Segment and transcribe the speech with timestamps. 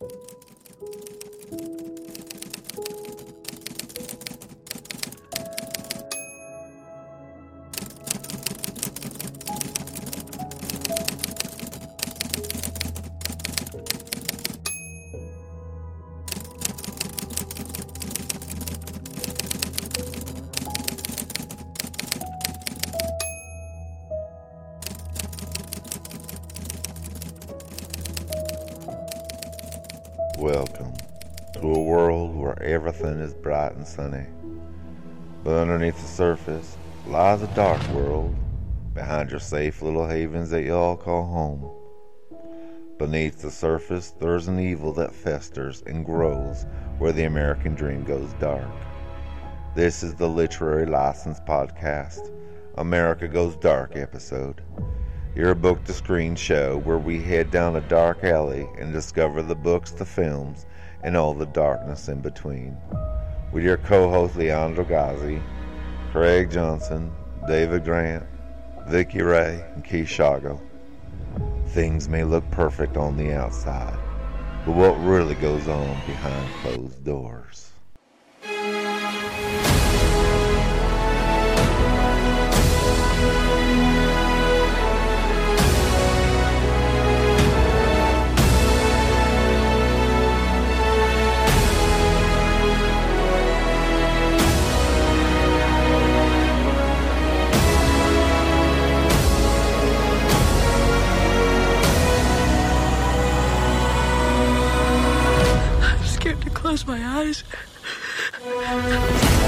[0.00, 0.37] Welcome
[32.98, 34.26] everything is bright and sunny.
[35.44, 38.34] But underneath the surface lies a dark world
[38.92, 41.70] behind your safe little havens that you all call home.
[42.98, 46.66] Beneath the surface, there's an evil that festers and grows
[46.98, 48.66] where the American dream goes dark.
[49.76, 52.32] This is the Literary License Podcast,
[52.78, 54.62] America Goes Dark episode.
[55.38, 59.54] Your book to screen show where we head down a dark alley and discover the
[59.54, 60.66] books, the films,
[61.04, 62.76] and all the darkness in between.
[63.52, 65.40] With your co host Leandro Ghazi,
[66.10, 67.12] Craig Johnson,
[67.46, 68.26] David Grant,
[68.88, 70.60] Vicky Ray, and Keith Shago.
[71.68, 73.96] Things may look perfect on the outside,
[74.66, 77.70] but what really goes on behind closed doors?
[107.44, 109.38] My eyes.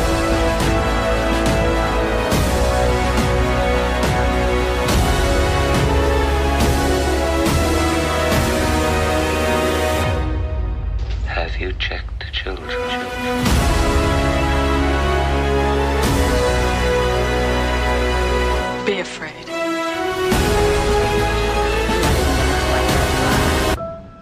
[11.27, 12.69] Have you checked the children?
[18.87, 19.33] Be afraid.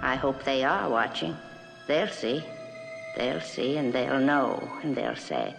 [0.03, 1.37] I hope they are watching.
[1.87, 2.45] They'll see.
[3.19, 5.53] They'll see and they'll know and they'll say,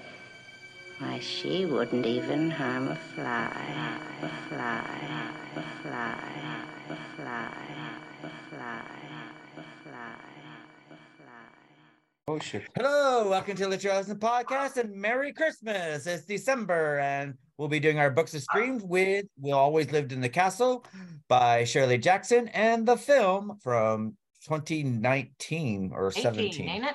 [0.99, 3.51] why, she wouldn't even harm a fly,
[4.21, 4.85] a fly,
[5.57, 6.15] a fly,
[6.89, 7.51] a fly,
[8.23, 8.81] a fly,
[9.57, 11.39] a fly.
[12.29, 12.63] Oh shit.
[12.77, 16.07] Hello, welcome to Literary License Podcast and Merry Christmas.
[16.07, 20.21] It's December and we'll be doing our books of streams with We Always Lived in
[20.21, 20.85] the Castle
[21.27, 24.15] by Shirley Jackson and the film from
[24.45, 26.69] 2019 or 18, 17.
[26.69, 26.85] ain't?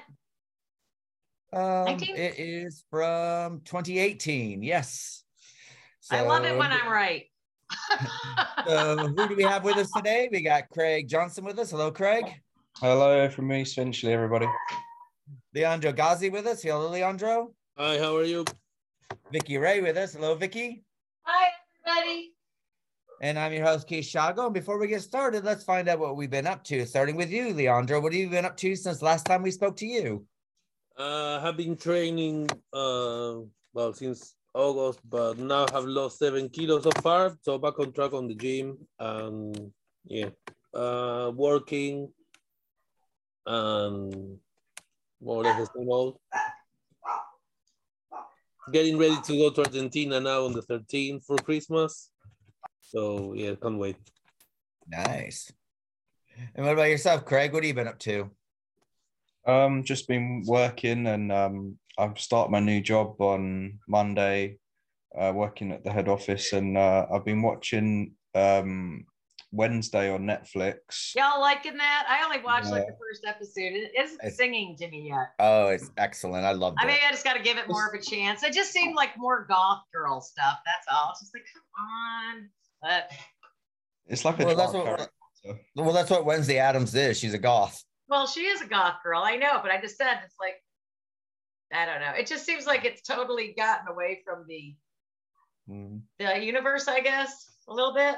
[1.55, 4.63] Um, it is from 2018.
[4.63, 5.23] Yes.
[6.11, 7.25] I love it when I'm right.
[8.67, 10.29] So who do we have with us today?
[10.33, 11.71] We got Craig Johnson with us.
[11.71, 12.25] Hello, Craig.
[12.79, 14.47] Hello from me, essentially everybody.
[15.55, 16.63] Leandro Ghazi with us.
[16.63, 17.53] Hello, Leandro.
[17.77, 18.45] Hi, how are you?
[19.31, 20.15] Vicky Ray with us.
[20.15, 20.83] Hello, Vicky.
[21.25, 21.51] Hi,
[21.87, 22.33] everybody.
[23.21, 24.47] And I'm your host, Keith Shago.
[24.47, 26.87] And before we get started, let's find out what we've been up to.
[26.87, 28.01] Starting with you, Leandro.
[28.01, 30.25] What have you been up to since last time we spoke to you?
[30.97, 33.35] Uh, have been training uh,
[33.73, 37.37] well since August, but now have lost seven kilos so far.
[37.43, 39.73] So back on track on the gym and
[40.05, 40.31] yeah,
[40.73, 42.13] uh, working
[43.45, 44.39] and
[45.21, 46.19] more or less the same old.
[48.73, 52.11] Getting ready to go to Argentina now on the 13th for Christmas.
[52.81, 53.97] So yeah, can't wait.
[54.87, 55.53] Nice.
[56.55, 57.53] And what about yourself, Craig?
[57.53, 58.31] What have you been up to?
[59.47, 64.57] Um, just been working and um, I've started my new job on Monday,
[65.19, 69.05] uh, working at the head office, and uh, I've been watching um,
[69.53, 71.15] Wednesday on Netflix.
[71.15, 72.07] Y'all liking that?
[72.09, 73.75] I only watched like the first episode.
[73.75, 75.29] It isn't It's- singing to me yet.
[75.39, 76.45] Oh, it's excellent.
[76.47, 78.43] I love I mean, I just got to give it more of a chance.
[78.43, 80.59] It just seemed like more goth girl stuff.
[80.65, 81.11] That's all.
[81.13, 81.63] It's just like, come
[82.41, 82.49] on.
[82.83, 83.11] But
[84.07, 84.97] It's like a Well, that's dark what-
[85.45, 85.65] character.
[85.77, 87.19] well, that's what Wednesday Addams is.
[87.19, 87.85] She's a goth.
[88.09, 89.23] Well, she is a goth girl.
[89.25, 90.57] I know, but I just said it's like,
[91.73, 92.13] I don't know.
[92.19, 94.75] It just seems like it's totally gotten away from the
[95.71, 98.17] Mm, the universe, I guess, a little bit.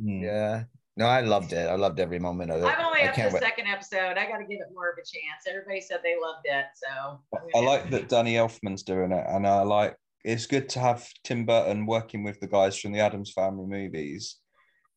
[0.00, 0.22] mm.
[0.22, 0.62] Yeah.
[0.96, 1.68] No, I loved it.
[1.68, 2.66] I loved every moment of it.
[2.66, 3.42] I'm only I up to the wait.
[3.42, 4.16] second episode.
[4.16, 5.42] I got to give it more of a chance.
[5.48, 9.24] Everybody said they loved it, so I'm I gonna- like that Danny Elfman's doing it,
[9.28, 13.00] and I like it's good to have Tim Burton working with the guys from the
[13.00, 14.36] Addams Family movies.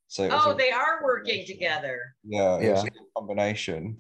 [0.08, 2.00] So Oh, they are working together.
[2.24, 2.90] yeah, it was Yeah.
[2.92, 4.00] a combination.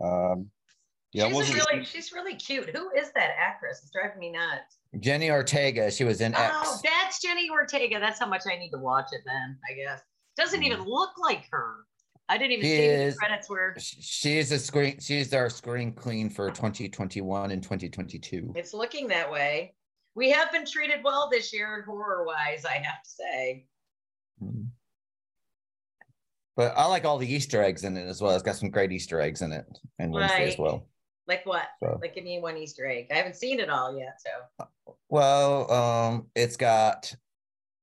[0.00, 0.50] Um,
[1.12, 2.68] yeah, she's really, she's really cute.
[2.76, 3.80] Who is that actress?
[3.82, 4.76] It's driving me nuts.
[5.00, 5.90] Jenna Ortega.
[5.90, 6.52] She was in X.
[6.54, 7.98] Oh, that's Jenna Ortega.
[8.00, 9.58] That's how much I need to watch it then.
[9.70, 10.00] I guess
[10.36, 10.86] doesn't even Mm.
[10.86, 11.76] look like her.
[12.28, 13.74] I didn't even She see is- the credits were.
[13.78, 14.98] Sh- She's a screen.
[15.00, 18.52] She's our screen queen for 2021 and 2022.
[18.56, 19.74] It's looking that way.
[20.14, 23.66] We have been treated well this year, horror wise, I have to say.
[24.42, 24.66] Mhm.
[26.56, 28.32] But I like all the Easter eggs in it as well.
[28.34, 29.66] It's got some great Easter eggs in it,
[29.98, 30.88] and Wednesday as well.
[31.28, 31.66] Like what?
[31.82, 31.98] So.
[32.00, 33.08] Like give me one Easter egg.
[33.10, 34.66] I haven't seen it all yet, so
[35.08, 37.14] Well, um, it's got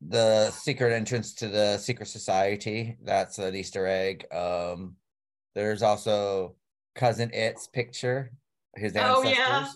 [0.01, 2.97] the secret entrance to the secret society.
[3.03, 4.25] That's an Easter egg.
[4.33, 4.95] Um,
[5.55, 6.55] there's also
[6.95, 8.31] cousin It's picture,
[8.75, 9.37] his Oh, ancestors.
[9.37, 9.67] yeah?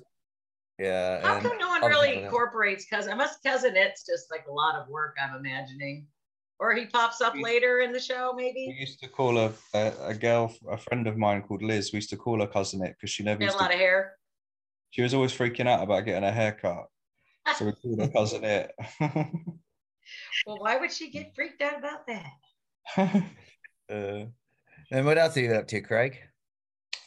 [0.80, 1.22] Yeah.
[1.22, 3.12] how come no one really incorporates cousin?
[3.12, 6.08] I must cousin it's just like a lot of work, I'm imagining.
[6.60, 8.66] Or he pops up We- later in the show, maybe.
[8.68, 11.92] We used to call her a, a girl, a friend of mine called Liz.
[11.94, 13.74] We used to call her cousin it because she never He had a lot to.
[13.76, 14.18] of hair.
[14.90, 16.86] She was always freaking out about getting a haircut,
[17.58, 18.72] so we called her cousin it.
[20.46, 23.24] Well, why would she get freaked out about that?
[23.90, 24.26] Uh,
[24.92, 26.18] and what else are you up to, Craig?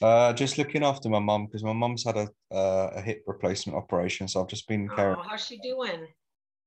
[0.02, 3.76] uh, just looking after my mum because my mum's had a uh, a hip replacement
[3.76, 5.16] operation, so I've just been caring.
[5.18, 6.06] Oh, how's she doing?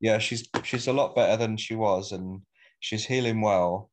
[0.02, 2.42] Yeah, she's she's a lot better than she was, and
[2.84, 3.90] she's healing well.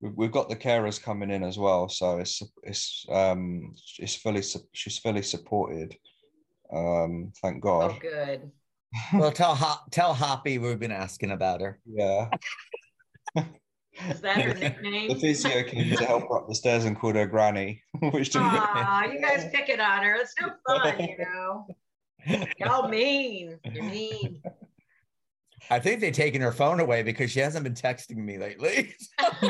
[0.00, 4.42] We've, we've got the carers coming in as well, so it's it's um it's fully
[4.72, 5.94] she's fully supported.
[6.72, 7.92] Um, thank God.
[7.96, 8.50] Oh, good.
[9.12, 11.78] Well, tell Hop, tell Hoppy we've been asking about her.
[11.84, 12.30] Yeah.
[14.08, 15.08] Is that her nickname?
[15.08, 18.52] The physio came to help her up the stairs and called her Granny, which didn't
[18.52, 20.14] get you guys picking on her.
[20.14, 21.66] It's no fun, you know.
[22.58, 23.58] Y'all mean.
[23.64, 24.40] You're mean.
[25.70, 28.94] I think they've taken her phone away because she hasn't been texting me lately.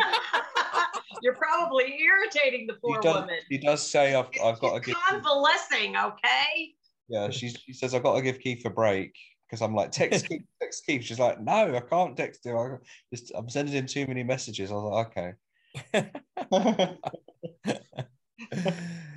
[1.22, 3.38] You're probably irritating the She poor does, woman.
[3.50, 6.74] she does say I've, I've got to She's give convalescing, okay?
[7.08, 9.14] yeah she, she says I've got to give Keith a break.
[9.48, 11.04] Because I'm like text Keith text Keith.
[11.04, 12.56] She's like no I can't text him.
[12.56, 12.76] I
[13.14, 14.70] just I'm sending him too many messages.
[14.70, 15.34] I was like
[15.94, 16.96] okay.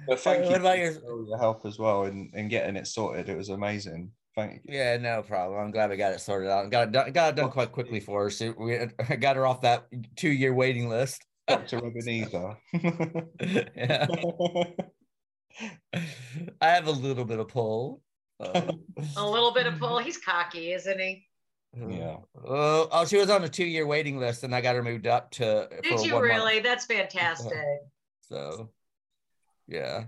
[0.08, 2.88] But thank you about for your- all your help as well in, in getting it
[2.88, 3.30] sorted.
[3.30, 5.60] It was amazing thank you Yeah, no problem.
[5.60, 6.70] I'm glad we got it sorted out.
[6.70, 8.30] Got it done, got it done quite quickly for her.
[8.30, 8.78] So we
[9.18, 11.26] got her off that two year waiting list.
[11.50, 11.78] Dr.
[11.78, 12.58] Ebenezer
[13.76, 14.06] yeah.
[16.62, 18.02] I have a little bit of pull.
[18.40, 18.72] A
[19.18, 19.98] little bit of pull.
[19.98, 21.26] He's cocky, isn't he?
[21.76, 24.84] yeah Oh, oh, she was on a two year waiting list, and I got her
[24.84, 25.68] moved up to.
[25.84, 26.34] Did you one month.
[26.34, 26.60] really?
[26.60, 27.54] That's fantastic.
[28.22, 28.70] So,
[29.68, 30.04] yeah,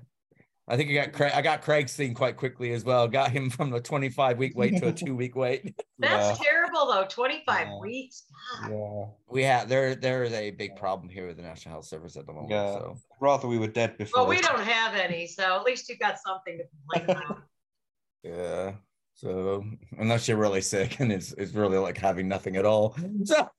[0.71, 1.31] I think I got Craig.
[1.35, 3.06] I got Craig's thing quite quickly as well.
[3.06, 5.75] Got him from the 25 week wait to a two week wait.
[6.00, 7.06] That's terrible, though.
[7.09, 7.79] 25 Yeah.
[7.79, 8.23] weeks.
[8.62, 8.71] God.
[8.71, 9.95] yeah We have there.
[9.95, 12.51] There is a big problem here with the National Health Service at the moment.
[12.51, 12.71] Yeah.
[12.71, 15.97] So rather we were dead before Well, we don't have any, so at least you
[15.97, 16.63] got something to
[17.03, 17.41] complain about.
[18.23, 18.71] yeah.
[19.15, 19.65] So
[20.00, 22.94] unless you're really sick and it's it's really like having nothing at all.
[22.94, 23.27] Mm.
[23.27, 23.50] So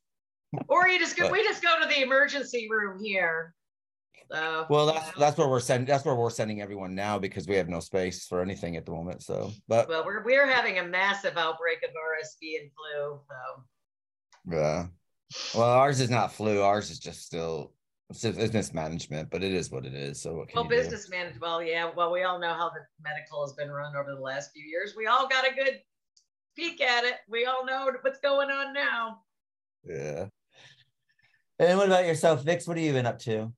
[0.69, 3.55] or you just go, But- we just go to the emergency room here.
[4.33, 5.87] So well, that's that's where we're sending.
[5.87, 8.93] That's where we're sending everyone now because we have no space for anything at the
[8.93, 9.23] moment.
[9.23, 13.21] So, but well, we're we're having a massive outbreak of RSV and flu.
[13.29, 13.65] So
[14.51, 14.87] Yeah.
[15.55, 16.63] Well, ours is not flu.
[16.63, 17.73] Ours is just still
[18.09, 18.69] it's just- it's
[19.31, 20.21] but it is what it is.
[20.21, 21.41] So well, business managed.
[21.41, 21.91] Well, yeah.
[21.95, 24.95] Well, we all know how the medical has been run over the last few years.
[24.97, 25.81] We all got a good
[26.57, 27.17] peek at it.
[27.29, 29.23] We all know what's going on now.
[29.85, 30.27] Yeah.
[31.59, 32.67] And what about yourself, Vix?
[32.67, 33.53] What have you been up to?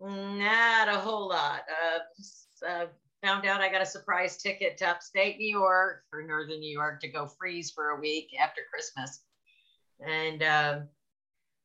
[0.00, 1.62] Not a whole lot.
[1.68, 2.86] Uh, uh,
[3.22, 7.00] found out I got a surprise ticket to upstate New York for Northern New York
[7.00, 9.20] to go freeze for a week after Christmas.
[10.00, 10.88] And um,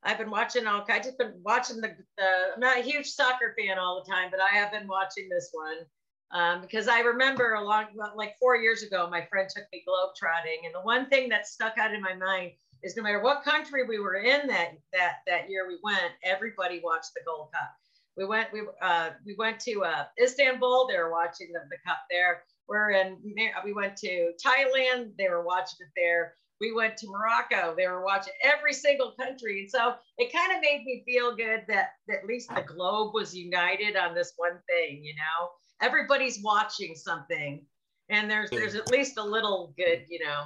[0.04, 3.56] I've been watching all I've just been watching the, the I'm not a huge soccer
[3.58, 5.78] fan all the time, but I have been watching this one.
[6.32, 10.66] Um, because I remember a long like four years ago, my friend took me globetrotting,
[10.66, 12.52] and the one thing that stuck out in my mind
[12.84, 16.82] is no matter what country we were in that that that year we went, everybody
[16.84, 17.76] watched the Gold Cup
[18.18, 22.00] we went we uh we went to uh istanbul they were watching the, the cup
[22.10, 22.44] there.
[22.68, 23.18] We're in
[23.64, 26.34] we went to thailand they were watching it there.
[26.62, 29.62] We went to morocco they were watching every single country.
[29.62, 33.14] And so it kind of made me feel good that, that at least the globe
[33.14, 35.50] was united on this one thing you know?
[35.82, 37.66] Everybody's watching something
[38.10, 40.46] and there's there's at least a little good you know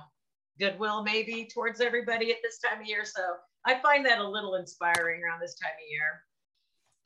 [0.60, 3.06] goodwill maybe towards everybody at this time of year.
[3.06, 3.22] So
[3.66, 6.24] i find that a little inspiring around this time of year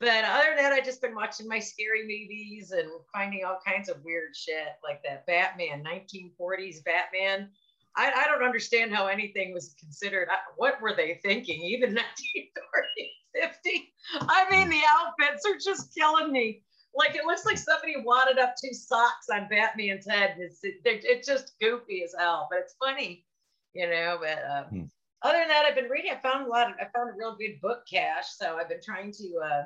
[0.00, 3.88] but other than that, I've just been watching my scary movies and finding all kinds
[3.88, 7.48] of weird shit like that Batman, 1940s Batman.
[7.96, 10.28] I, I don't understand how anything was considered.
[10.30, 11.62] I- What were they thinking?
[11.62, 13.92] Even 1940, 50.
[14.28, 16.62] I mean, the outfits are just killing me.
[16.96, 20.36] Like it looks like somebody wadded up two socks on Batman's head.
[20.38, 23.24] It's it, it's just goofy as hell, but it's funny,
[23.72, 24.18] you know.
[24.20, 24.82] But uh, Hmm.
[25.22, 26.12] other than that, I've been reading.
[26.12, 26.68] I found a lot.
[26.70, 29.38] Of, I found a real good book cache, so I've been trying to.
[29.44, 29.62] Uh,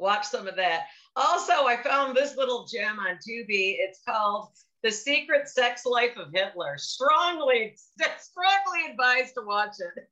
[0.00, 0.86] watch some of that.
[1.16, 3.76] Also, I found this little gem on Tubi.
[3.78, 4.48] It's called
[4.82, 6.78] The Secret Sex Life of Hitler.
[6.78, 7.76] Strongly,
[8.18, 10.08] strongly advised to watch it.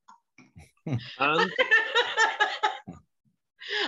[0.87, 1.01] And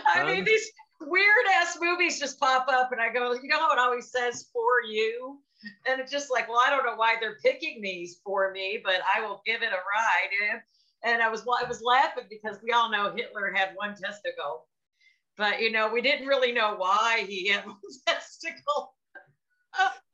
[0.07, 3.59] I mean, Um, these weird ass movies just pop up, and I go, you know
[3.59, 5.41] how it always says for you?
[5.87, 9.01] And it's just like, well, I don't know why they're picking these for me, but
[9.15, 10.51] I will give it a ride.
[10.51, 10.61] And,
[11.03, 14.67] and I was I was laughing because we all know Hitler had one testicle,
[15.41, 18.95] but you know, we didn't really know why he had one testicle.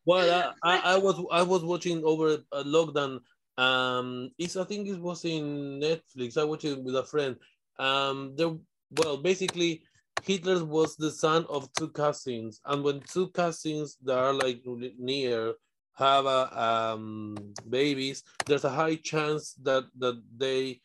[0.07, 3.21] well, I, I, I was I was watching over a lockdown.
[3.59, 6.39] Um, it's I think it was in Netflix.
[6.39, 7.37] I watched it with a friend.
[7.79, 8.55] Um, there
[9.01, 9.83] well basically
[10.23, 14.63] Hitler was the son of two cousins, and when two cousins that are like
[14.97, 15.55] near
[15.95, 17.37] have a, um,
[17.69, 20.81] babies, there's a high chance that that they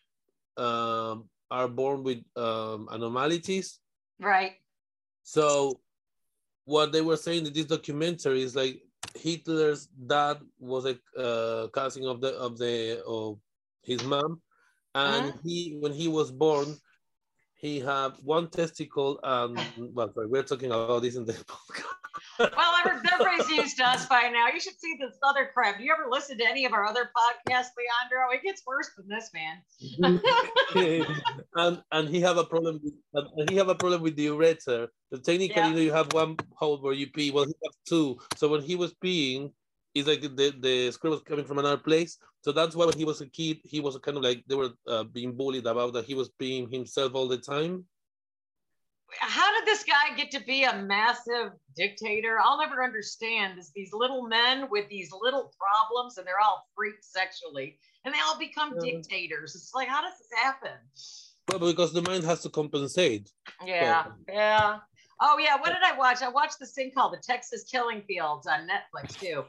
[0.57, 3.80] um, are born with um, anomalies.
[4.21, 4.53] Right.
[5.23, 5.81] So
[6.65, 8.81] what they were saying in this documentary is like
[9.15, 13.39] Hitler's dad was a uh, cousin of the of the of
[13.81, 14.41] his mom,
[14.95, 16.77] and he when he was born,
[17.55, 19.59] he had one testicle and
[19.93, 22.10] well, sorry, we're talking about this in the podcast.
[22.55, 24.47] Well, every- everybody's used to us by now.
[24.53, 25.77] You should see this other crap.
[25.77, 28.31] Do you ever listen to any of our other podcasts, Leandro?
[28.33, 29.61] It gets worse than this, man.
[31.55, 34.87] and and he have a problem with and he have a problem with the ureter.
[35.11, 35.67] So technically, Yeah.
[35.69, 37.31] you know, you have one hole where you pee.
[37.31, 38.17] Well, he have two.
[38.35, 39.51] So when he was peeing,
[39.93, 42.17] it's like the the screw was coming from another place.
[42.43, 44.71] So that's why when he was a kid, he was kind of like they were
[44.87, 47.85] uh, being bullied about that he was peeing himself all the time.
[49.19, 52.39] How did this guy get to be a massive dictator?
[52.41, 53.71] I'll never understand this.
[53.75, 58.37] These little men with these little problems, and they're all freaked sexually, and they all
[58.37, 58.91] become Yeah.
[58.91, 59.55] dictators.
[59.55, 60.77] It's like, how does this happen?
[61.49, 63.31] Well, because the mind has to compensate.
[63.65, 64.79] Yeah, yeah.
[65.19, 66.21] Oh yeah, what did I watch?
[66.21, 69.43] I watched this thing called The Texas Killing Fields on Netflix too.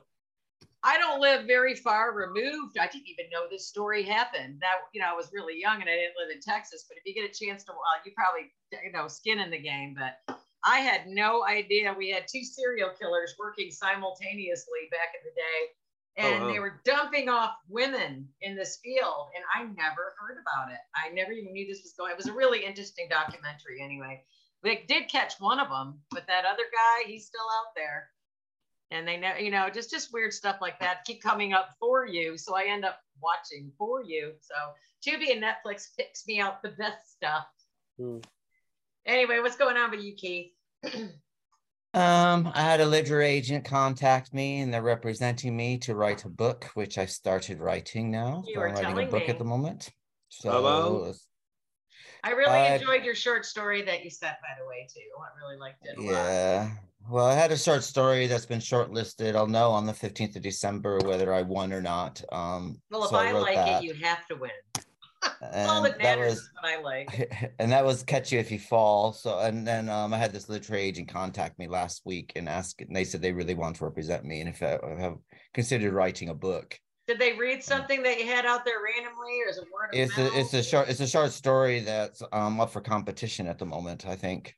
[0.84, 2.76] I don't live very far removed.
[2.78, 4.58] I didn't even know this story happened.
[4.60, 6.84] That you know, I was really young and I didn't live in Texas.
[6.88, 8.50] But if you get a chance to, well, you probably
[8.84, 9.94] you know skin in the game.
[9.96, 15.34] But I had no idea we had two serial killers working simultaneously back in the
[15.34, 15.72] day,
[16.18, 16.52] Oh, and wow.
[16.52, 19.28] they were dumping off women in this field.
[19.34, 20.78] And I never heard about it.
[20.94, 22.10] I never even knew this was going.
[22.12, 24.22] It was a really interesting documentary, anyway.
[24.62, 28.10] They did catch one of them, but that other guy, he's still out there.
[28.92, 32.06] And they know, you know, just just weird stuff like that keep coming up for
[32.06, 32.36] you.
[32.36, 34.32] So I end up watching for you.
[34.40, 34.54] So
[35.04, 37.46] Tubi and Netflix picks me out the best stuff.
[37.98, 38.18] Hmm.
[39.06, 40.52] Anyway, what's going on with you, Keith?
[41.94, 46.28] Um, I had a literary agent contact me, and they're representing me to write a
[46.30, 48.44] book, which I started writing now.
[48.46, 49.28] You So I'm writing a telling book me.
[49.28, 49.90] at the moment.
[50.30, 51.16] So About?
[52.24, 55.00] I really Uh, enjoyed your short story that you sent, by the way, too.
[55.18, 55.98] I really liked it.
[55.98, 56.12] a lot.
[56.12, 56.70] yeah.
[57.10, 59.34] Well, I had a short story that's been shortlisted.
[59.34, 62.22] I'll know on the 15th of December whether I won or not.
[62.30, 64.50] Um, Well, if so I, wrote like that, it, you have to win.
[65.42, 67.52] All and that that matters was is what I like.
[67.58, 69.12] and that was catch you if you fall.
[69.12, 72.80] So and then um I had this literary agent contact me last week and ask
[72.80, 75.18] and they said they really want to represent me and if I I have
[75.54, 76.78] considered writing a book.
[77.12, 80.16] Did they read something that you had out there randomly, or is it word It's
[80.16, 80.32] mouth?
[80.32, 83.66] a it's a short it's a short story that's um up for competition at the
[83.66, 84.56] moment, I think.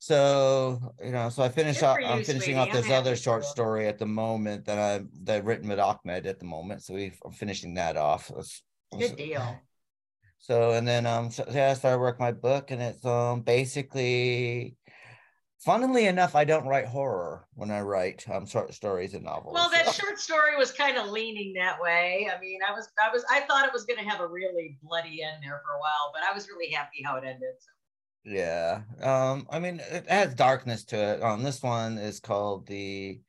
[0.00, 1.98] So you know, so I finished Good up.
[1.98, 2.58] I'm finishing sweetie.
[2.58, 6.26] I'm this other short story at the moment that I that I've written with Ahmed
[6.26, 6.82] at the moment.
[6.82, 8.28] So we I'm finishing that off.
[8.30, 8.62] It's-
[8.98, 9.60] Good deal.
[10.40, 14.74] So and then um so, yeah, I started working my book and it's um basically
[15.64, 19.54] funnily enough, I don't write horror when I write um short stories and novels.
[19.54, 22.28] Well, that short story was kind of leaning that way.
[22.34, 24.78] I mean, I was, I was, I thought it was going to have a really
[24.82, 27.54] bloody end there for a while, but I was really happy how it ended.
[27.60, 27.70] So.
[28.24, 28.82] yeah.
[29.00, 31.22] Um I mean it has darkness to it.
[31.22, 33.20] Um this one is called the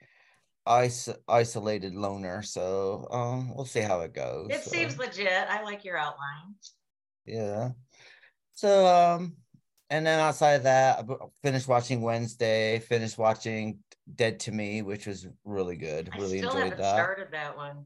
[0.70, 2.42] Is- isolated loner.
[2.44, 4.48] So um we'll see how it goes.
[4.52, 5.48] It So, seems legit.
[5.50, 6.56] I like your outline.
[7.26, 7.72] yeah.
[8.54, 9.36] So um
[9.94, 13.80] and then outside of that, I finished watching Wednesday, finished watching
[14.16, 16.10] Dead to Me, which was really good.
[16.14, 16.96] I Really still enjoyed that.
[16.96, 17.86] started that one.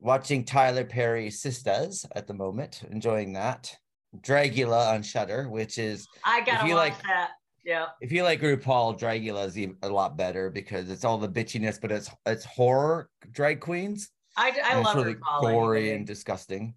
[0.00, 3.74] watching Tyler Perry Sisters at the moment, enjoying that.
[4.20, 7.30] Dragula on Shudder, which is I gotta you watch like- that.
[7.64, 7.86] Yeah.
[8.00, 11.92] if you like RuPaul, Dragula is a lot better because it's all the bitchiness, but
[11.92, 14.10] it's it's horror drag queens.
[14.36, 15.96] I, I love really RuPaul gory anyway.
[15.96, 16.74] and disgusting.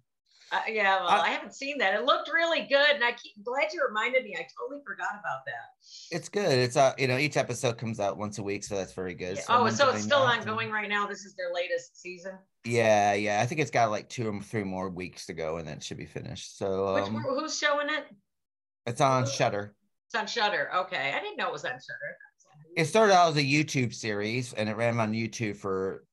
[0.52, 1.94] Uh, yeah, well, I- I, haven't seen that.
[1.94, 4.36] It looked really good, and I keep glad you reminded me.
[4.38, 5.74] I totally forgot about that.
[6.12, 6.52] It's good.
[6.58, 9.36] It's uh you know each episode comes out once a week, so that's very good.
[9.36, 9.42] Yeah.
[9.42, 11.06] So oh, so it's still ongoing right now.
[11.06, 12.38] This is their latest season.
[12.64, 13.40] Yeah, yeah.
[13.40, 15.82] I think it's got like two or three more weeks to go, and then it
[15.82, 16.56] should be finished.
[16.56, 18.04] So Which um, who's showing it?
[18.86, 19.74] it's on Shudder.
[20.06, 20.70] It's on Shudder.
[20.74, 22.16] Okay, I didn't know it was on Shudder.
[22.76, 26.04] It started out as a YouTube series and it ran on YouTube for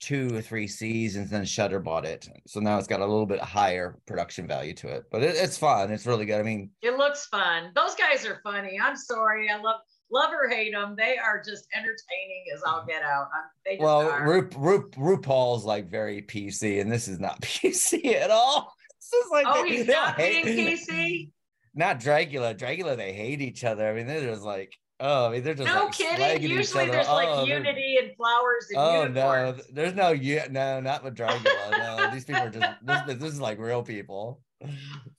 [0.00, 1.30] two or three seasons.
[1.30, 4.88] Then Shudder bought it, so now it's got a little bit higher production value to
[4.88, 5.04] it.
[5.12, 5.90] But it, it's fun.
[5.92, 6.40] It's really good.
[6.40, 7.70] I mean, It looks fun.
[7.74, 8.78] Those guys are funny.
[8.82, 9.48] I'm sorry.
[9.50, 9.80] I love
[10.12, 10.94] love or hate them.
[10.96, 13.28] They are just entertaining as I'll get out.
[13.34, 14.28] I'm, they just well, are.
[14.28, 18.74] Ru, Ru, RuPaul's like very PC, and this is not PC at all.
[18.98, 21.30] This is like oh, they- he's not hate- being PC.
[21.72, 22.58] Not Dragula.
[22.58, 23.88] Dragula, they hate each other.
[23.88, 26.42] I mean, they're just like, oh, I mean, they're just No like kidding.
[26.50, 29.66] Usually there's like Oh, they're- unity and flowers and Oh no, unicorns.
[29.72, 31.70] there's no you no, not with Dragula.
[31.72, 34.40] no, these people are just this, this is like real people.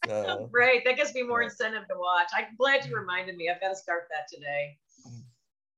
[0.07, 0.83] So Great.
[0.85, 2.29] That gives me more incentive to watch.
[2.35, 3.49] I'm glad you reminded me.
[3.53, 4.77] I've got to start that today.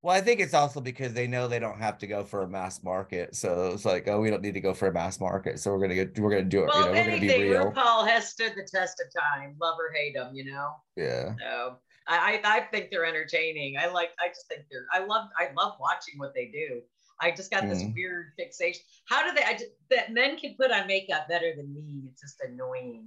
[0.02, 2.48] well, I think it's also because they know they don't have to go for a
[2.48, 3.36] mass market.
[3.36, 5.60] So it's like, oh, we don't need to go for a mass market.
[5.60, 6.68] So we're gonna get we're gonna do it.
[6.74, 7.72] Well, you know, if we're gonna be anything, real.
[7.72, 9.56] RuPaul has stood the test of time.
[9.62, 10.72] Love or hate them, you know.
[10.96, 11.34] Yeah.
[11.40, 13.78] So I, I think they're entertaining.
[13.78, 14.12] I like.
[14.24, 14.86] I just think they're.
[14.92, 15.30] I love.
[15.38, 16.82] I love watching what they do.
[17.22, 17.94] I just got this Mhm.
[17.94, 18.82] weird fixation.
[19.08, 19.44] How do they?
[19.46, 22.10] I just, that men can put on makeup better than me.
[22.12, 23.06] It's just annoying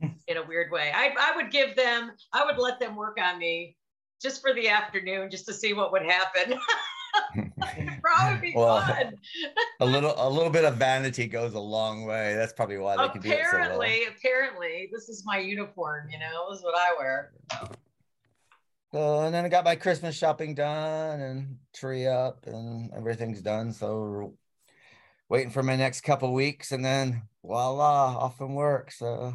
[0.28, 0.90] in a weird way.
[0.94, 2.12] I I would give them.
[2.32, 3.76] I would let them work on me
[4.22, 6.58] just for the afternoon, just to see what would happen.
[8.02, 9.14] Probably be Well, fun.
[9.80, 12.34] a little a little bit of vanity goes a long way.
[12.34, 13.66] That's probably why they can do it so well.
[13.66, 16.08] Apparently, apparently, this is my uniform.
[16.10, 17.32] You know, this is what I wear.
[17.52, 17.70] So
[18.94, 23.72] and then I got my Christmas shopping done and tree up and everything's done.
[23.72, 24.34] So
[25.28, 28.92] waiting for my next couple weeks and then voila, off from work.
[28.92, 29.34] So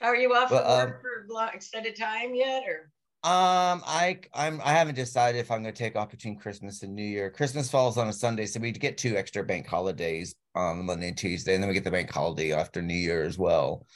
[0.00, 2.90] Are you off at um, work for long, extended time yet, or?
[3.22, 7.04] um I I'm I haven't decided if I'm gonna take off between Christmas and New
[7.04, 7.30] Year.
[7.30, 11.16] Christmas falls on a Sunday, so we get two extra bank holidays on Monday and
[11.18, 13.86] Tuesday, and then we get the bank holiday after New Year as well.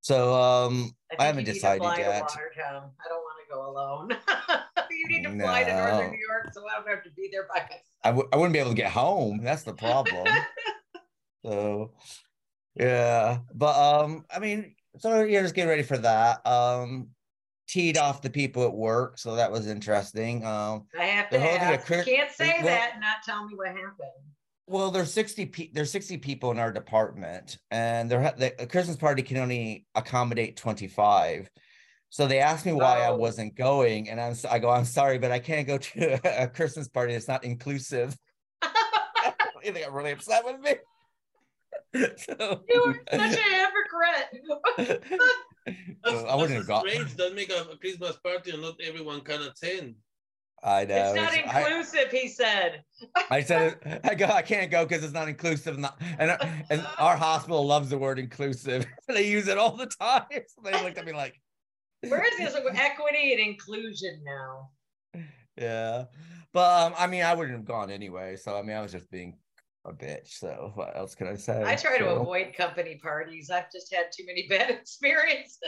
[0.00, 1.96] So um I, think haven't to decided yet.
[1.96, 4.10] I don't want to go alone.
[4.90, 7.46] you need to fly to Northern New York, so I don't have to be there
[7.52, 7.80] by myself.
[8.02, 9.40] I w- I wouldn't be able to get home.
[9.42, 10.26] That's the problem.
[11.44, 11.92] so
[12.74, 16.46] yeah, but um, I mean, so yeah, just get ready for that.
[16.46, 17.08] Um,
[17.68, 20.44] teed off the people at work, so that was interesting.
[20.44, 21.86] Um, I have to ask.
[21.86, 24.10] Can't say well- that and not tell me what happened.
[24.66, 28.96] well, there's sixty pe- there's sixty people in our department, and they're ha- the Christmas
[28.96, 31.48] party can only accommodate twenty five.
[32.14, 33.16] So they asked me why I Oh.
[33.16, 36.46] wasn't going, and I'm s- I go, I'm sorry, but I can't go to a
[36.46, 37.12] Christmas party.
[37.12, 38.16] It's not inclusive.
[39.64, 40.74] they got really upset with me.
[42.16, 45.02] so, You are such a hypocrite.
[46.06, 46.86] so I wouldn't have got.
[46.88, 49.96] Strange that make a, a Christmas party and not everyone can attend.
[50.62, 50.94] I know.
[50.94, 52.84] it's not it's- I- inclusive, he said.
[53.28, 54.26] I said I go.
[54.26, 55.78] I can't go because it's not inclusive.
[55.78, 56.30] Not, and
[56.70, 58.86] and our hospital loves the word inclusive.
[59.08, 60.26] they use it all the time.
[60.30, 61.40] So they looked at me like,
[62.10, 64.70] Where is this equity and inclusion now?
[65.56, 66.04] yeah.
[66.52, 68.36] But um, I mean, I wouldn't have gone anyway.
[68.36, 69.36] So I mean, I was just being
[69.84, 70.38] a bitch.
[70.38, 71.62] So what else can I say?
[71.64, 73.50] I try to avoid company parties.
[73.50, 75.58] I've just had too many bad experiences.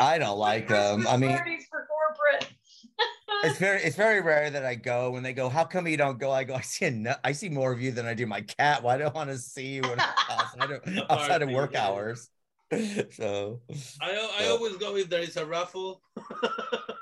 [0.00, 1.06] I don't like them.
[1.06, 2.52] I mean, parties for corporate.
[3.44, 6.18] it's very it's very rare that I go when they go, how come you don't
[6.18, 6.30] go?
[6.30, 8.82] I go, I see no, I see more of you than I do my cat.
[8.82, 12.30] Why do I want to see you when- outside of, outside of work hours?
[13.12, 13.60] So
[14.00, 14.50] I, I Yeah.
[14.50, 16.02] always go if there is a raffle.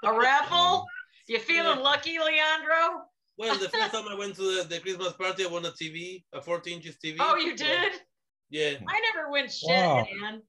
[0.04, 0.58] A raffle?
[0.58, 1.32] Mm-hmm.
[1.32, 1.82] You feeling Yeah.
[1.82, 3.04] lucky, Leandro?
[3.38, 6.24] Well, the first time I went to the, the Christmas party, I won a TV,
[6.32, 7.16] a 14 inches TV.
[7.20, 7.92] Oh, you So, did?
[8.50, 10.06] yeah, I never went shit, Wow.
[10.20, 10.42] man.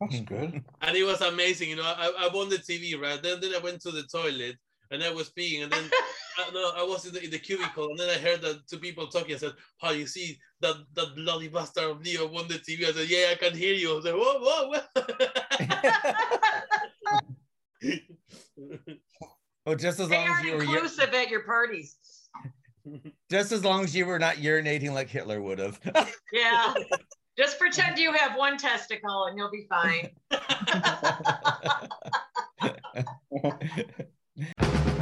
[0.00, 0.62] That's good.
[0.82, 1.70] and it was amazing.
[1.70, 3.22] You know, I, I won the TV, right?
[3.22, 4.56] Then, then I went to the toilet
[4.92, 5.90] and I was peeing, and then
[6.38, 8.78] I, no, I was in the, in the cubicle, and then I heard that two
[8.78, 9.34] people talking.
[9.34, 12.92] I said, "How you see that that bloody bastard of Leo won the TV?" I
[12.92, 14.80] said, "Yeah, I can hear you." I said, "Whoa, whoa, whoa."
[19.66, 21.96] well, just as they long as aren't you were ur- inclusive at your parties.
[23.30, 25.80] just as long as you were not urinating like Hitler would have.
[26.32, 26.74] Yeah.
[27.38, 30.10] Just pretend you have one testicle and you'll be fine.
[34.34, 35.01] Yeah.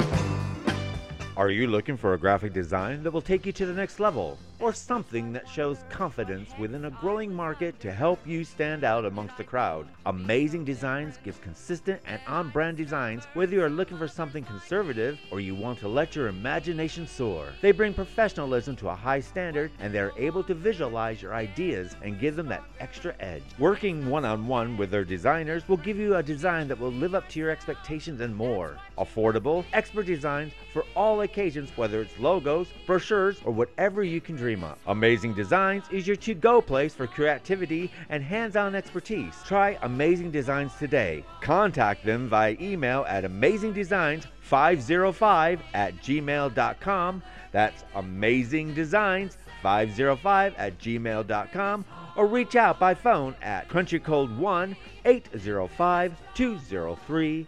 [1.41, 4.37] Are you looking for a graphic design that will take you to the next level?
[4.59, 9.37] Or something that shows confidence within a growing market to help you stand out amongst
[9.37, 9.87] the crowd?
[10.05, 15.17] Amazing Designs gives consistent and on brand designs whether you are looking for something conservative
[15.31, 17.47] or you want to let your imagination soar.
[17.59, 22.19] They bring professionalism to a high standard and they're able to visualize your ideas and
[22.19, 23.41] give them that extra edge.
[23.57, 27.15] Working one on one with their designers will give you a design that will live
[27.15, 28.77] up to your expectations and more.
[28.99, 34.61] Affordable, expert designs for all occasions, whether it's logos, brochures, or whatever you can dream
[34.63, 34.77] of.
[34.87, 39.33] Amazing Designs is your to go place for creativity and hands on expertise.
[39.45, 41.23] Try Amazing Designs today.
[41.41, 47.23] Contact them via email at amazingdesigns505 at gmail.com.
[47.51, 51.85] That's amazingdesigns505 at gmail.com
[52.17, 57.47] or reach out by phone at country code 1 805 203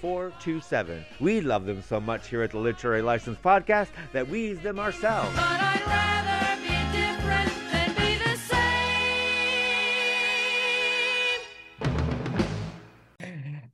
[0.00, 1.04] 0427.
[1.20, 4.78] We love them so much here at the Literary License Podcast that we use them
[4.78, 5.36] ourselves.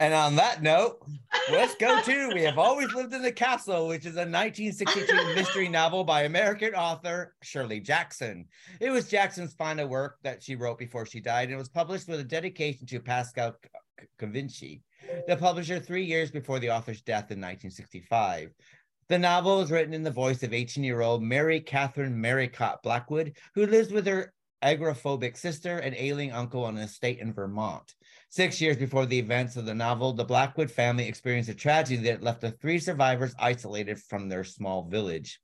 [0.01, 1.03] And on that note,
[1.51, 5.69] let's go to We Have Always Lived in the Castle, which is a 1962 mystery
[5.69, 8.47] novel by American author Shirley Jackson.
[8.81, 12.09] It was Jackson's final work that she wrote before she died, and it was published
[12.09, 13.57] with a dedication to Pascal
[14.21, 14.83] Covici,
[15.27, 18.53] the publisher three years before the author's death in 1965.
[19.09, 23.37] The novel is written in the voice of 18 year old Mary Katherine Merricat Blackwood,
[23.55, 24.33] who lives with her
[24.63, 27.95] agoraphobic sister and ailing uncle on an estate in Vermont.
[28.31, 32.23] Six years before the events of the novel, the Blackwood family experienced a tragedy that
[32.23, 35.41] left the three survivors isolated from their small village.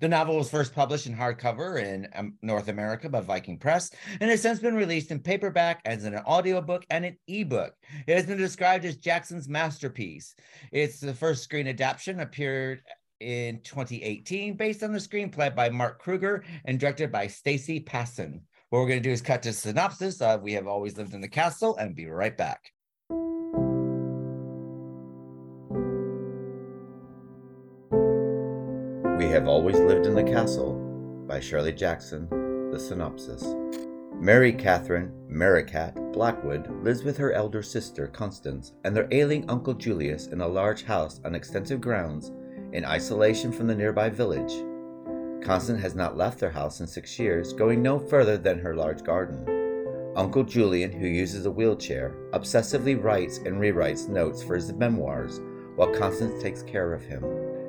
[0.00, 4.30] The novel was first published in hardcover in um, North America by Viking Press and
[4.30, 7.74] has since been released in paperback as an audiobook and an ebook.
[8.06, 10.34] It has been described as Jackson's masterpiece.
[10.70, 12.82] It's the first screen adaptation, appeared
[13.20, 18.42] in 2018 based on the screenplay by Mark Kruger and directed by Stacie Passon.
[18.74, 21.20] What we're going to do is cut to synopsis of We Have Always Lived in
[21.20, 22.72] the Castle and be right back.
[29.16, 30.74] We Have Always Lived in the Castle
[31.28, 32.28] by Shirley Jackson,
[32.72, 33.54] the synopsis.
[34.14, 40.18] Mary Katherine Merricat Blackwood lives with her elder sister Constance and their ailing uncle Julian
[40.32, 42.32] in a large house on extensive grounds
[42.72, 44.52] in isolation from the nearby village.
[45.44, 49.04] Constance has not left their house in six years, going no further than her large
[49.04, 50.12] garden.
[50.16, 55.40] Uncle Julian, who uses a wheelchair, obsessively writes and rewrites notes for his memoirs,
[55.76, 57.22] while Constance takes care of him.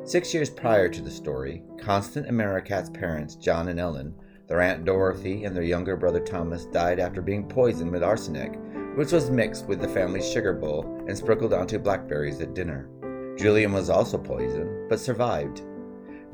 [0.06, 4.14] Six years prior to the story, Constance and Merricat's parents, John and Ellen,
[4.48, 8.58] their Aunt Dorothy, and their younger brother Thomas died after being poisoned with arsenic,
[8.96, 12.88] which was mixed with the family's sugar bowl and sprinkled onto blackberries at dinner.
[13.38, 15.62] Julian was also poisoned, but survived.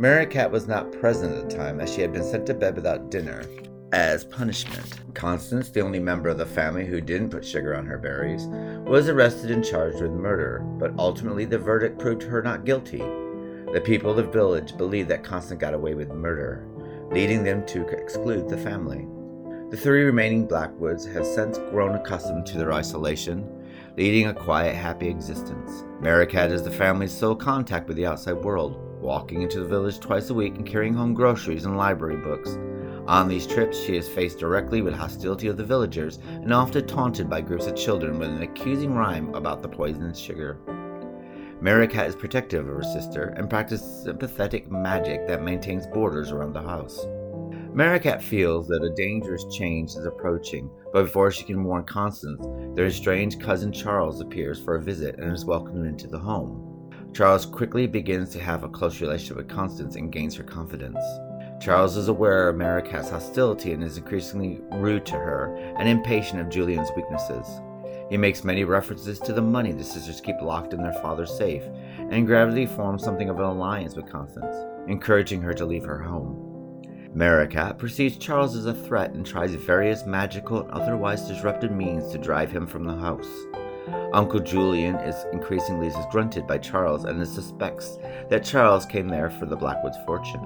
[0.02, 3.12] Merricat was not present at the time as she had been sent to bed without
[3.12, 3.44] dinner.
[3.92, 8.00] As punishment, Constance, the only member of the family who didn't put sugar on her
[8.00, 8.48] berries,
[8.90, 12.98] was arrested and charged with murder, but ultimately the verdict proved her not guilty.
[12.98, 16.68] The people of the village believed that Constance got away with murder,
[17.12, 19.06] leading them to exclude the family.
[19.70, 23.48] The three remaining Blackwoods have since grown accustomed to their isolation,
[23.98, 25.84] leading a quiet, happy existence.
[26.02, 30.30] Merricat is the family's sole contact with the outside world, walking into the village twice
[30.30, 32.58] a week and carrying home groceries and library books.
[33.08, 37.30] On these trips, she is faced directly with hostility of the villagers and often taunted
[37.30, 40.60] by groups of children with an accusing rhyme about the poisoned sugar.
[41.62, 46.62] Merricat is protective of her sister and practices sympathetic magic that maintains borders around the
[46.62, 47.06] house.
[47.74, 52.88] Merricat feels that a dangerous change is approaching, but before she can warn Constance, their
[52.88, 56.70] estranged cousin Charles appears for a visit and is welcomed into the home.
[57.13, 61.04] Charles quickly begins to have a close relationship with Constance and gains her confidence.
[61.60, 66.50] Charles is aware of Merricat's hostility and is increasingly rude to her and impatient of
[66.50, 67.45] Julian's weaknesses.
[68.10, 71.63] He makes many references to the money the sisters keep locked in their father's safe
[71.97, 74.56] and gradually forms something of an alliance with Constance,
[74.88, 76.47] encouraging her to leave her home.
[77.13, 82.17] Merricat perceives Charles as a threat and tries various magical and otherwise disruptive means to
[82.17, 83.30] drive him from the house.
[84.13, 87.97] Uncle Julian is increasingly disgruntled by Charles and suspects
[88.30, 90.41] that Charles came there for the Blackwood's fortune.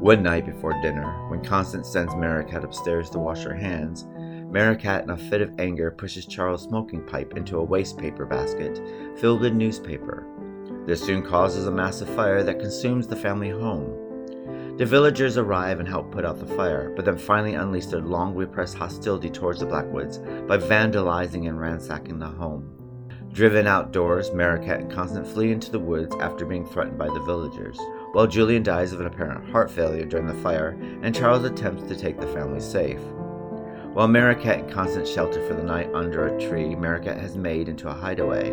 [0.00, 4.06] One night before dinner, when Constance sends Merricat upstairs to wash her hands,
[4.50, 8.80] Merricat, in a fit of anger, pushes Charles' smoking pipe into a waste paper basket
[9.18, 10.26] filled with newspaper.
[10.86, 14.76] This soon causes a massive fire that consumes the family home.
[14.78, 18.34] The villagers arrive and help put out the fire, but then finally unleash their long
[18.34, 22.79] repressed hostility towards the Blackwoods by vandalizing and ransacking the home.
[23.32, 27.78] Driven outdoors, Merricat and Constance flee into the woods after being threatened by the villagers,
[28.10, 31.94] while Julian dies of an apparent heart failure during the fire and Charles attempts to
[31.94, 33.00] take the family safe.
[33.92, 37.88] While Merricat and Constance shelter for the night under a tree Merricat has made into
[37.88, 38.50] a hideaway,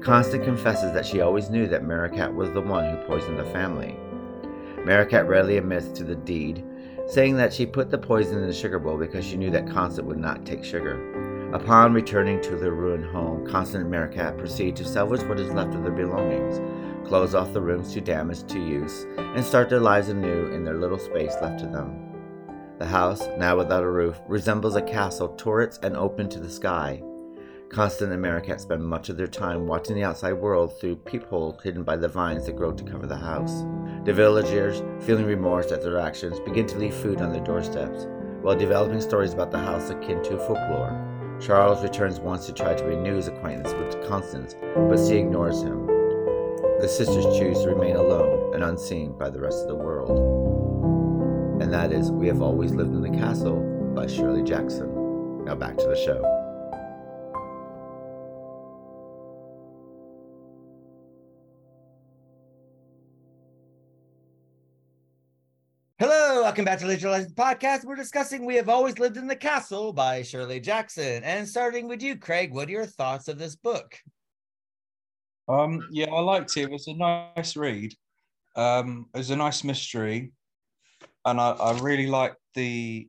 [0.00, 3.98] Constance confesses that she always knew that Merricat was the one who poisoned the family.
[4.84, 6.64] Merricat readily admits to the deed,
[7.06, 10.06] saying that she put the poison in the sugar bowl because she knew that Constance
[10.06, 11.15] would not take sugar.
[11.52, 15.74] Upon returning to their ruined home, Constance and Merricat proceed to salvage what is left
[15.74, 16.60] of their belongings,
[17.06, 20.76] close off the rooms too damaged to use, and start their lives anew in their
[20.76, 22.02] little space left to them.
[22.78, 27.00] The house, now without a roof, resembles a castle, turrets and open to the sky.
[27.68, 31.84] Constance and Merricat spend much of their time watching the outside world through peepholes hidden
[31.84, 33.64] by the vines that grow to cover the house.
[34.04, 38.06] The villagers, feeling remorse at their actions, begin to leave food on their doorsteps,
[38.42, 41.05] while developing stories about the house akin to folklore.
[41.40, 45.86] Charles returns once to try to renew his acquaintance with Constance, but she ignores him.
[46.80, 51.62] The sisters choose to remain alone and unseen by the rest of the world.
[51.62, 53.60] And that is We Have Always Lived in the Castle
[53.94, 55.44] by Shirley Jackson.
[55.44, 56.35] Now back to the show.
[66.46, 67.84] Welcome back to Literature Legends Podcast.
[67.84, 71.24] We're discussing We Have Always Lived in the Castle by Shirley Jackson.
[71.24, 73.98] And starting with you, Craig, what are your thoughts of this book?
[75.48, 76.60] Um, yeah, I liked it.
[76.60, 77.94] It was a nice read.
[78.54, 80.30] Um, it was a nice mystery,
[81.24, 83.08] and I, I really liked the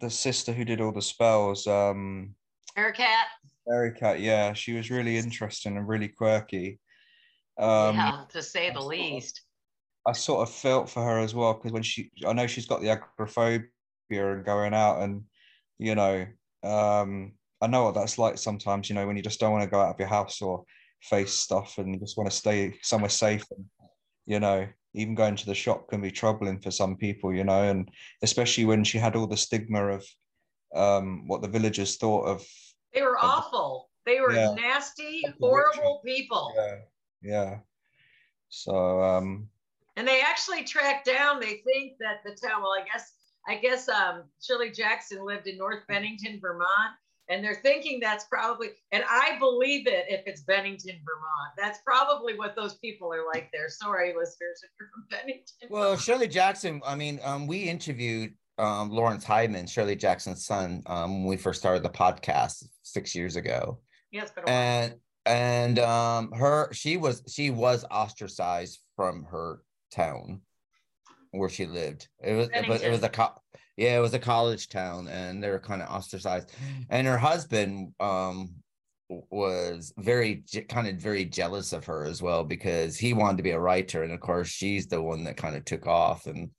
[0.00, 1.66] the sister who did all the spells.
[1.66, 2.36] Um,
[2.78, 3.24] Ericat.
[3.68, 6.78] Ericat, yeah, she was really interesting and really quirky.
[7.58, 9.40] Um, yeah, to say the least.
[10.10, 12.80] I sort of felt for her as well because when she, I know she's got
[12.80, 13.68] the agoraphobia
[14.10, 15.22] and going out, and
[15.78, 16.26] you know,
[16.64, 18.88] um, I know what that's like sometimes.
[18.88, 20.64] You know, when you just don't want to go out of your house or
[21.00, 23.44] face stuff, and you just want to stay somewhere safe.
[23.52, 23.64] And
[24.26, 27.32] you know, even going to the shop can be troubling for some people.
[27.32, 27.88] You know, and
[28.22, 30.04] especially when she had all the stigma of
[30.74, 32.44] um, what the villagers thought of.
[32.92, 33.90] They were of awful.
[34.06, 34.54] They were Yeah.
[34.54, 36.52] nasty, horrible people.
[36.56, 36.76] Yeah,
[37.22, 37.58] yeah.
[38.48, 39.48] So um,
[39.96, 43.12] And they actually tracked down, they think that the town, well, I guess,
[43.48, 46.94] I guess um, Shirley Jackson lived in North Bennington, Vermont.
[47.28, 51.52] And they're thinking that's probably, and I believe it if it's Bennington, Vermont.
[51.56, 53.68] That's probably what those people are like there.
[53.68, 55.68] Sorry, listeners, if you're from Bennington.
[55.70, 61.20] Well, Shirley Jackson, I mean, um, we interviewed um, Laurence Hyman, Shirley Jackson's son, um,
[61.22, 63.78] when we first started the podcast six years ago.
[64.10, 64.54] yeah, it's been a while.
[64.56, 64.94] and
[65.26, 70.40] and um her she was she was ostracized from her town
[71.32, 72.08] where she lived.
[72.22, 73.34] It was but it was a co-
[73.76, 76.52] yeah it was a college town and they were kind of ostracized.
[76.88, 78.54] And her husband um
[79.08, 83.50] was very kind of very jealous of her as well because he wanted to be
[83.50, 86.50] a writer and of course she's the one that kind of took off and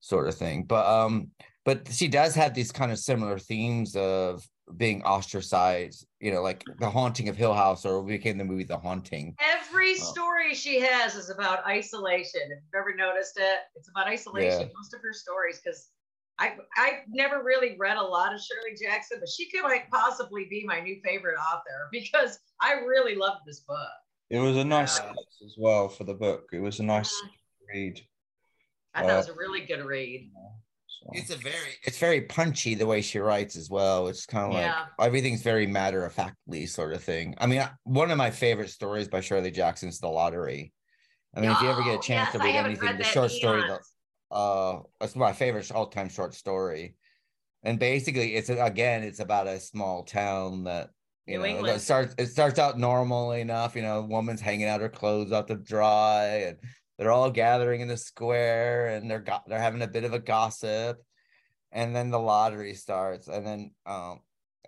[0.00, 0.64] sort of thing.
[0.64, 1.28] But um
[1.64, 4.42] but she does have these kind of similar themes of
[4.74, 8.78] being ostracized, you know, like the haunting of Hill House or became the movie The
[8.78, 9.36] Haunting.
[9.40, 10.12] Every Oh.
[10.12, 12.40] story she has is about isolation.
[12.44, 14.62] If you've ever noticed it, it's about isolation.
[14.62, 14.74] Yeah.
[14.76, 15.90] Most of her stories, because
[16.38, 20.46] I I never really read a lot of Shirley Jackson, but she could like possibly
[20.50, 23.88] be my new favorite author because I really loved this book.
[24.30, 25.02] it was a nice Yeah.
[25.12, 26.48] sketch as well for the book.
[26.52, 27.22] It was a nice
[27.72, 28.00] read.
[28.94, 30.30] I thought it Uh, was a really good read.
[31.02, 31.10] So.
[31.12, 34.08] It's a very it's very punchy the way she writes as well.
[34.08, 37.34] It's kind of like everything's very matter of factly sort of thing.
[37.38, 40.72] I mean, I- one of my favorite stories by Shirley Jackson is The Lottery.
[41.36, 43.04] I mean, if you ever get a Oh, chance yes, to read anything, read the
[43.04, 43.78] that short story, the,
[44.34, 46.96] uh, it's my favorite all-time short story.
[47.62, 50.90] And basically, it's again, it's about a small town that
[51.26, 51.76] you New know England.
[51.76, 52.14] it starts.
[52.18, 56.24] It starts out normal enough, you know, woman's hanging out her clothes out to dry,
[56.48, 56.58] and
[56.98, 60.18] they're all gathering in the square, and they're got they're having a bit of a
[60.18, 60.98] gossip,
[61.72, 64.20] and then the lottery starts, and then um,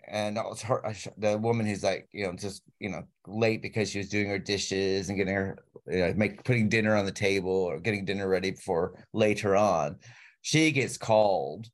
[0.06, 4.08] and her the woman who's like you know just you know late because she was
[4.08, 7.80] doing her dishes and getting her you know, make putting dinner on the table or
[7.80, 9.96] getting dinner ready for later on.
[10.42, 11.68] She gets called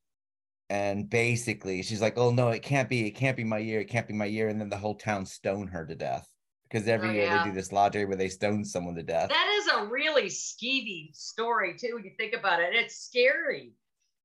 [0.69, 3.88] and basically she's like oh no it can't be it can't be my year it
[3.88, 4.49] can't be my year.
[4.49, 6.29] And then the whole town stone her to death
[6.68, 7.38] because every Oh, year yeah.
[7.38, 11.14] they do this lottery where they stone someone to death That is a really skeevy
[11.14, 12.74] story too when you think about it.
[12.74, 13.72] It's scary.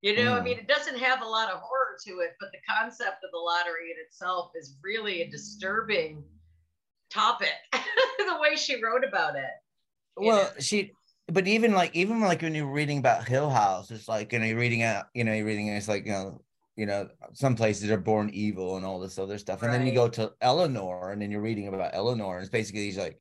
[0.01, 0.43] You know, I Mm.
[0.45, 3.37] mean, it doesn't have a lot of horror to it, but the concept of the
[3.37, 6.23] lottery in itself is really a disturbing
[7.11, 7.53] topic.
[7.73, 9.49] the way she wrote about it.
[10.17, 10.59] well know.
[10.59, 10.91] she
[11.27, 14.45] but even like even like when you're reading about hill house it's like you know
[14.45, 16.41] you're reading out you know you're reading it's like you know
[16.75, 19.93] you know some places are born evil and all this other stuff and then you
[19.93, 23.19] go to eleanor and then you're reading about eleanor and it's basically he's like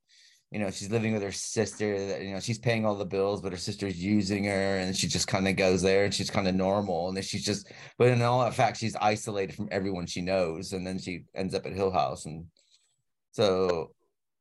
[0.50, 3.40] you know she's living with her sister that you know she's paying all the bills
[3.40, 6.48] but her sister's using her and she just kind of goes there and she's kind
[6.48, 10.06] of normal and then she's just but in all that fact she's isolated from everyone
[10.06, 12.44] she knows and then she ends up at hill house and
[13.32, 13.90] so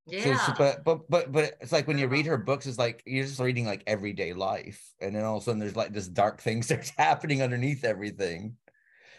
[0.10, 0.38] so, Yeah.
[0.45, 2.38] so- but but but but it's like when you read uh-huh.
[2.38, 5.45] her books, it's like you're just reading like everyday life, and then all of a
[5.45, 8.56] sudden there's like this dark thing starts happening underneath everything.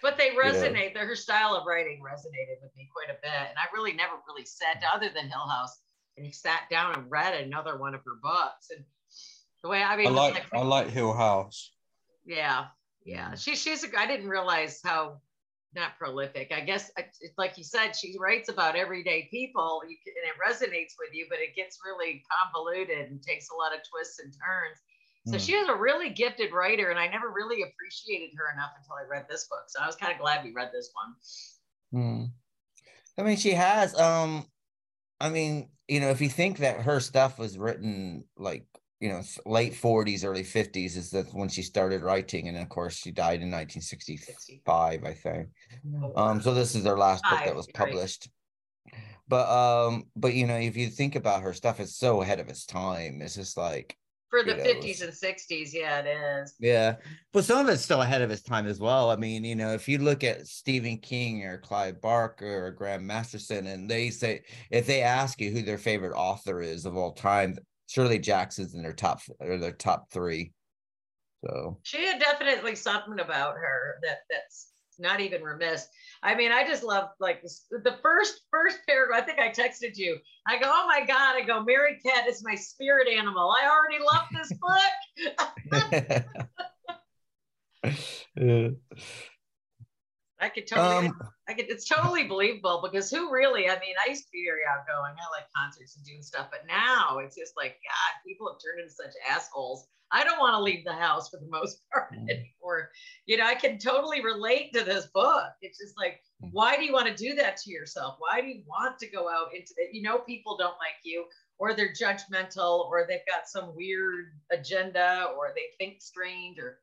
[0.02, 0.96] But they resonate.
[0.96, 3.48] Her style of writing resonated with me quite a bit.
[3.48, 5.80] And I really never really sat down, other than Hill House,
[6.16, 8.70] and sat down and read another one of her books.
[8.74, 8.84] And
[9.62, 11.72] the way I mean, I was like I like Hill House.
[12.24, 12.66] yeah,
[13.04, 13.34] yeah.
[13.34, 15.20] She she's a, I didn't realize how
[15.74, 16.52] not prolific.
[16.52, 20.36] I guess it's like you said, she writes about everyday people, you can, and it
[20.42, 24.32] resonates with you, but it gets really convoluted and takes a lot of twists and
[24.32, 24.78] turns.
[25.26, 25.38] So Hmm.
[25.38, 29.06] she was a really gifted writer, and I never really appreciated her enough until I
[29.08, 29.64] read this book.
[29.68, 31.14] So I was kind of glad we read this one.
[31.92, 32.24] Hmm.
[33.18, 33.98] I mean, she has.
[33.98, 34.46] Um,
[35.20, 38.64] I mean, you know, if you think that her stuff was written like
[39.00, 42.96] you know late forties, early fifties, is that when she started writing, and of course
[42.96, 44.18] she died in nineteen sixty
[44.64, 45.48] five, I think.
[46.16, 48.30] Um, so this is her last book that was published.
[49.28, 52.48] But um, but you know, if you think about her stuff, it's so ahead of
[52.48, 53.20] its time.
[53.20, 53.96] It's just like
[54.30, 56.54] For the you know, 50s and 60s, yeah, it is.
[56.60, 56.96] yeah,
[57.32, 59.10] but some of it's still ahead of its time as well.
[59.10, 63.04] I mean, you know, if you look at Stephen King or Clive Barker or Graham
[63.04, 67.12] Masterton, and they say if they ask you who their favorite author is of all
[67.12, 70.52] time, Shirley Jackson's in their top or their top three.
[71.44, 74.69] So She had definitely something about her that that's
[75.00, 75.88] not even remiss.
[76.22, 79.22] I mean, I just love like the first first paragraph.
[79.22, 80.18] I think I texted you.
[80.46, 81.36] I go, oh my god!
[81.36, 83.50] I go, Merricat is my spirit animal.
[83.50, 84.92] I already love this book.
[90.40, 94.08] I could totally, Um, I could, it's totally believable because who really, I mean, I
[94.10, 95.14] used to be very outgoing.
[95.18, 98.80] I like concerts and doing stuff, but now it's just like, God, people have turned
[98.80, 99.86] into such assholes.
[100.12, 102.28] I don't want to leave the house for the most part Mm.
[102.28, 102.90] anymore.
[103.26, 105.52] You know, I can totally relate to this book.
[105.62, 106.48] It's just like, Mm.
[106.52, 108.16] why do you want to do that to yourself?
[108.18, 109.94] Why do you want to go out into it?
[109.94, 111.26] You know, people don't like you,
[111.58, 116.80] or they're judgmental, or they've got some weird agenda, or they think strange, or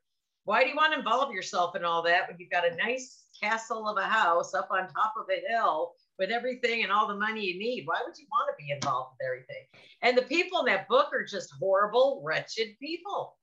[0.48, 3.24] why do you want to involve yourself in all that when you've got a nice
[3.38, 7.14] castle of a house up on top of a hill with everything and all the
[7.14, 7.82] money you need?
[7.84, 9.66] Why would you want to be involved with everything?
[10.00, 13.36] And the people in that book are just horrible, wretched people.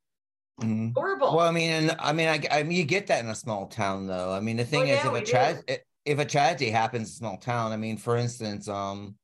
[0.59, 0.95] mhm.
[0.95, 1.35] Horrible.
[1.35, 3.67] Well, I mean, and I mean, I, I mean, you get that in a small
[3.67, 4.31] town, though.
[4.31, 7.17] I mean, the thing is, yeah, if a tragedy, if a tragedy happens in a
[7.17, 9.15] small town, I mean, for instance, um,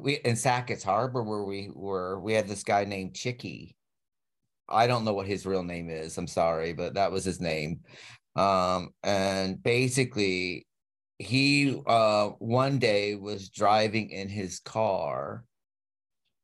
[0.00, 3.75] we in Sackets Harbor, where we were, we had this guy named Chicky.
[4.68, 6.16] I don't know what his real name is.
[6.18, 7.80] I'm sorry, but that was his name.
[8.34, 10.66] Um, and basically,
[11.18, 15.44] he uh one day was driving in his car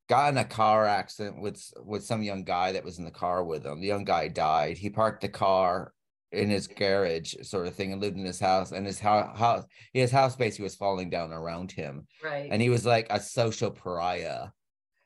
[0.08, 3.44] got in a car accident with with some young guy that was in the car
[3.44, 3.80] with him.
[3.80, 4.76] The young guy died.
[4.76, 5.92] He parked the car
[6.32, 8.72] in his garage, sort of thing, and lived in his house.
[8.72, 12.48] And his house, house his house basically was falling down around him, right.
[12.50, 14.48] and he was like a social pariah.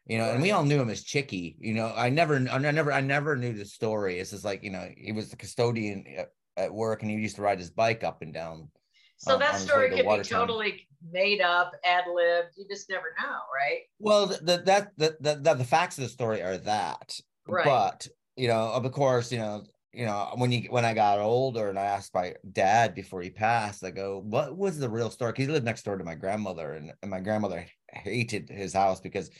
[0.06, 1.56] You know, and we all knew him as Chicky.
[1.60, 4.18] You know, I never, I never, I never knew the story.
[4.20, 7.36] It's just like you know, he was the custodian at, at work, and he used
[7.36, 8.70] to ride his bike up and down.
[9.18, 12.50] so um, that story to could be totally made up, ad libbed.
[12.56, 13.80] You just never know, right?
[13.98, 17.64] Well, the, that the, the the the facts of the story are that, Right.
[17.64, 21.68] but you know, of course, you know, you know, when you when I got older
[21.68, 25.32] and I asked my dad before he passed, I go, "What was the real story?"
[25.32, 29.00] 'Cause he lived next door to my grandmother, and, and my grandmother hated his house
[29.00, 29.30] because,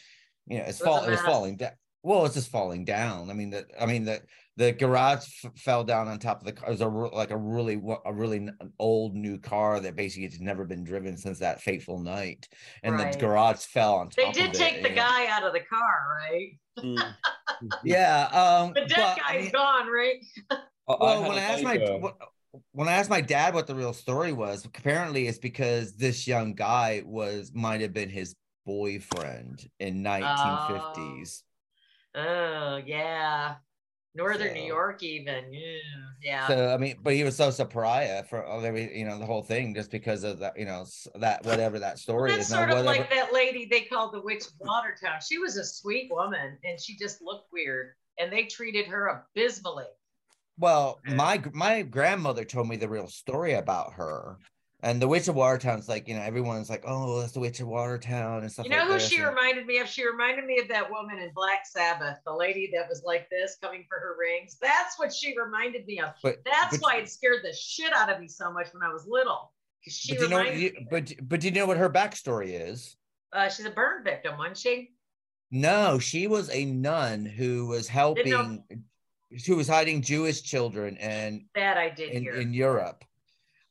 [0.46, 1.72] you know, it's It was a fall it was falling down.
[2.02, 3.30] Well, it's just falling down.
[3.30, 4.22] I mean, the I mean the
[4.56, 6.68] the garage f- fell down on top of the car.
[6.68, 10.28] It was a re- like a really a really n- old new car that basically
[10.28, 12.46] has never been driven since that fateful night,
[12.85, 13.12] and Right.
[13.12, 14.16] the garage fell on top.
[14.16, 15.02] They of did it, take the you know.
[15.02, 16.50] guy out of the car, right?
[16.78, 17.14] Mm.
[17.85, 18.26] Yeah.
[18.32, 20.16] Um, The dead but, I mean, gone, right?
[20.87, 22.12] well, had when a I asked my neighbor-
[22.72, 26.54] when I asked my dad what the real story was, apparently it's because this young
[26.54, 28.35] guy was might have been his
[28.66, 31.42] boyfriend in 1950s.
[32.14, 33.55] Oh, yeah.
[34.16, 35.52] Northern New York, even.
[35.52, 35.79] Yeah.
[36.22, 36.48] yeah.
[36.48, 39.26] So I mean, but he was so surprised for oh, all every you know the
[39.26, 42.48] whole thing just because of that you know that whatever that story That's is.
[42.48, 45.20] Sort of whatever- like that lady they called the Witch of Watertown.
[45.26, 47.92] She was a sweet woman and she just looked weird.
[48.18, 49.85] And they treated her abysmally.
[50.59, 51.16] Well, mm.
[51.16, 54.38] my my grandmother told me the real story about her.
[54.87, 57.66] And the Witch of Watertown's like, you know, everyone's like, oh, that's the Witch of
[57.66, 59.09] Watertown and stuff You know like who this.
[59.09, 59.88] she reminded me of?
[59.88, 63.57] She reminded me of that woman in Black Sabbath, the lady that was like this
[63.61, 64.59] coming for her rings.
[64.62, 66.11] That's what she reminded me of.
[66.22, 68.92] But- That's but- why it scared the shit out of me so much when I
[68.92, 69.53] was little.
[69.88, 72.96] She but you know, you, but but do you know what her backstory is?
[73.33, 74.92] Uh, she's a burn victim, wasn't she?
[75.50, 78.63] No, she was a nun who was helping,
[79.46, 83.04] who was hiding Jewish children and That I did in, in Europe.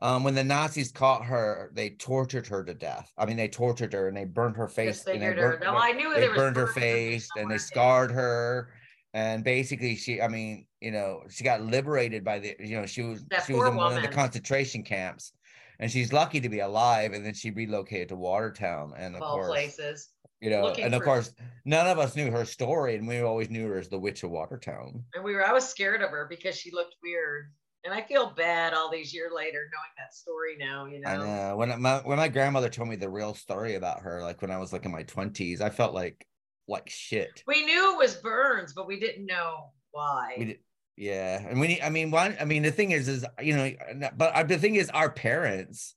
[0.02, 3.12] Um, when the Nazis caught her, they tortured her to death.
[3.18, 5.06] I mean, they tortured her and they burned her face.
[5.08, 5.34] and they her.
[5.34, 7.58] burnt- No, I knew they there was burned her burns in there face and they
[7.58, 8.70] scarred her.
[9.14, 13.02] And basically, she, I mean, you know, she got liberated by the, you know, she
[13.02, 15.32] was That she was in one of the concentration camps,
[15.80, 17.14] and she's lucky to be alive.
[17.14, 20.10] And then she relocated to Watertown, and of all course, places.
[20.42, 21.34] You know, Looking and of course,
[21.64, 24.32] none of us knew her story, and we always knew her as the Witch of
[24.32, 25.02] Watertown.
[25.14, 27.54] And we were, I was scared of her because she looked weird.
[27.86, 31.10] And I feel bad all these years later knowing that story now, you know.
[31.10, 34.42] I know when my when my grandmother told me the real story about her, like
[34.42, 36.26] when I was like in my twenties, I felt like
[36.68, 37.44] like shit.
[37.46, 40.34] We knew it was Burns, but we didn't know why.
[40.38, 40.60] We did,
[40.98, 41.80] yeah, and we.
[41.82, 42.36] I mean, one.
[42.40, 43.72] I mean, the thing is, is you know,
[44.18, 45.96] but uh, the thing is, our parents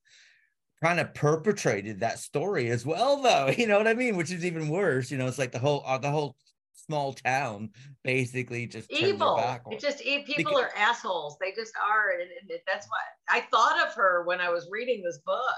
[0.83, 3.53] kind of perpetrated that story as well, though.
[3.57, 4.17] You know what I mean?
[4.17, 5.11] Which is even worse.
[5.11, 6.37] You know, it's like the whole uh, the whole
[6.89, 7.71] small town
[8.03, 9.37] basically just evil.
[9.37, 11.37] back on It just e- people Because- are assholes.
[11.39, 15.03] They just are, and, and that's why I thought of her when I was reading
[15.03, 15.55] this book.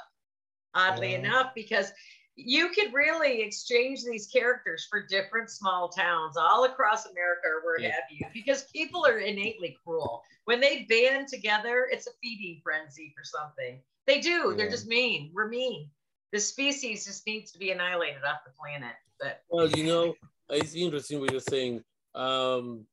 [0.74, 1.18] Oddly Yeah.
[1.18, 1.92] enough, because
[2.36, 7.80] you could really exchange these characters for different small towns all across America or where
[7.80, 7.90] Yeah.
[7.92, 10.22] have you, because people are innately cruel.
[10.44, 13.82] When they band together, it's a feeding frenzy for something.
[14.06, 14.54] They do.
[14.56, 15.30] They're just mean.
[15.34, 15.90] We're mean.
[16.32, 18.94] The species just needs to be annihilated off the planet.
[19.18, 20.14] But Well, you know,
[20.50, 21.82] it's interesting what you're saying.
[22.14, 22.86] Um,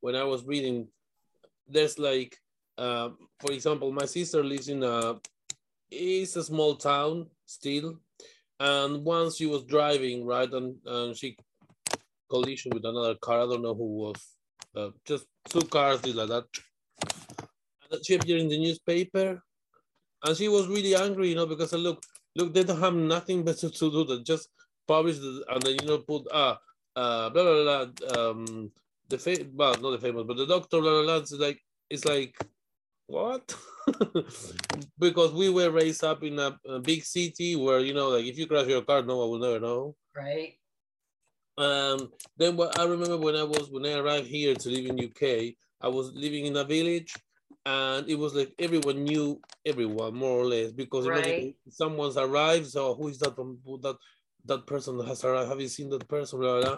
[0.00, 0.88] when I was reading,
[1.66, 2.36] there's like,
[2.76, 3.10] uh,
[3.40, 5.16] for example, my sister lives in a,
[5.90, 7.98] it's a small town still,
[8.60, 11.36] and once she was driving, right, and, and she
[12.28, 13.42] collision with another car.
[13.42, 14.36] I don't know who was.
[14.76, 16.44] Uh, just two cars did like that.
[17.90, 19.42] And she appeared in the newspaper,
[20.24, 22.02] and she was really angry, you know, because uh, look,
[22.36, 24.48] look, they don't have nothing better to do than just
[24.86, 26.56] publish the, and then you know put uh
[26.98, 27.84] uh blah blah blah
[28.18, 28.40] um
[29.10, 31.60] the fa- well not the famous but the doctor blah blah blah it's like
[31.94, 32.34] it's like
[33.06, 33.44] what
[34.98, 38.36] because we were raised up in a, a big city where you know like if
[38.38, 40.52] you crash your car no one will never know right.
[41.56, 45.04] um then what i remember when i was when i arrived here to live in
[45.08, 45.22] uk
[45.80, 47.14] i was living in a village
[47.66, 51.54] and it was like everyone knew everyone more or less because Right.
[51.68, 53.96] someone's arrived so who is that who that
[54.48, 56.76] that person has arrived have you seen that person blah, blah,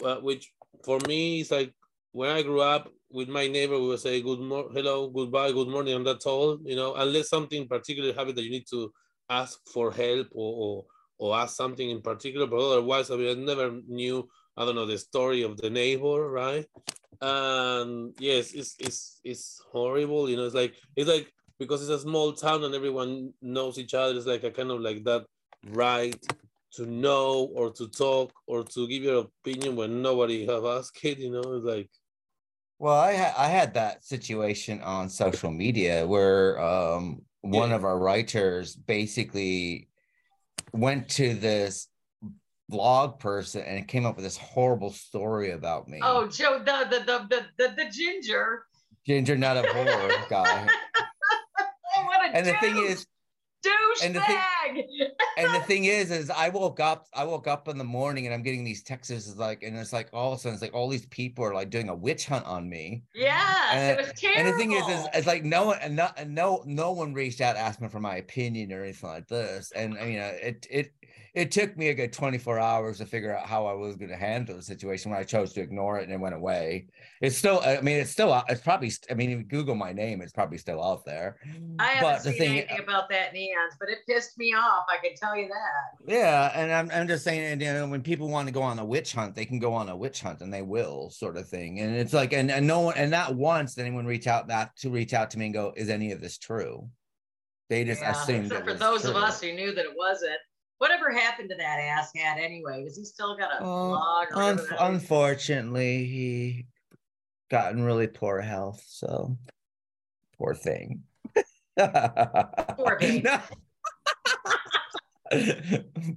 [0.00, 0.10] blah.
[0.10, 0.52] Uh, which
[0.84, 1.72] for me is like
[2.12, 5.68] when i grew up with my neighbor we would say good morning hello goodbye good
[5.68, 8.92] morning and that's all you know unless something particular happened that you need to
[9.30, 10.84] ask for help or, or
[11.18, 14.86] or ask something in particular but otherwise i mean i never knew i don't know
[14.86, 16.66] the story of the neighbor right
[17.22, 22.04] and yes it's it's it's horrible you know it's like it's like because it's a
[22.04, 25.24] small town and everyone knows each other it's like a kind of like that
[25.70, 26.20] right
[26.76, 31.18] to know or to talk or to give your opinion when nobody have asked it
[31.18, 31.88] you know it's like
[32.78, 37.76] Well, I ha- I had that situation on social media where um one Yeah.
[37.76, 39.88] of our writers basically
[40.72, 41.88] went to this
[42.68, 46.00] blog person and came up with this horrible story about me.
[46.02, 48.66] Oh, Joe, the the the the the, the ginger.
[49.06, 50.66] Ginger Nuts of Horror guy.
[51.98, 53.06] Oh, what a And the thing douche- is,
[54.04, 55.15] and the thing- douchebag.
[55.36, 58.34] And the thing is, is I woke up, I woke up in the morning and
[58.34, 60.74] I'm getting these texts is like, and it's like all of a sudden it's like
[60.74, 63.04] all these people are like doing a witch hunt on me.
[63.14, 63.70] Yeah.
[63.72, 64.40] And- it was terrible.
[64.40, 67.40] And the thing is, is it's like no one, and no, no, no one reached
[67.40, 69.72] out asking for my opinion or anything like this.
[69.72, 70.92] And you know, it, it,
[71.36, 74.16] it took me a good 24 hours to figure out how I was going to
[74.16, 76.86] handle the situation when I chose to ignore it and it went away.
[77.20, 80.22] It's still, I mean, it's still, it's probably, I mean, if you Google my name,
[80.22, 81.36] it's probably still out there.
[81.46, 81.76] Mm.
[81.78, 84.86] I haven't but the seen thing- anything about that neons, but it pissed me off.
[84.88, 86.10] I can tell you that.
[86.10, 88.78] Yeah, and I'm I'm just saying, and, you know, when people want to go on
[88.78, 91.46] a witch hunt, they can go on a witch hunt, and they will, sort of
[91.46, 91.80] thing.
[91.80, 94.74] And it's like, and, and no one, and not once did anyone reach out that
[94.78, 96.88] to reach out to me and go, "Is any of this true?"
[97.68, 99.94] They just Yeah, assumed except it for was those of us who knew that it
[99.96, 100.38] wasn't.
[100.78, 102.84] Whatever happened to that ass hat anyway?
[102.84, 104.26] Does he still got a Uh, blog?
[104.32, 104.80] Or un- whatever that is?
[104.80, 106.66] unfortunately, he
[107.50, 109.36] got in really poor health, so
[110.38, 111.02] poor thing.
[111.78, 113.26] Poor baby.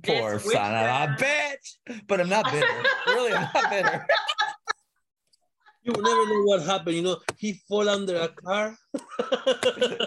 [0.04, 2.02] poor It's son of a bitch.
[2.08, 2.68] But I'm not bitter.
[3.08, 4.08] really, I'm not bitter.
[5.90, 8.78] you will never know what happened you know he fall under a car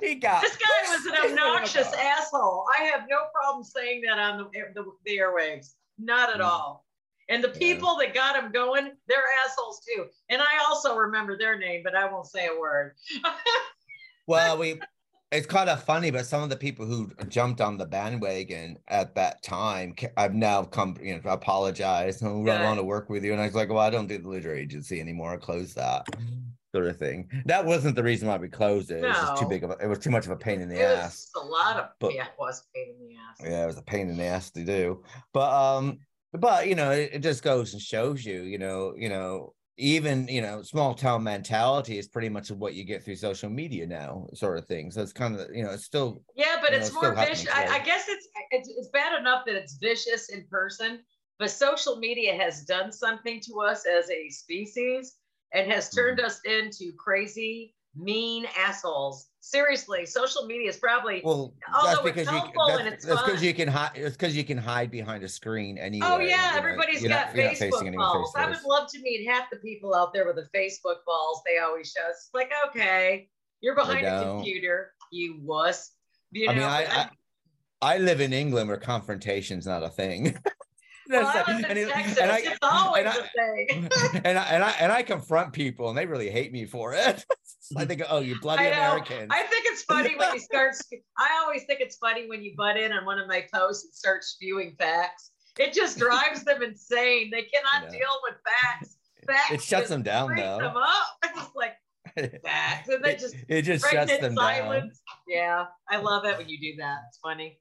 [0.00, 2.66] He got This guy was an obnoxious asshole.
[2.78, 4.44] I have no problem saying that on the,
[4.74, 5.74] the, the airwaves.
[5.98, 6.44] Not at Mm.
[6.44, 6.84] all.
[7.28, 7.58] And the Yeah.
[7.58, 10.06] people that got him going, they're assholes too.
[10.28, 12.94] And I also remember their name, but I won't say a word.
[14.26, 14.80] Well, we
[15.34, 19.14] it's kind of funny, but some of the people who jumped on the bandwagon at
[19.16, 22.22] that time, I've now come, you know, apologize.
[22.22, 22.62] Oh, I Good.
[22.62, 24.62] want to work with you, and I was like, well, I don't do the literary
[24.62, 25.32] agency anymore.
[25.32, 26.06] I closed that
[26.74, 27.28] sort of thing.
[27.46, 29.04] That wasn't the reason why we closed it.
[29.04, 30.68] It was just too big of a, it was too much of a pain in
[30.68, 31.30] the it ass.
[31.34, 33.50] was a lot of But- yeah, it was a pain in the ass.
[33.50, 35.02] Yeah, it was a pain in the ass to do.
[35.32, 35.98] But um,
[36.32, 40.28] but you know, it, it just goes and shows you, you know, you know, even
[40.28, 44.26] you know small town mentality is pretty much what you get through social media now
[44.34, 46.90] sort of thing so it's kind of you know it's still Yeah, but know, it's
[46.90, 47.48] it's more vicious.
[47.52, 47.66] I.
[47.70, 51.04] I guess it's, it's it's bad enough that it's vicious in person,
[51.38, 55.16] but social media has done something to us as a species
[55.52, 56.20] and has turned Mm-hmm.
[56.20, 59.28] us into crazy, mean assholes.
[59.46, 63.04] Seriously, social media is probably well Although that's it's because you helpful that's, and it's
[63.04, 63.44] that's because fun.
[63.44, 66.52] you can hide it's because you can hide behind a screen anyway Oh yeah, you
[66.52, 68.32] know, everybody's you're got not- Facebook balls.
[68.34, 71.58] I would love to meet half the people out there with the Facebook balls they
[71.58, 72.00] always show.
[72.08, 73.28] It's like, okay,
[73.60, 75.90] you're behind a computer, you wuss.
[76.32, 76.86] You I mean, know, I,
[77.82, 80.38] I I live in England where confrontation's not a thing.
[81.08, 83.88] well, like- and it- and I- it's always and I- thing.
[84.24, 87.24] and I and I and I confront people and they really hate me for it.
[87.76, 88.76] I think, oh, you bloody I know.
[88.92, 89.28] Americans.
[89.30, 90.74] I think it's funny when you start.
[91.18, 93.94] I always think it's funny when you butt in on one of my posts and
[93.94, 95.30] start spewing facts.
[95.58, 97.30] It just drives them insane.
[97.30, 97.90] They cannot know.
[97.98, 98.96] deal with facts.
[99.26, 100.58] Facts It shuts them down, though.
[100.58, 101.06] Them up.
[101.24, 101.74] It's just like
[102.44, 104.90] facts, and they it, just it just shuts them down.
[105.26, 106.98] Yeah, I love it when you do that.
[107.08, 107.58] It's funny.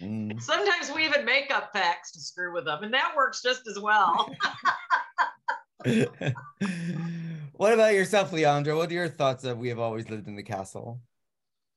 [0.00, 0.40] Mm.
[0.40, 3.78] Sometimes we even make up facts to screw with them, and that works just as
[3.78, 4.30] well.
[7.56, 8.76] what about yourself, Leandro?
[8.76, 11.00] What are your thoughts of We Have Always Lived in the Castle?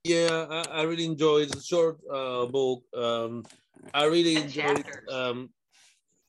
[0.03, 2.83] Yeah, I, I really enjoyed the short uh, book.
[2.95, 3.45] Um,
[3.93, 4.85] I really And enjoyed.
[5.09, 5.49] Um,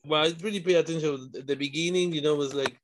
[0.05, 1.31] well, I really pay attention.
[1.33, 2.79] to The beginning, you know, was like it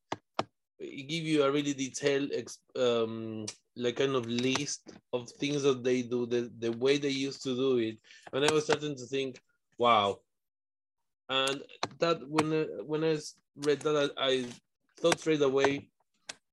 [0.81, 2.31] give you a really detailed,
[2.75, 7.43] um, like kind of list of things that they do, the the way they used
[7.43, 7.97] to do it,
[8.33, 9.39] and I was starting to think,
[9.77, 10.19] wow.
[11.29, 11.61] And
[11.99, 13.17] that when when I, when I
[13.55, 14.45] read that, I, I
[14.99, 15.89] thought straight away,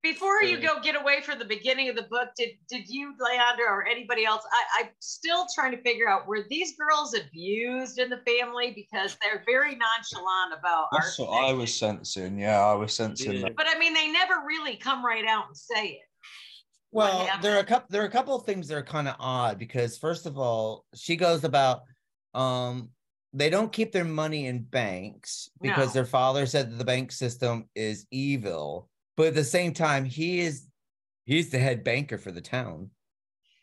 [0.03, 3.67] Before you go get away from the beginning of the book, did did you, Leandro,
[3.67, 4.43] or anybody else?
[4.53, 9.17] I, I'm still trying to figure out were these girls abused in the family because
[9.21, 11.51] they're very nonchalant about That's what arsenic.
[11.51, 12.39] I was sensing.
[12.39, 13.41] Yeah, I was sensing Yeah.
[13.43, 13.57] that.
[13.57, 16.01] But I mean, they never really come right out and say it.
[16.93, 17.89] Well, there are a couple.
[17.91, 20.85] There are a couple of things that are kind of odd because first of all,
[20.95, 21.83] she goes about,
[22.35, 22.91] um,
[23.33, 25.95] they don't keep their money in banks because No.
[25.95, 28.89] their father said that the bank system is evil,
[29.19, 30.69] but at the same time, he is,
[31.25, 32.89] he's the head banker for the town.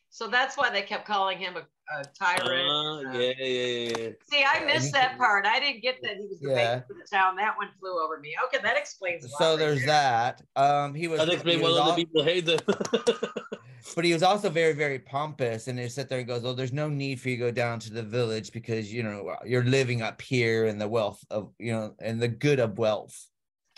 [0.10, 1.62] So that's why they kept calling him a,
[1.98, 2.68] a tyrant.
[2.70, 4.10] ah, uh, yeah, yeah, yeah, yeah.
[4.30, 5.46] See, I Yeah, missed that part.
[5.46, 6.56] I didn't get that he was the Yeah.
[6.56, 7.38] banker for the town.
[7.38, 8.36] That one flew over me.
[8.48, 9.24] Okay, that explains.
[9.24, 9.88] a So there's there.
[9.88, 10.42] that.
[10.58, 12.60] Um, he was, That he explains why was all the people hate them.
[13.96, 16.74] but he was also very, very pompous, and he sat there and goes, "Oh, there's
[16.74, 20.02] no need for you to go down to the village because you know you're living
[20.02, 23.30] up here in the wealth of you know and the good of wealth,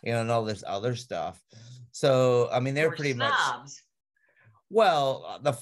[0.04, 1.42] you know, and all this other stuff."
[1.92, 3.34] So I mean, they're pretty much
[4.70, 5.58] well, uh, the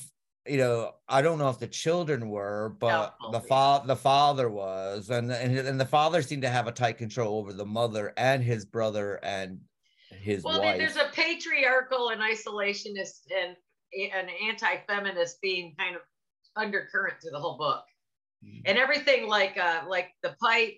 [0.47, 3.79] you know, I don't know if the children were, but Doubtful, the yeah.
[3.79, 7.37] fa- the father was, and and and the father seemed to have a tight control
[7.39, 9.59] over the mother and his brother and
[10.11, 10.77] his Well, wife.
[10.77, 13.55] there's a patriarchal and isolationist and
[14.13, 16.01] an anti-feminist theme kind of
[16.55, 17.83] undercurrent to the whole book,
[18.45, 18.61] Mm-hmm.
[18.65, 20.77] and everything like uh like the pipe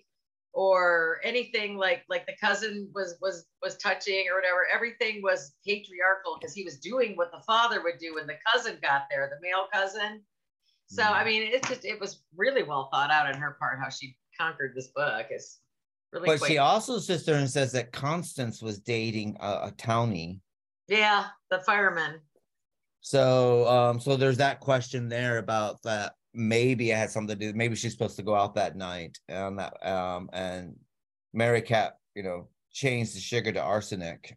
[0.58, 6.36] or anything like like the cousin was was was touching or whatever everything was patriarchal
[6.36, 9.40] because he was doing what the father would do when the cousin got there the
[9.46, 10.20] male cousin
[10.88, 11.14] so Mm-hmm.
[11.14, 14.16] i mean it just it was really well thought out on her part how she
[14.40, 15.58] conquered this book is
[16.12, 16.50] really but quick.
[16.50, 20.40] she also sits there and says that Constance was dating a, a townie.
[20.88, 22.18] yeah the fireman
[23.00, 26.14] So um, so there's that question there about that.
[26.34, 27.56] Maybe it had something to do.
[27.56, 30.76] Maybe she's supposed to go out that night, and that um, and
[31.34, 34.36] Merricat, you know, changed the sugar to arsenic.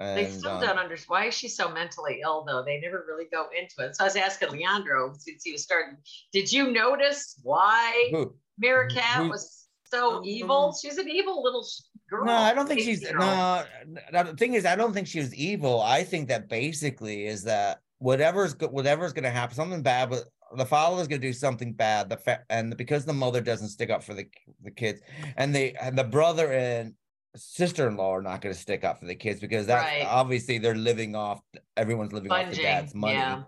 [0.00, 3.04] And, they still um, don't understand why is she so mentally ill though they never
[3.06, 5.96] really go into it so i was asking leandro since he was starting
[6.32, 11.64] did you notice why who- Merricat who- was so evil she's an evil little
[12.10, 13.20] girl No, I don't think she's 18-year-old.
[13.20, 14.00] no.
[14.12, 15.80] no, The thing is, I don't think she was evil.
[15.80, 20.12] I think that basically is that whatever's go- whatever's going to happen, something bad.
[20.56, 22.08] The father's going to do something bad.
[22.08, 24.26] The fa- and because the mother doesn't stick up for the
[24.62, 25.00] the kids,
[25.36, 26.94] and they and the brother and
[27.36, 30.06] sister-in-law are not going to stick up for the kids because that's Right.
[30.06, 31.40] obviously they're living off.
[31.76, 33.14] Everyone's living off the dad's money.
[33.14, 33.42] yeah.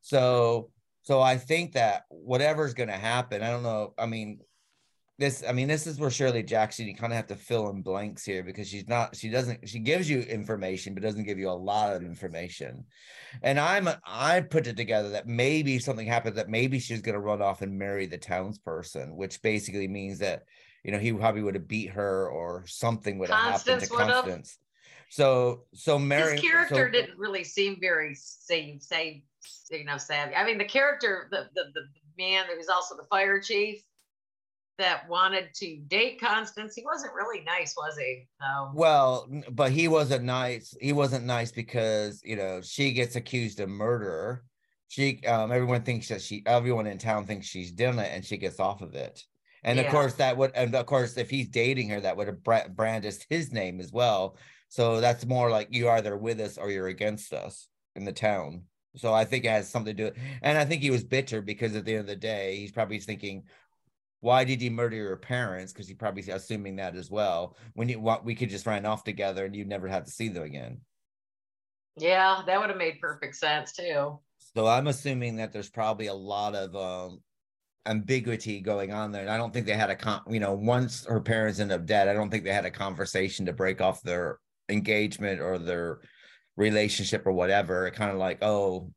[0.00, 0.70] So
[1.02, 3.94] so I think that whatever's going to happen, I don't know.
[3.96, 4.40] I mean,
[5.18, 7.82] this I mean, this is where Shirley Jackson you kind of have to fill in
[7.82, 11.50] blanks here because she's not she doesn't she gives you information but doesn't give you
[11.50, 12.84] a lot of information.
[13.42, 17.20] And I'm I put it together that maybe something happened that maybe she's going to
[17.20, 20.44] run off and marry the townsperson, which basically means that
[20.84, 24.56] you know he probably would have beat her or something would have happened to Constance.
[25.10, 29.24] So so Mary his character so- didn't really seem very say say
[29.70, 31.82] you know savvy i mean the character the the, the
[32.18, 33.82] man that was also the fire chief
[34.78, 36.74] that wanted to date Constance.
[36.74, 38.28] He wasn't really nice, was he?
[38.74, 40.74] Well, but he wasn't nice.
[40.80, 44.44] He wasn't nice because you know she gets accused of murder.
[44.90, 48.38] She, um, everyone thinks that she, everyone in town thinks she's done it, and she
[48.38, 49.22] gets off of it.
[49.62, 52.42] And of course, that would, and of course, if he's dating her, that would have
[52.42, 54.36] bra- brandished his name as well.
[54.68, 58.62] So that's more like you either with us or you're against us in the town.
[58.96, 60.20] So I think it has something to do.
[60.42, 62.98] And I think he was bitter because at the end of the day, he's probably
[62.98, 63.44] thinking,
[64.20, 65.72] why did you murder your parents?
[65.72, 67.56] Because he probably assuming that as well.
[67.74, 70.28] When you want, we could just run off together and you never have to see
[70.28, 70.80] them again.
[71.96, 74.18] Yeah, that would have made perfect sense too.
[74.56, 77.20] So I'm assuming that there's probably a lot of um
[77.86, 79.22] ambiguity going on there.
[79.22, 81.86] And I don't think they had a con you know, once her parents end up
[81.86, 84.38] dead, I don't think they had a conversation to break off their
[84.68, 86.00] engagement or their
[86.56, 87.86] relationship or whatever.
[87.86, 88.92] It kind of like, oh,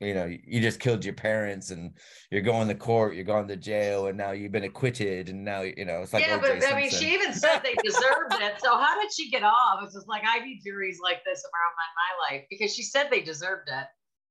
[0.00, 1.92] you know, you just killed your parents and
[2.30, 5.62] you're going to court, you're going to jail, and now you've been acquitted, and now
[5.62, 6.60] you know it's like yeah, O.J.
[6.60, 8.60] but I mean, she even said they deserved it.
[8.60, 9.80] So how did she get off?
[9.82, 13.08] It's just like I need juries like this around my, my life because she said
[13.10, 13.86] they deserved it.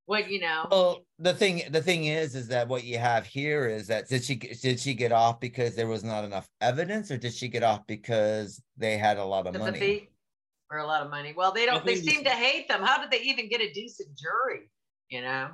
[0.07, 0.67] What you know?
[0.69, 4.23] Well, the thing the thing is, is that what you have here is that did
[4.23, 7.63] she did she get off because there was not enough evidence, or did she get
[7.63, 9.79] off because they had a lot of money?
[9.79, 10.09] sympathy
[10.69, 11.33] or a lot of money.
[11.35, 11.83] Well, they don't.
[11.83, 12.83] They seem to hate them.
[12.83, 14.69] How did they even get a decent jury?
[15.09, 15.51] You know?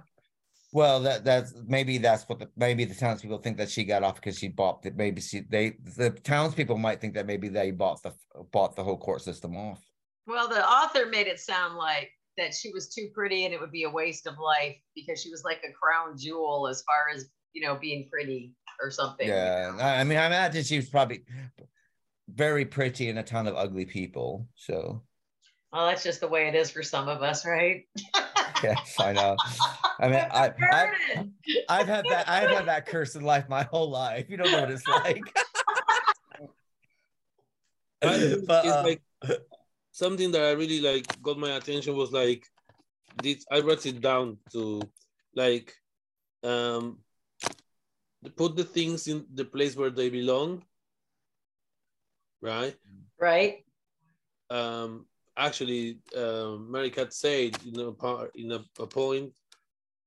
[0.74, 4.16] Well, that that's maybe that's what the maybe the townspeople think that she got off
[4.16, 8.02] because she bought that maybe she they the townspeople might think that maybe they bought
[8.04, 8.14] the
[8.52, 9.82] bought the whole court system off.
[10.28, 13.72] Well, the author made it sound like that she was too pretty and it would
[13.72, 17.30] be a waste of life because she was like a crown jewel as far as
[17.54, 19.28] you know being pretty or something.
[19.28, 19.84] you Yeah, know?
[19.84, 21.24] I I mean, I imagine she was probably
[22.30, 24.48] very pretty and a ton of ugly people.
[24.56, 25.04] So
[25.72, 27.86] Well, that's just the way it is for some of us, right?
[28.64, 29.38] yes, I know.
[30.00, 30.88] I mean, I, I,
[31.70, 34.30] I've had that I've had that curse in life my whole life.
[34.30, 35.36] You don't know what it's like.
[38.04, 39.02] I But, it's uh, like
[39.92, 42.48] something that I really like got my attention was like
[43.22, 44.82] this I wrote it down to
[45.36, 45.74] like
[46.44, 47.00] um
[48.36, 50.64] put the things in the place where they belong
[52.42, 52.76] right
[53.20, 53.64] right?
[54.50, 55.06] um
[55.38, 59.32] actually um Merricat said in a part in a, a point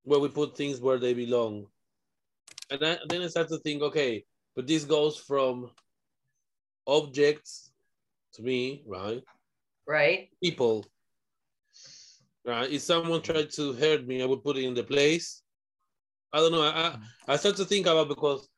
[0.03, 1.67] where we put things where they belong
[2.71, 5.71] and I, then I start to think okay but this goes from
[6.87, 7.73] objects
[8.35, 9.23] to me right
[9.87, 10.31] Right?
[10.43, 10.85] people.
[12.45, 12.71] Right?
[12.71, 15.43] If someone tried to hurt me, I would put it in the place.
[16.33, 16.63] I don't know.
[16.63, 16.99] I I,
[17.35, 18.49] I start to think about because,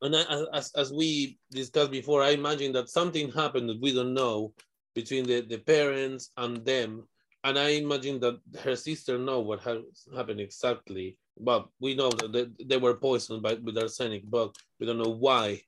[0.00, 4.14] and I, as as we discussed before, I imagine that something happened that we don't
[4.14, 4.54] know
[4.94, 7.06] between the, the parents and them,
[7.44, 9.78] and I imagine that her sister know what has
[10.14, 11.18] happened exactly.
[11.38, 15.16] But we know that they, they were poisoned by with arsenic, but we don't know
[15.18, 15.62] why.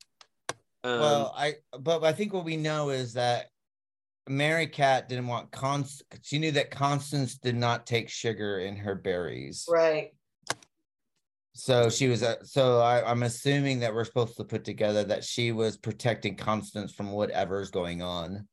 [0.84, 3.46] Um, well, I but I think what we know is that
[4.28, 6.02] Merricat didn't want Const.
[6.22, 9.66] She knew that Constance did not take sugar in her berries.
[9.68, 10.10] Right.
[11.54, 12.22] So she was.
[12.22, 16.36] Uh, so I, I'm assuming that we're supposed to put together that she was protecting
[16.36, 18.46] Constance from whatever's going on.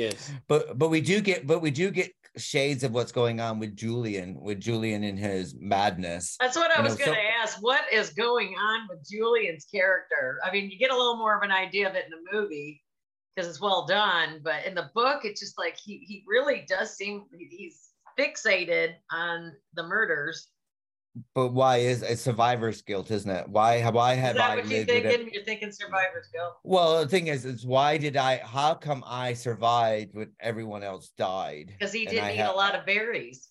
[0.00, 0.32] Yes.
[0.48, 3.74] But but we do get but we do get shades of what's going on with
[3.76, 6.36] Julian with Julian and his madness.
[6.40, 7.58] That's what I You was know, going so- to ask.
[7.62, 10.38] What is going on with Julian's character?
[10.44, 12.82] I mean, you get a little more of an idea of it in the movie
[13.34, 16.94] because it's well done, but in the book, it's just like he he really does
[16.96, 17.88] seem he's
[18.18, 20.48] fixated on the murders.
[21.34, 23.48] But why is it survivor's guilt, isn't it?
[23.48, 25.02] Why why Is have that I what you're lived it?
[25.04, 25.30] thinking?
[25.32, 26.56] You're thinking survivor's guilt.
[26.62, 28.38] Well, the thing is, is why did I?
[28.38, 31.68] How come I survived when everyone else died?
[31.78, 33.48] Because he didn't eat ha- a lot of berries.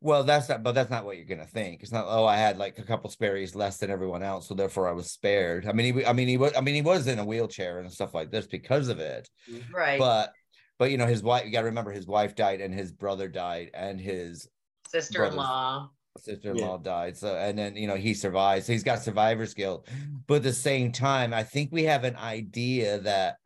[0.00, 1.82] Well, that's not, but that's not what you're gonna think.
[1.82, 2.06] It's not.
[2.08, 5.10] Oh, I had like a couple sperries less than everyone else, so therefore I was
[5.10, 5.66] spared.
[5.66, 7.92] I mean, he, I mean, he was, I mean, he was in a wheelchair and
[7.92, 9.28] stuff like this because of it.
[9.72, 9.98] Right.
[9.98, 10.32] But,
[10.78, 11.44] but you know, his wife.
[11.44, 14.48] You got to remember, his wife died, and his brother died, and his
[14.88, 15.90] Sister-in-law.
[16.20, 17.16] Sister-in-law died.
[17.16, 19.88] So, and then you know he survives So he's got survivor's guilt.
[20.26, 23.36] But at the same time, I think we have an idea that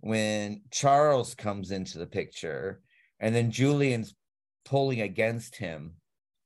[0.00, 2.80] when Charles comes into the picture,
[3.20, 4.14] and then Julian's
[4.64, 5.94] pulling against him,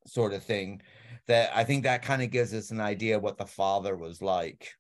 [0.07, 0.83] sort of thing,
[1.27, 4.73] that I think that kind of gives us an idea what the father was like.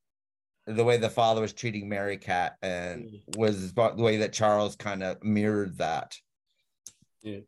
[0.66, 3.36] The way the father was treating Merricat and mm.
[3.36, 6.16] was the way that Charles kind of mirrored that.
[7.20, 7.40] Yeah.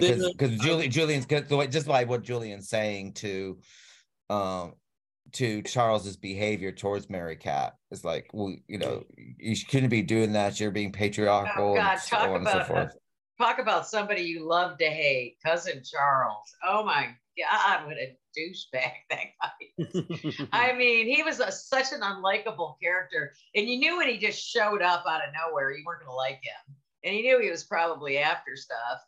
[0.00, 3.58] Because uh, Julian Julian's cause the way just by what Julian's saying to
[4.30, 4.74] um
[5.32, 10.60] to Charles's behavior towards Merricat is like, well, you know, you couldn't be doing that.
[10.60, 12.96] You're being patriarchal Oh, God, and so talk and so about forth.
[13.38, 16.54] talk about somebody you love to hate, cousin Charles.
[16.66, 20.48] Oh my God, what a douchebag that guy is.
[20.52, 24.42] I mean, he was a, such an unlikable character, and you knew when he just
[24.42, 27.50] showed up out of nowhere, you weren't going to like him, and you knew he
[27.50, 29.00] was probably after stuff,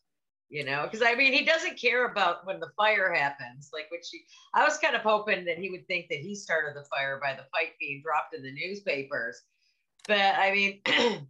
[0.49, 4.01] you know, because I mean, he doesn't care about when the fire happens, like when
[4.03, 4.25] she.
[4.53, 7.33] I was kind of hoping that he would think that he started the fire by
[7.33, 9.43] the fight being dropped in the newspapers,
[10.07, 10.81] but I mean.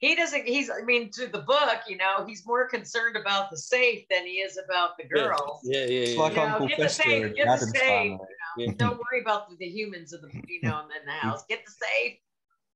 [0.00, 3.56] he doesn't he's i mean to the book you know he's more concerned about the
[3.56, 6.00] safe than he is about the girls Yeah, yeah, yeah.
[6.00, 8.18] It's like You know, Uncle get the safe, get the safe.
[8.56, 11.44] You know, don't worry about the, the humans of the you know in the house
[11.48, 12.29] get the safe He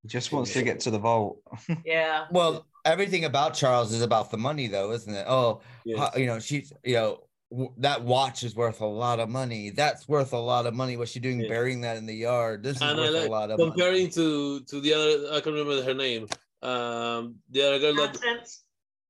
[0.07, 1.41] just wants to get to the vault.
[1.85, 5.25] yeah Well, everything about Charles is about the money, though, isn't it?
[5.29, 5.99] Oh, Yes.
[5.99, 9.71] how- you know, she's, you know, w- that watch is worth a lot of money.
[9.71, 10.97] That's worth a lot of money.
[10.97, 11.49] What's she doing Yeah.
[11.49, 12.63] burying that in the yard?
[12.63, 14.11] This is and worth like a lot of comparing money.
[14.13, 15.29] to to the other.
[15.33, 16.27] I can't remember her name.
[16.63, 18.65] Um, the other girl that nonsense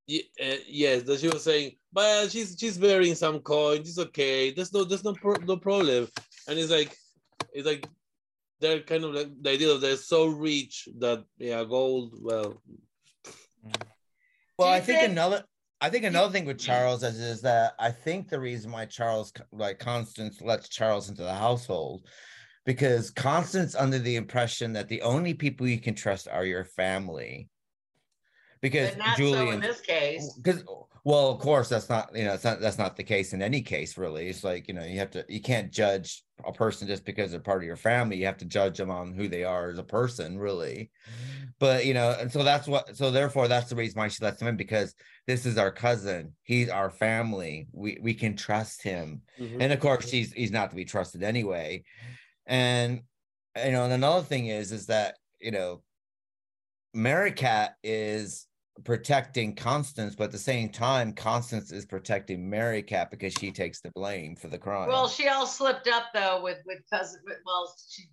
[0.06, 3.88] Ye- uh, yes, that she was saying, but she's she's burying some coins.
[3.88, 4.50] It's okay.
[4.52, 6.08] There's no there's no pro- no problem.
[6.46, 6.94] And it's like
[7.52, 7.88] it's like
[8.64, 12.14] they're kind of like the idea of they're so rich that yeah, gold.
[12.20, 12.62] Well,
[14.58, 15.44] Well, I think think- another.
[15.80, 19.34] I think another thing with Charles is, is that I think the reason why Charles,
[19.52, 22.06] like Constance, lets Charles into the household,
[22.64, 27.50] because Constance under the impression that the only people you can trust are your family.
[28.62, 30.64] Because but not so in Julian, this case because
[31.04, 33.60] well of course that's not you know it's not that's not the case in any
[33.62, 34.28] case really.
[34.28, 37.40] It's like you know you have to you can't judge a person just because they're
[37.40, 38.16] part of your family.
[38.16, 40.90] You have to judge them on who they are as a person really.
[41.60, 44.40] But you know and so that's what so therefore that's the reason why she lets
[44.40, 44.94] him in because
[45.26, 46.32] this is our cousin.
[46.42, 47.68] He's our family.
[47.72, 49.22] We we can trust him.
[49.38, 49.58] Mhm.
[49.60, 51.84] and of course he's he's not to be trusted anyway.
[52.46, 53.02] And
[53.62, 55.82] you know and another thing is is that you know
[56.94, 58.46] merricat is
[58.82, 63.90] protecting constance but at the same time constance is protecting merricat because she takes the
[63.92, 64.88] blame for the crime.
[64.88, 68.04] well she all slipped up though with with cousin well she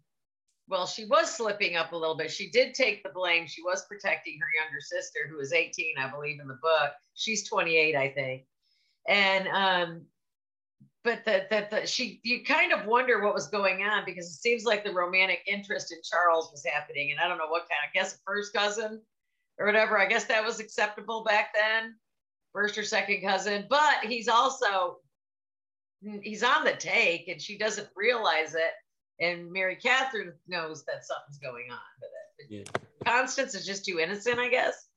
[0.71, 2.31] well she was slipping up a little bit.
[2.31, 3.45] She did take the blame.
[3.45, 6.93] She was protecting her younger sister who was 18 i believe in the book.
[7.13, 8.43] She's 28 i think.
[9.07, 10.05] And um
[11.03, 14.39] but that that the, she you kind of wonder what was going on because it
[14.39, 17.11] seems like the romantic interest in charles was happening.
[17.11, 19.01] And i don't know what kind i guess a first cousin
[19.61, 21.95] or whatever i guess that was acceptable back then
[22.53, 24.97] first or second cousin but he's also
[26.21, 28.73] he's on the take and she doesn't realize it
[29.23, 32.09] and mary katherine knows that something's going on with
[32.49, 32.81] it Yeah.
[33.05, 34.87] constance is just too innocent i guess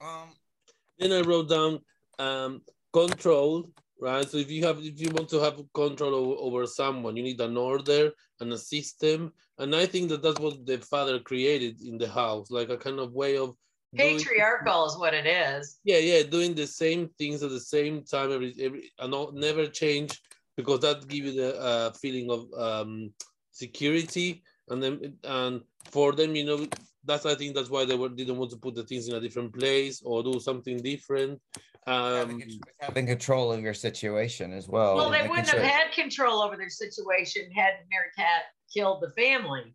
[0.00, 0.30] um
[0.98, 1.80] Then I wrote down
[2.18, 3.70] um, control.
[4.02, 4.28] Right.
[4.28, 7.56] So if you have if you want to have control over, someone, you need an
[7.56, 9.32] order and a system.
[9.58, 12.98] And I think that that's what the father created in the house, like a kind
[12.98, 13.54] of way of
[13.94, 18.02] doing- patriarchal is what it is yeah yeah doing the same things at the same
[18.02, 20.18] time every every and not, never change
[20.56, 23.12] because that gives you the uh, feeling of um
[23.50, 26.66] security and then and for them you know
[27.04, 29.20] that's i think that's why they were didn't want to put the things in a
[29.20, 31.40] different place or do something different.
[31.86, 35.70] Having, um con- having control of your situation as well well they wouldn't sure- have
[35.70, 39.74] had control over their situation had merricat killed the family.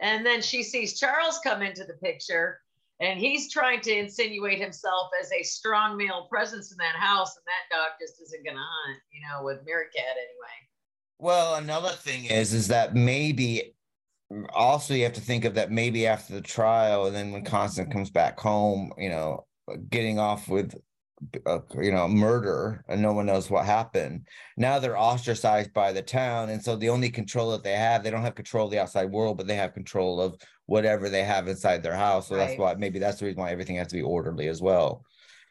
[0.00, 2.60] And then she sees charles come into the picture
[3.00, 7.44] and he's trying to insinuate himself as a strong male presence in that house and
[7.44, 10.56] that dog just isn't gonna hunt you know with merricat anyway.
[11.18, 13.75] Well, another thing is, is that maybe
[14.52, 17.92] also you have to think of that maybe after the trial, and then when Constance
[17.92, 19.46] comes back home, you know,
[19.90, 20.74] getting off with,
[21.46, 24.26] uh, you know, murder, and no one knows what happened.
[24.56, 28.10] Now they're ostracized by the town, and so the only control that they have, they
[28.10, 31.48] don't have control of the outside world, but they have control of whatever they have
[31.48, 32.28] inside their house.
[32.28, 35.04] So that's why maybe that's the reason why everything has to be orderly as well.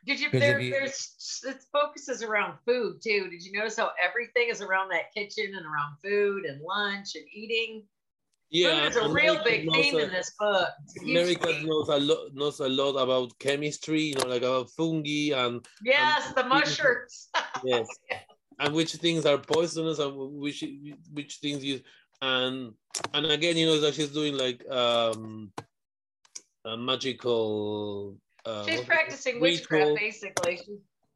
[0.05, 3.28] Did you there you- there's it focuses around food too.
[3.30, 7.26] Did you notice how everything is around that kitchen and around food and lunch and
[7.34, 7.84] eating?
[8.51, 10.69] Yeah food is a and real big theme a- in this book.
[11.03, 15.65] Merricat knows a lot knows a lot about chemistry you know like about fungi and
[15.83, 17.29] Yes, the mushrooms.
[17.63, 17.87] yes
[18.59, 20.63] and which things are poisonous and which
[21.11, 21.81] which things you
[22.21, 22.73] and
[23.13, 25.51] and again you know that she's doing like um
[26.65, 30.61] a magical uh She's practicing witchcraft basically.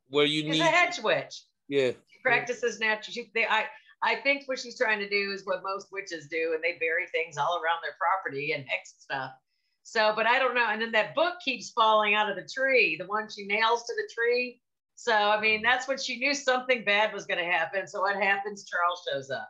[0.10, 1.44] Where you she's need a hedge witch.
[1.68, 3.14] yeah She practices natural.
[3.14, 3.66] She, they, I,
[4.02, 7.08] I think what she's trying to do is what most witches do, and they bury
[7.12, 9.32] things all around their property and hex stuff.
[9.84, 10.68] So, but I don't know.
[10.70, 13.94] And then that book keeps falling out of the tree, the one she nails to
[13.96, 14.62] the tree.
[14.96, 17.88] So, I mean, that's when she knew something bad was going to happen.
[17.88, 18.66] So, what happens?
[18.66, 19.50] Charles shows up.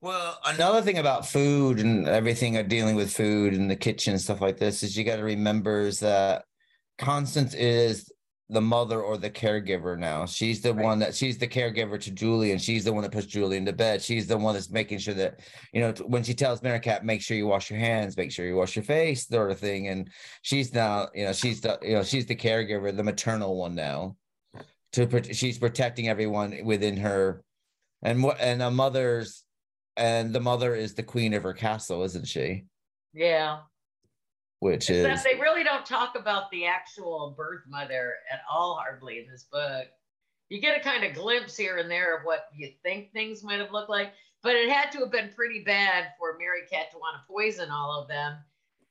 [0.00, 4.20] Well, another thing about food and everything uh, dealing with food in the kitchen and
[4.20, 6.44] stuff like this is you got to remember is that
[6.98, 8.12] Constance is
[8.50, 10.26] the mother or the caregiver now.
[10.26, 10.84] She's the Right.
[10.84, 13.72] one that she's the caregiver to Julie, and she's the one that puts Julie into
[13.72, 14.02] bed.
[14.02, 15.40] She's the one that's making sure that
[15.72, 18.56] you know when she tells Merricat, make sure you wash your hands, make sure you
[18.56, 19.88] wash your face, sort of thing.
[19.88, 20.10] And
[20.42, 24.16] she's now, you know, she's the you know she's the caregiver, the maternal one now.
[24.92, 27.42] To she's protecting everyone within her,
[28.02, 29.42] and what and a mother's,
[29.96, 32.64] and the mother is the queen of her castle, isn't she?
[33.14, 33.60] Yeah.
[34.64, 39.18] Which is Except they really don't talk about the actual birth mother at all, hardly
[39.18, 39.88] in this book.
[40.48, 43.60] You get a kind of glimpse here and there of what you think things might
[43.60, 46.96] have looked like, but it had to have been pretty bad for Mary Cat to
[46.96, 48.38] want to poison all of them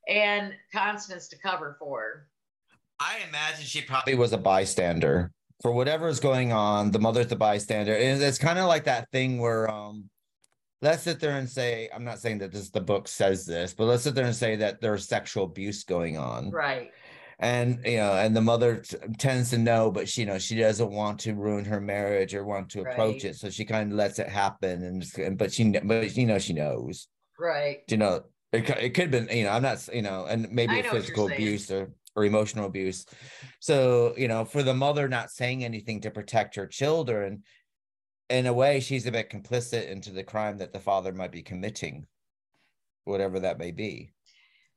[0.08, 2.28] and Constance to cover for her.
[3.00, 5.32] I imagine she probably was a bystander
[5.64, 6.92] for whatever is going on.
[6.92, 10.08] The mother's the bystander, and it's kind of like that thing where um,
[10.84, 13.86] let's sit there and say, I'm not saying that this the book says this, but
[13.86, 16.92] let's sit there and say that there's sexual abuse going on, Right.
[17.40, 20.56] and you know, and the mother t- tends to know, but she you know she
[20.56, 23.32] doesn't want to ruin her marriage or want to approach Right.
[23.32, 26.38] it, so she kind of lets it happen, and and but she but you know
[26.40, 27.08] she knows,
[27.40, 27.80] Right.
[27.88, 28.26] you know.
[28.52, 30.84] It, it could have been, you know, I'm not, you know, and maybe I a
[30.84, 33.04] know physical abuse or, or emotional abuse.
[33.60, 37.42] So, you know, for the mother not saying anything to protect her children,
[38.30, 41.42] in a way, she's a bit complicit into the crime that the father might be
[41.42, 42.08] committing,
[43.06, 44.14] whatever that may be.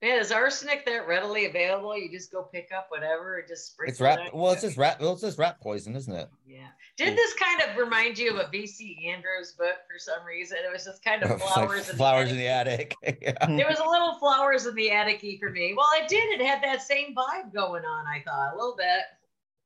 [0.03, 1.97] Man, is arsenic that readily available?
[1.97, 4.27] You just go pick up whatever and just sprinkle It's rat.
[4.27, 5.01] it Well, it's just rat.
[5.01, 6.29] Well, it's just rat poison, isn't it?
[6.47, 6.69] Yeah.
[6.99, 9.09] Did this kind of remind you of a V.C.
[9.09, 10.59] Andrews book for some reason?
[10.59, 12.95] It was just kind of It's like flowers, in, flowers the in the attic.
[13.03, 13.19] attic.
[13.23, 13.47] yeah.
[13.57, 15.75] There was a little flowers in the attic for me.
[15.75, 16.41] Well, it did.
[16.41, 18.07] It had that same vibe going on.
[18.07, 19.01] I thought a little bit.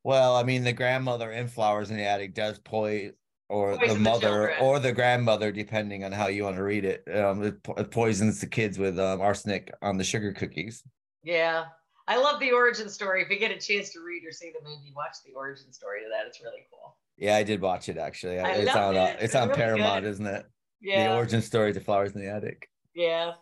[0.05, 3.15] Well, I mean, the grandmother in flowers in the attic does poison,
[3.51, 4.57] or the Poison the mother, children.
[4.61, 7.03] or the grandmother, depending on how you want to read it.
[7.15, 10.83] Um, it, po- it poisons the kids with um, arsenic on the sugar cookies.
[11.25, 11.65] Yeah.
[12.09, 13.23] I love the origin story.
[13.23, 16.01] If you get a chance to read or see the movie, watch the origin story
[16.01, 16.27] to that.
[16.27, 16.97] It's really cool.
[17.17, 18.39] Yeah, I did watch it actually.
[18.41, 18.97] I it's loved on.
[18.97, 18.99] it.
[18.99, 20.11] Uh, It's it's on really Paramount, good.
[20.11, 20.47] isn't it?
[20.81, 21.09] Yeah.
[21.09, 22.69] The origin story to Flowers in the Attic.
[22.95, 23.33] Yeah.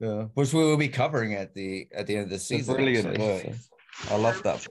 [0.00, 2.76] Yeah, which we will be covering at the at the end of the season.
[2.76, 3.54] brilliant actually.
[4.10, 4.64] I love that.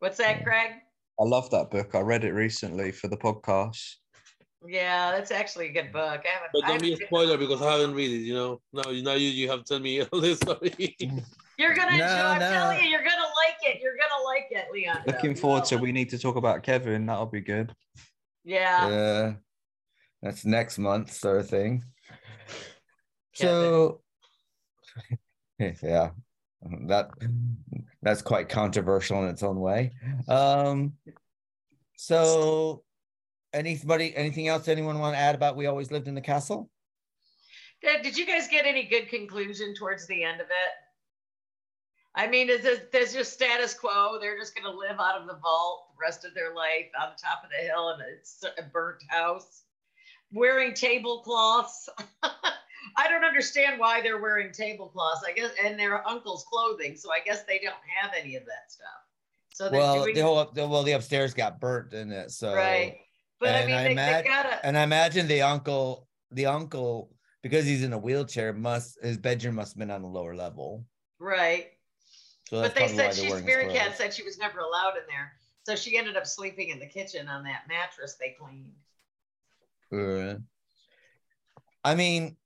[0.00, 0.72] What's that, Craig?
[1.20, 1.94] I love that book.
[1.94, 3.96] I read it recently for the podcast.
[4.66, 6.22] Yeah, that's actually a good book.
[6.24, 6.50] I haven't.
[6.52, 8.24] But I don't be a spoiler because I haven't read it.
[8.24, 10.96] You know, now now you you have to tell me all this story.
[11.58, 12.06] You're gonna No, enjoy.
[12.06, 12.50] I'm no.
[12.50, 13.80] telling you, you're gonna like it.
[13.82, 15.02] You're gonna like it, Leon.
[15.06, 17.06] Looking forward to we need to talk about Kevin.
[17.06, 17.74] That'll be good.
[18.44, 18.88] Yeah.
[18.88, 19.32] Yeah,
[20.22, 21.84] that's next month sort of thing.
[23.34, 24.00] So,
[25.58, 26.10] yeah,
[26.62, 27.10] that
[28.02, 29.92] that's quite controversial in its own way.
[30.28, 30.92] Um,
[31.96, 32.82] so
[33.52, 36.70] anybody, anything else anyone want to add about we always lived in the castle?
[37.82, 40.72] Did, did you guys get any good conclusion towards the end of it?
[42.14, 44.18] I mean, is this there's just status quo?
[44.20, 47.22] They're just gonna live out of the vault the rest of their life on the
[47.22, 48.00] top of the hill in
[48.58, 49.62] a burnt house,
[50.32, 51.88] wearing tablecloths.
[52.96, 55.22] I don't understand why they're wearing tablecloths.
[55.26, 56.96] I guess, and their uncle's clothing.
[56.96, 58.88] So I guess they don't have any of that stuff.
[59.52, 62.54] So they're Well, doing the whole the, well the upstairs got burnt in it, so
[62.54, 62.98] right.
[63.38, 64.66] But I and mean, I they, imag- they gotta.
[64.66, 69.56] and I imagine the uncle, the uncle, because he's in a wheelchair, must his bedroom
[69.56, 70.84] must have been on the lower level.
[71.18, 71.68] Right.
[72.48, 75.32] So but they said wearing Merricat said she was never allowed in there.
[75.62, 78.72] So she ended up sleeping in the kitchen on that mattress they cleaned.
[79.92, 80.38] Uh,
[81.84, 82.36] I mean,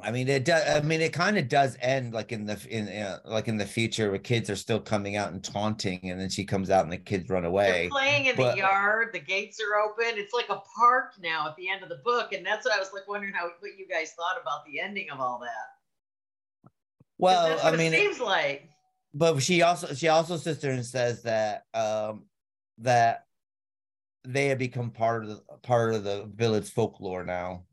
[0.00, 0.62] I mean it does.
[0.68, 3.66] I mean it kind of does end like in the in uh, like in the
[3.66, 6.92] future where kids are still coming out and taunting, and then she comes out and
[6.92, 7.82] the kids run away.
[7.82, 9.10] They're playing in but- the yard.
[9.12, 10.18] The gates are open.
[10.18, 12.78] It's like a park now at the end of the book, and that's what I
[12.80, 16.70] was like wondering how what you guys thought about the ending of all that.
[17.18, 18.68] Well, I mean, it it- seems like.
[19.14, 22.24] but she also she also sits there and says that um
[22.78, 23.26] that
[24.24, 27.64] they have become part of the part of the village folklore now.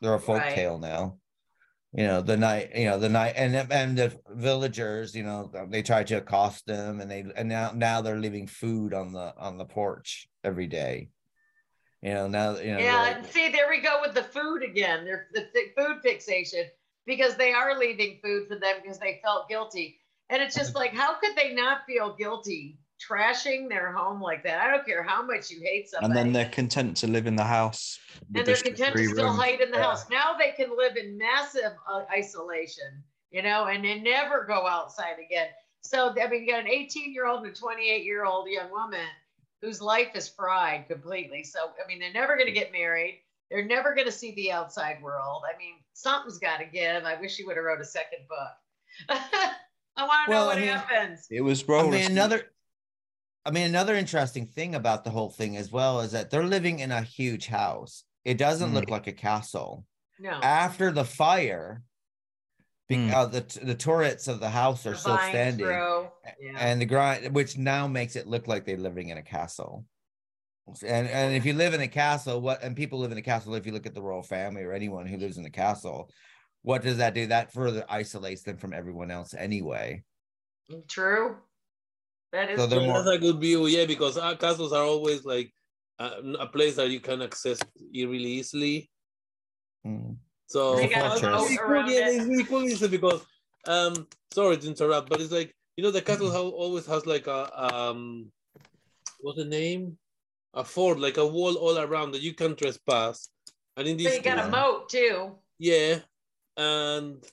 [0.00, 0.54] They're a folk Right.
[0.54, 1.18] tale now.
[1.96, 5.82] You know, the night, you know, the night and and the villagers, you know, they
[5.82, 9.56] try to accost them and they and now now they're leaving food on the on
[9.56, 11.08] the porch every day.
[12.02, 15.06] You know, now you know Yeah, they're- see, there we go with the food again.
[15.06, 16.66] They're the food fixation
[17.06, 19.98] because they are leaving food for them because they felt guilty.
[20.28, 20.80] And it's just mm-hmm.
[20.80, 24.60] like, how could they not feel guilty trashing their home like that?
[24.60, 26.06] I don't care how much you hate somebody.
[26.06, 27.98] And then they're content to live in the house.
[28.34, 29.38] and they're content to still rooms.
[29.38, 29.82] hide in the Yeah.
[29.84, 30.08] house.
[30.10, 35.16] Now they can live in massive uh, isolation, you know, and they never go outside
[35.24, 35.48] again.
[35.82, 38.70] So I mean, you got an 18 year old and a 28 year old young
[38.70, 39.06] woman
[39.62, 41.44] whose life is fried completely.
[41.44, 43.20] So I mean, they're never going to get married.
[43.50, 45.42] They're never going to see the outside world.
[45.46, 47.04] I mean, something's got to give.
[47.04, 49.08] I wish you would have wrote a second book.
[49.98, 51.26] I want to Well, know what I mean- happens.
[51.30, 52.50] It was I mean, another.
[53.46, 56.80] I mean, another interesting thing about the whole thing as well is that they're living
[56.80, 58.02] in a huge house.
[58.24, 58.74] It doesn't Mm.
[58.74, 59.86] look like a castle.
[60.18, 60.32] No.
[60.42, 61.82] After the fire,
[62.88, 63.12] be- Mm.
[63.12, 65.68] uh, the the turrets of the house are The still standing.
[65.68, 66.08] Yeah.
[66.58, 69.84] and the grind, which now makes it look like they're living in a castle.
[70.84, 73.54] And and if you live in a castle, what and people live in a castle,
[73.54, 76.10] if you look at the royal family or anyone who lives in a castle,
[76.62, 77.26] what does that do?
[77.28, 80.02] That further isolates them from everyone else anyway.
[80.88, 81.36] True.
[82.36, 82.86] That is So they're true.
[82.88, 85.50] more- That's a good view, yeah, because our castles are always like
[85.98, 87.58] uh, a place that you can access
[87.94, 88.90] really easily.
[89.86, 90.16] Mm.
[90.46, 92.14] So They got a it's moat really cool, around yeah, it.
[92.16, 93.24] it's really cool Lisa, because
[93.66, 96.62] um sorry to interrupt, but it's like you know the castle Mm-hmm.
[96.62, 98.30] always has like a um
[99.20, 99.96] what's the name?
[100.52, 103.30] A fort, like a wall all around that you can trespass.
[103.78, 105.32] And in So this you got a moat too.
[105.58, 106.00] yeah,
[106.58, 107.24] and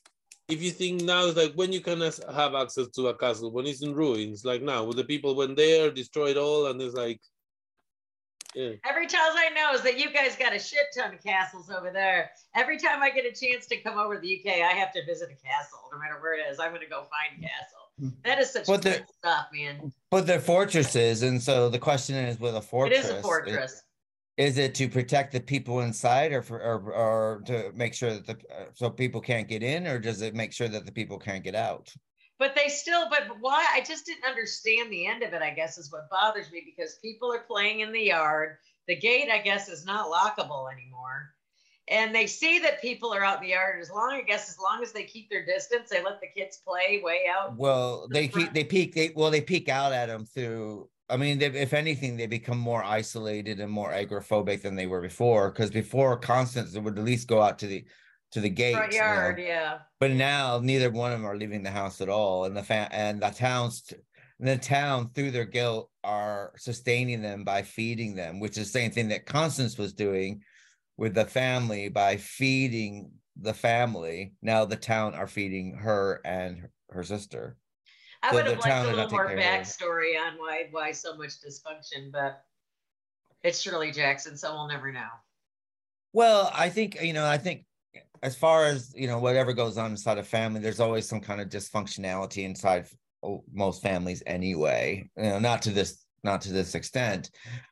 [0.49, 3.65] if you think now it's like when you can have access to a castle when
[3.65, 7.21] it's in ruins, like now, with the people went there, destroyed all, and it's like,
[8.55, 11.71] yeah, Every time I know is that you guys got a shit ton of castles
[11.71, 12.29] over there.
[12.53, 15.03] Every time I get a chance to come over to the UK, I have to
[15.05, 16.59] visit a castle, no matter where it is.
[16.59, 17.79] I'm gonna go find a castle.
[17.99, 18.09] Hmm.
[18.23, 19.91] That is such But cool the- stuff, man.
[20.11, 23.81] But they're fortresses, and so the question is, with a fortress, is a fortress.
[24.37, 28.25] Is it to protect the people inside, or for, or, or to make sure that
[28.25, 31.19] the uh, so people can't get in, or does it make sure that the people
[31.19, 31.93] can't get out?
[32.39, 33.65] But they still, but why?
[33.73, 36.97] I just didn't understand the end of it, I guess, is what bothers me because
[37.01, 38.57] people are playing in the yard.
[38.87, 41.33] The gate, I guess, is not lockable anymore.
[41.87, 43.79] And they see that people are out in the yard.
[43.81, 46.59] As long, I guess, as long as they keep their distance, they let the kids
[46.65, 47.55] play way out.
[47.55, 50.89] Well, they keep they peek they well they peek out at them through.
[51.13, 55.01] I mean, they, if anything, they become more isolated and more agoraphobic than they were
[55.01, 55.51] before.
[55.51, 57.85] Because before, Constance would at least go out to the
[58.31, 58.73] to the gate.
[58.73, 59.05] Front you know.
[59.05, 59.77] yard, yeah.
[59.99, 62.89] but now neither one of them are leaving the house at all and the fa-
[62.91, 63.93] and the towns
[64.39, 68.89] the town through their guilt are sustaining them by feeding them which is the same
[68.91, 70.41] thing that constance was doing
[70.97, 77.03] with the family by feeding the family now the town are feeding her and her
[77.03, 77.55] sister
[78.23, 82.41] I would have liked a little more backstory on why why so much dysfunction, but
[83.43, 85.09] it's Shirley Jackson, so we'll never know.
[86.13, 87.65] Well, I think you know, I think
[88.21, 91.41] as far as you know, whatever goes on inside a family, there's always some kind
[91.41, 92.87] of dysfunctionality inside
[93.53, 95.09] most families anyway.
[95.17, 97.29] You know, not to this not to this extent,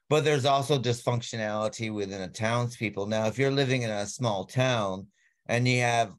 [0.09, 3.05] but there's also dysfunctionality within a townspeople.
[3.05, 5.07] Now, if you're living in a small town
[5.45, 6.13] and you have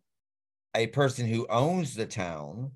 [0.75, 2.73] a person who owns the town,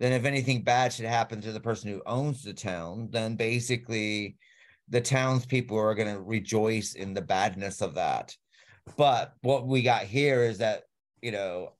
[0.00, 4.36] then if anything bad should happen to the person who owns the town, then basically
[4.88, 8.34] the townspeople are going to rejoice in the badness of that.
[8.96, 10.84] But what we got here is that,
[11.22, 11.74] you know,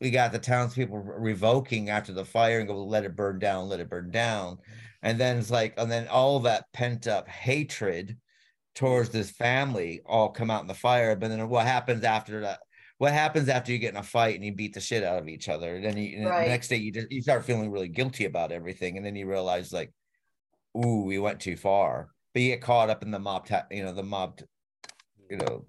[0.00, 3.80] we got the townspeople revoking after the fire and go, let it burn down, let
[3.80, 4.58] it burn down.
[5.02, 8.16] And then it's like, and then all that pent up hatred
[8.74, 11.16] towards this family all come out in the fire.
[11.16, 12.60] But then what happens after that?
[12.98, 15.28] What happens after you get in a fight and you beat the shit out of
[15.28, 15.76] each other?
[15.76, 16.44] And then you, Right.
[16.44, 19.28] the next day you just you start feeling really guilty about everything, and then you
[19.28, 19.92] realize like,
[20.76, 22.10] ooh, we went too far.
[22.34, 24.40] But you get caught up in the mob, ta- you know, the mob,
[25.30, 25.64] you know,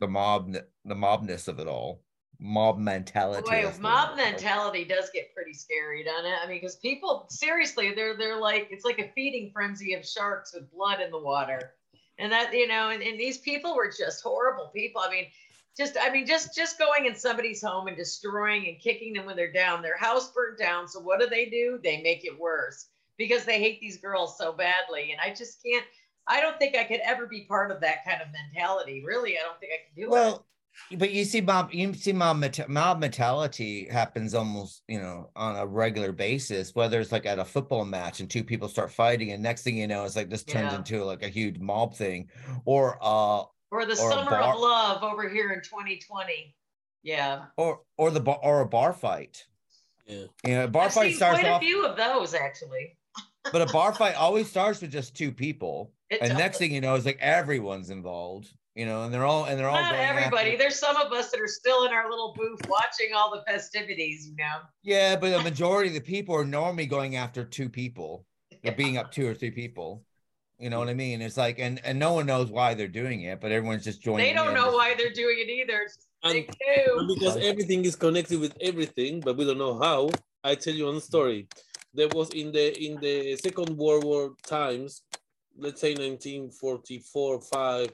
[0.00, 2.02] the mob, the mobness of it all,
[2.40, 3.48] mob oh, mentality.
[3.50, 6.38] Boy, mob mentality does get pretty scary, doesn't it?
[6.42, 10.54] I mean, because people seriously, they're they're like it's like a feeding frenzy of sharks
[10.54, 11.74] with blood in the water,
[12.18, 15.02] and that you know, and, and these people were just horrible people.
[15.04, 15.26] I mean,
[15.76, 19.36] just I mean, just just going in somebody's home and destroying and kicking them when
[19.36, 19.82] they're down.
[19.82, 20.88] Their house burnt down.
[20.88, 21.78] So what do they do?
[21.82, 25.12] They make it worse because they hate these girls so badly.
[25.12, 25.84] And I just can't.
[26.26, 29.02] I don't think I could ever be part of that kind of mentality.
[29.04, 30.10] Really, I don't think I can do it.
[30.10, 30.46] Well,
[30.96, 35.66] but you see, mob, you see, mob, mob mentality happens almost, you know, on a
[35.66, 36.74] regular basis.
[36.74, 39.76] Whether it's like at a football match and two people start fighting, and next thing
[39.76, 40.78] you know, it's like this turns Yeah.
[40.78, 42.28] into like a huge mob thing,
[42.64, 46.54] or uh, or the or summer bar- of love over here in 2020.
[47.02, 47.44] Yeah.
[47.56, 49.46] or or the bar or a bar fight.
[50.06, 50.24] yeah.
[50.46, 52.96] You know, a bar I've fight seen starts quite off, a few of those actually.
[53.52, 56.38] but a bar fight always starts with just two people, It and does.
[56.38, 58.50] next thing you know, it's like everyone's involved.
[58.76, 60.56] You know, and they're all and they're all Not going after- everybody.
[60.56, 64.28] There's some of us that are still in our little booth watching all the festivities,
[64.28, 64.60] you know.
[64.82, 68.26] Yeah, but the majority of the people are normally going after two people.
[68.62, 70.04] They're being up two or three people.
[70.60, 71.22] You know what I mean?
[71.22, 74.26] It's like, and and no one knows why they're doing it, but everyone's just joining.
[74.26, 74.54] They don't in.
[74.54, 75.88] know why they're doing it either.
[76.22, 76.46] And-
[76.98, 80.10] And because everything is connected with everything, but we don't know how.
[80.44, 81.48] I tell you one story.
[81.94, 85.02] There was in the in the Second World War times,
[85.56, 87.90] let's say 1944, five,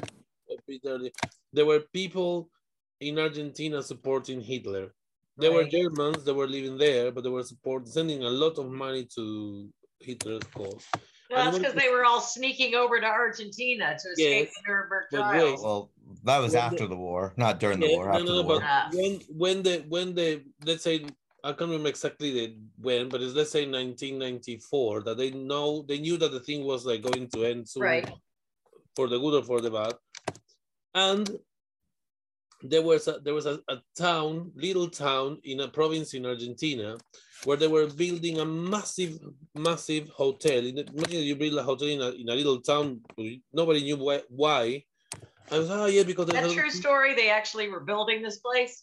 [0.00, 1.12] a bit early,
[1.52, 2.48] there were people
[3.00, 4.94] in Argentina supporting Hitler.
[5.36, 6.24] They were Germans.
[6.24, 9.68] that were living there, but they were support sending a lot of money to
[10.00, 10.84] Hitler's cause.
[11.30, 15.04] Well, that's because they were all sneaking over to Argentina to escape Yes, the Nuremberg
[15.12, 15.60] trials.
[15.60, 15.64] wait.
[15.64, 15.90] Well,
[16.24, 18.06] that was Well, after the war, not during the Yeah, war.
[18.06, 18.60] no, After no, the no, war.
[18.60, 21.04] but when when the when the let's say
[21.44, 25.98] I can't remember exactly the when, but it's let's say 1994 that they know they
[25.98, 28.10] knew that the thing was like going to end soon Right.
[28.96, 29.94] for the good or for the bad,
[30.94, 31.38] and
[32.62, 36.96] there was a, there was a, a town, little town in a province in Argentina,
[37.44, 39.18] where they were building a massive,
[39.54, 40.58] massive hotel.
[40.66, 43.00] In the- Imagine you build a hotel in a, in a little town,
[43.52, 44.22] nobody knew why.
[44.28, 44.84] why.
[45.50, 47.14] I was, oh yeah, because they That had- true story.
[47.14, 48.82] They actually were building this place.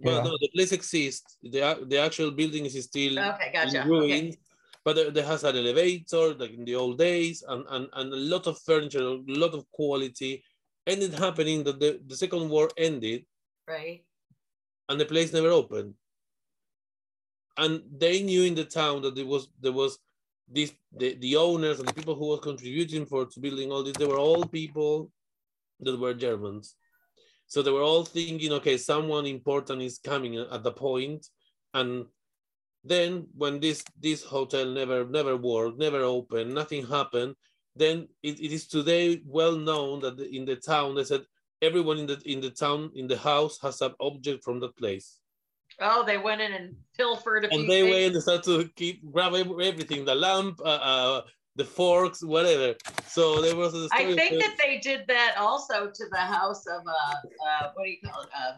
[0.00, 0.22] Well, Yeah.
[0.24, 1.36] no, the place exists.
[1.42, 3.88] The, the actual building is still Okay, in gotcha.
[3.88, 4.38] ruins, Okay.
[4.84, 8.16] but there, there has an elevator like in the old days, and, and, and a
[8.16, 10.42] lot of furniture, a lot of quality.
[10.86, 13.24] Ended happening that the, the Second War ended,
[13.68, 14.04] Right.
[14.88, 15.94] and the place never opened.
[17.56, 19.98] And they knew in the town that there was there was
[20.48, 23.96] this the, the owners and the people who were contributing for to building all this.
[23.96, 25.10] They were all people
[25.80, 26.74] that were Germans.
[27.46, 31.26] So they were all thinking, okay, someone important is coming at the point,
[31.74, 32.06] and
[32.82, 37.36] then when this this hotel never never worked, never opened, nothing happened.
[37.74, 41.22] Then it, it is today well known that the- in the town they said
[41.62, 45.18] everyone in the in the town in the house has an object from that place,
[45.80, 47.94] Oh, they went in and pilfered a few and they things.
[47.94, 51.22] went and started to keep grab everything, the lamp, uh, uh,
[51.56, 52.74] the forks, whatever.
[53.06, 54.12] So there was a story.
[54.12, 57.84] I think of- that they did that also to the house of uh, uh what
[57.84, 58.28] do you call it?
[58.38, 58.52] Uh,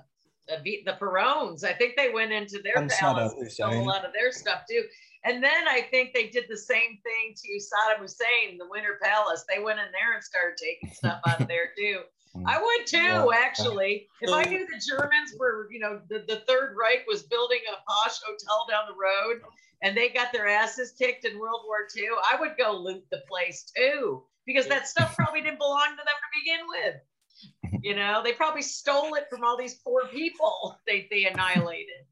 [0.53, 1.63] uh, the the Perones.
[1.65, 4.33] I think they went into their And Saddam palace and stole a lot of their
[4.33, 4.83] stuff too.
[5.25, 9.45] And then I think they did the same thing to Saddam Hussein, the Winter Palace.
[9.49, 12.01] They went in there and started taking stuff out of there too.
[12.37, 12.45] Mm.
[12.47, 13.27] I would too, Yeah.
[13.35, 14.09] actually.
[14.21, 17.77] If I knew the Germans were, you know, the, the Third Reich was building a
[17.91, 19.43] posh hotel down the road
[19.83, 23.23] and they got their asses kicked in World War II, I would go loot the
[23.29, 24.25] place too.
[24.47, 27.83] Because that stuff probably didn't belong to them to begin with.
[27.83, 32.05] You know, they probably stole it from all these poor people they, they annihilated.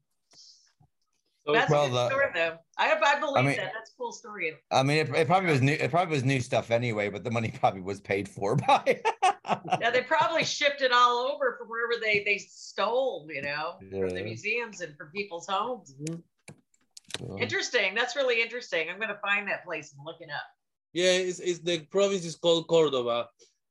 [1.45, 2.57] So That's Well, a good story, though.
[2.77, 3.71] I, I believe mean- that.
[3.73, 4.53] That's a cool story.
[4.71, 5.73] I mean, it, it probably was new.
[5.73, 9.01] It probably was new stuff anyway, but the money probably was paid for by.
[9.81, 14.09] Yeah, they probably shipped it all over from wherever they, they stole, you know, from
[14.09, 15.93] the museums and from people's homes.
[16.01, 16.21] Mhm.
[17.19, 17.93] So- Interesting.
[17.93, 18.89] That's really interesting.
[18.89, 20.45] I'm gonna find that place and look it up.
[20.93, 23.27] Yeah, it's, it's the province is called Cordoba.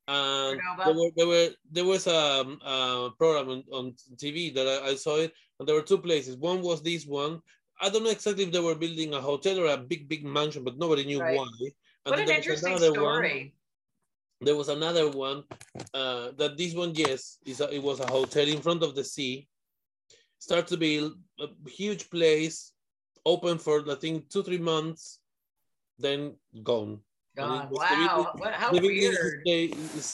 [0.09, 0.85] And Cordoba.
[0.85, 4.89] there were there were there was a, um, a program on, on TV that I,
[4.91, 6.37] I saw it, and there were two places.
[6.37, 7.41] One was this one.
[7.83, 10.63] I don't know exactly if they were building a hotel or a big big mansion,
[10.65, 11.37] but nobody knew Right.
[11.39, 11.49] why.
[12.05, 13.55] And What an there was interesting another one- story.
[14.47, 15.39] there was another one
[15.95, 19.05] uh, that this one, yes, is a, it was a hotel in front of the
[19.05, 19.47] sea.
[20.39, 22.73] Start to build a huge place,
[23.25, 25.21] open for I think two three months,
[25.99, 26.21] then
[26.63, 26.95] gone.
[27.37, 28.33] And it God, was wow.
[28.35, 29.17] the- What, how the weird.
[29.47, 29.63] Stay,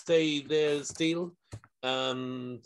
[0.01, 1.23] stay there still.
[1.83, 2.61] Um,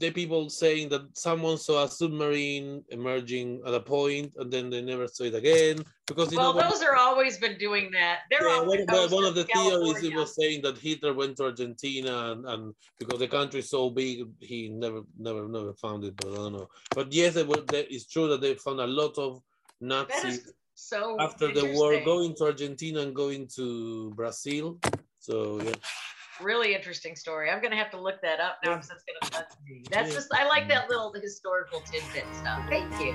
[0.00, 4.80] the people saying that someone saw a submarine emerging at a point, and then they
[4.80, 6.68] never saw it again because Well, know.
[6.68, 8.20] those are always been doing that.
[8.30, 11.36] They're yeah, one, of the, one of the theories it was saying that Hitler went
[11.36, 16.04] to Argentina and, and because the country is so big, he never, never, never found
[16.04, 16.16] it.
[16.16, 16.68] But I don't know.
[16.94, 19.42] But yes, it was, it's true that they found a lot of
[19.82, 24.78] Nazis so after the war going to Argentina and going to Brazil.
[25.18, 25.74] So yeah,
[26.42, 27.50] Really interesting story.
[27.50, 29.46] I'm gonna have to look that up now because that's gonna.
[29.90, 32.62] That's just I like that little historical tidbit stuff.
[32.68, 33.14] Thank you.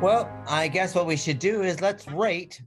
[0.00, 2.62] Well, I guess what we should do is let's rate.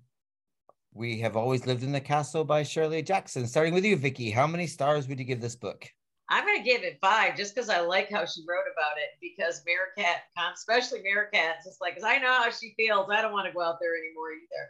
[0.93, 3.47] We have always lived in the castle by Shirley Jackson.
[3.47, 4.29] Starting with you, Vicky.
[4.29, 5.87] How many stars would you give this book?
[6.29, 9.09] I'm gonna give it five just because I like how she wrote about it.
[9.21, 10.19] Because Merricat,
[10.53, 13.09] especially Merricat, just like, cause I know how she feels.
[13.09, 14.69] I don't want to go out there anymore either.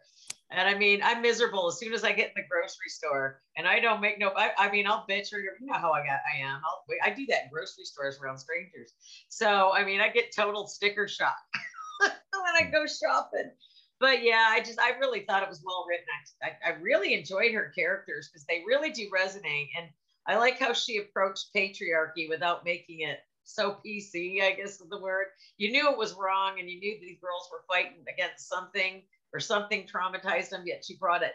[0.52, 3.68] And I mean, I'm miserable as soon as I get in the grocery store, and
[3.68, 4.32] I don't make no.
[4.36, 6.20] I, I mean, I'll bitch or you know how I got.
[6.32, 6.62] I am.
[6.66, 8.94] I'll, I do that in grocery stores around strangers.
[9.30, 11.36] So I mean, I get total sticker shock
[12.00, 12.12] when
[12.56, 12.72] I hmm.
[12.72, 13.52] go shopping.
[14.02, 16.06] But yeah, I just I really thought it was well written.
[16.44, 19.70] I, I, I really enjoyed her characters because they really do resonate.
[19.78, 19.88] And
[20.28, 25.00] I like how she approached patriarchy without making it so PC, I guess is the
[25.00, 25.28] word.
[25.58, 29.04] You knew it was wrong and you knew these girls were fighting against something
[29.34, 31.34] or something traumatized them, yet she brought it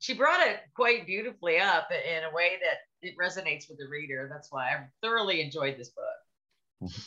[0.00, 4.28] she brought it quite beautifully up in a way that it resonates with the reader.
[4.30, 6.92] That's why I thoroughly enjoyed this book.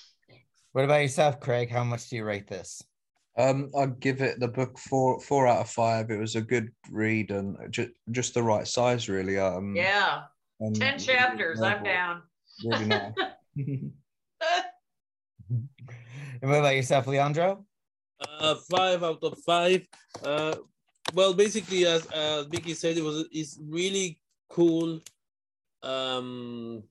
[0.74, 1.72] What about yourself, Craig?
[1.72, 2.84] How much do you rate this?
[3.38, 6.10] Um, I'd give it the book four four out of five.
[6.10, 9.38] It was a good read and just just the right size, really.
[9.38, 10.24] Um, Yeah.
[10.60, 11.62] and 10 really chapters.
[11.62, 12.22] I'm novel, down.
[12.66, 13.14] Really nice.
[16.42, 17.66] And what about yourself, Leandro?
[18.20, 19.88] Uh, five out of five.
[20.24, 20.56] Uh,
[21.14, 24.20] well, basically, as uh, Vicky said, it was it's really
[24.50, 25.00] cool.
[25.84, 26.84] Um,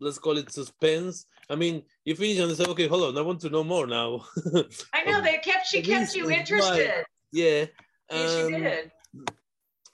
[0.00, 1.26] let's call it suspense.
[1.52, 4.24] I mean, you finish and say, okay, hold on, I want to know more now.
[4.94, 7.04] I know they kept she kept you interested.
[7.30, 7.66] yeah.
[8.10, 8.90] Yeah, she um, did.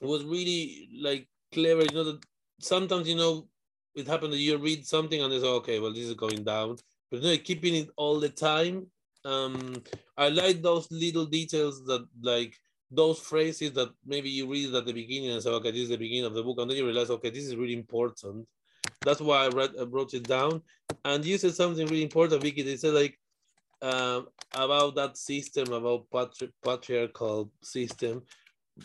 [0.01, 1.81] it was really like clever.
[1.81, 2.23] You know that
[2.61, 3.49] sometimes you know
[3.93, 6.77] it happened that you read something and it's okay, well this is going down,
[7.11, 8.87] but you know keeping it all the time.
[9.25, 9.83] Um,
[10.17, 12.55] I like those little details that like
[12.89, 15.97] those phrases that maybe you read at the beginning and say, okay, this is the
[15.97, 18.47] beginning of the book, and then you realize, okay, this is really important.
[19.05, 20.61] That's why I read, I wrote it down.
[21.05, 22.61] And you said something really important, Vicky.
[22.63, 23.17] They said like
[23.81, 28.23] um, about that system, about patri- patriarchal system.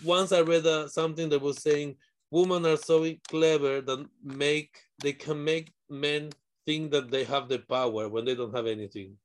[0.05, 1.97] Once I read uh, something that was saying
[2.31, 6.31] women are so clever that make they can make men
[6.67, 9.17] think that they have the power when they don't have anything.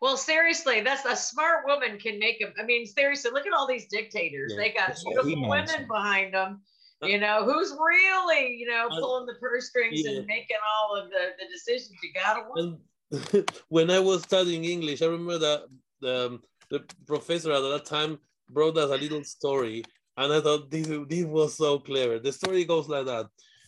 [0.00, 2.52] Well, seriously, that's a smart woman can make them.
[2.58, 4.52] I mean, seriously, look at all these dictators.
[4.54, 6.60] Yeah, they got beautiful women behind them.
[7.02, 10.18] You know, who's really, you know, Uh, pulling the purse strings yeah.
[10.18, 11.96] and making all of the, the decisions?
[12.02, 12.80] You gotta want.
[13.12, 15.68] And when I was studying English, I remember that
[16.00, 18.18] the, um, the professor at that time
[18.50, 19.84] brought us a little story,
[20.16, 22.18] and I thought this, this was so clever.
[22.18, 23.26] The story goes like that: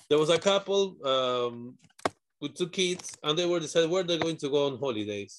[0.08, 1.78] there was a couple um,
[2.40, 5.38] with two kids, and they were deciding where they're going to go on holidays.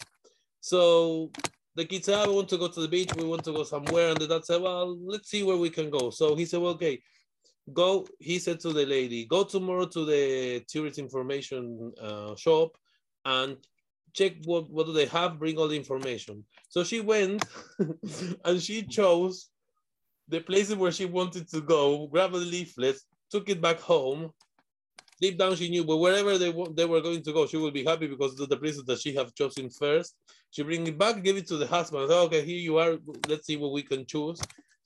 [0.61, 1.31] So
[1.75, 3.13] the kids said, "I want to go to the beach.
[3.15, 5.89] We want to go somewhere," and the dad said, "Well, let's see where we can
[5.89, 7.01] go." So he said, well, "Okay."
[7.73, 12.75] Go, he said to the lady, go tomorrow to the tourist information uh, shop
[13.23, 13.57] and
[14.13, 16.43] check what, what do they have, bring all the information.
[16.69, 17.45] So she went
[18.45, 19.49] and she chose
[20.27, 24.31] the places where she wanted to go, grabbed the leaflets, took it back home.
[25.21, 27.83] Deep down, she knew, but wherever they, they were going to go, she would be
[27.83, 30.15] happy because the places that she have chosen first.
[30.49, 32.09] She bring it back, give it to the husband.
[32.09, 32.97] Say, okay, here you are.
[33.27, 34.41] Let's see what we can choose.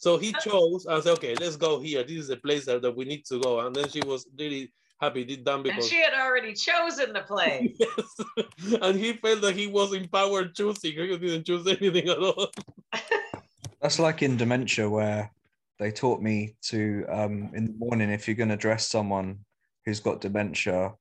[0.06, 2.04] So he chose and said, okay, let's go here.
[2.04, 3.62] This is the place that, that we need to go.
[3.62, 4.72] And then she was really
[5.02, 7.76] happy, did done And because she had already chosen the place.
[7.80, 8.78] yes.
[8.84, 10.92] and he felt that he was empowered choosing.
[10.92, 12.52] He didn't choose anything at all.
[13.82, 15.32] That's like in dementia where
[15.80, 19.40] they taught me to um in the morning if you're going to dress someone
[19.88, 20.94] who's got dementia,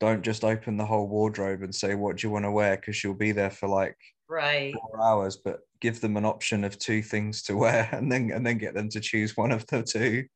[0.00, 2.96] don't just open the whole wardrobe and say what do you want to wear because
[2.96, 3.96] she'll be there for like
[4.28, 4.74] right.
[4.74, 8.46] four hours, but give them an option of two things to wear and then and
[8.46, 10.26] then get them to choose one of the two.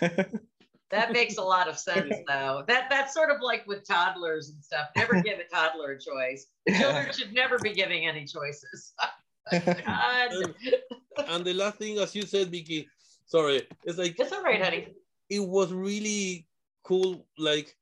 [0.90, 2.64] That makes a lot of sense, though.
[2.66, 4.88] That that's sort of like with toddlers and stuff.
[4.96, 6.46] Never give a toddler a choice.
[6.68, 8.92] Children should never be giving any choices.
[9.52, 10.30] Oh God.
[11.28, 12.88] and the last thing, as you said, Vicky,
[13.26, 14.88] sorry, it's like It's all right, honey.
[15.28, 16.46] it was really
[16.84, 17.24] cool.
[17.38, 17.74] Like,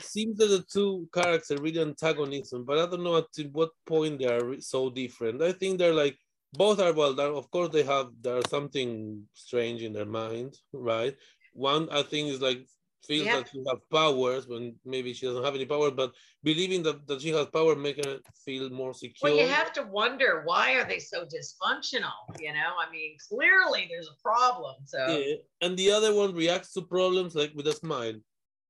[0.00, 4.18] seems that the two characters are really antagonism, but I don't know at what point
[4.18, 5.40] they are so different.
[5.40, 6.18] I think they're like
[6.56, 7.18] both are well.
[7.20, 11.16] Of course, they have there's something strange in their mind, right?
[11.52, 12.66] One, I think, is like
[13.06, 13.36] feels Yeah.
[13.36, 16.12] that she has powers when maybe she doesn't have any power, but
[16.42, 19.30] believing that, that she has power making her feel more secure.
[19.30, 22.18] Well, you have to wonder why are they so dysfunctional?
[22.40, 24.76] You know, I mean, clearly there's a problem.
[24.84, 28.14] So Yeah, and the other one reacts to problems like with a smile,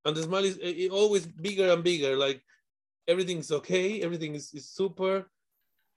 [0.05, 2.16] and the smile is it always bigger and bigger.
[2.16, 2.43] Like
[3.06, 5.31] everything's okay, everything is, is super,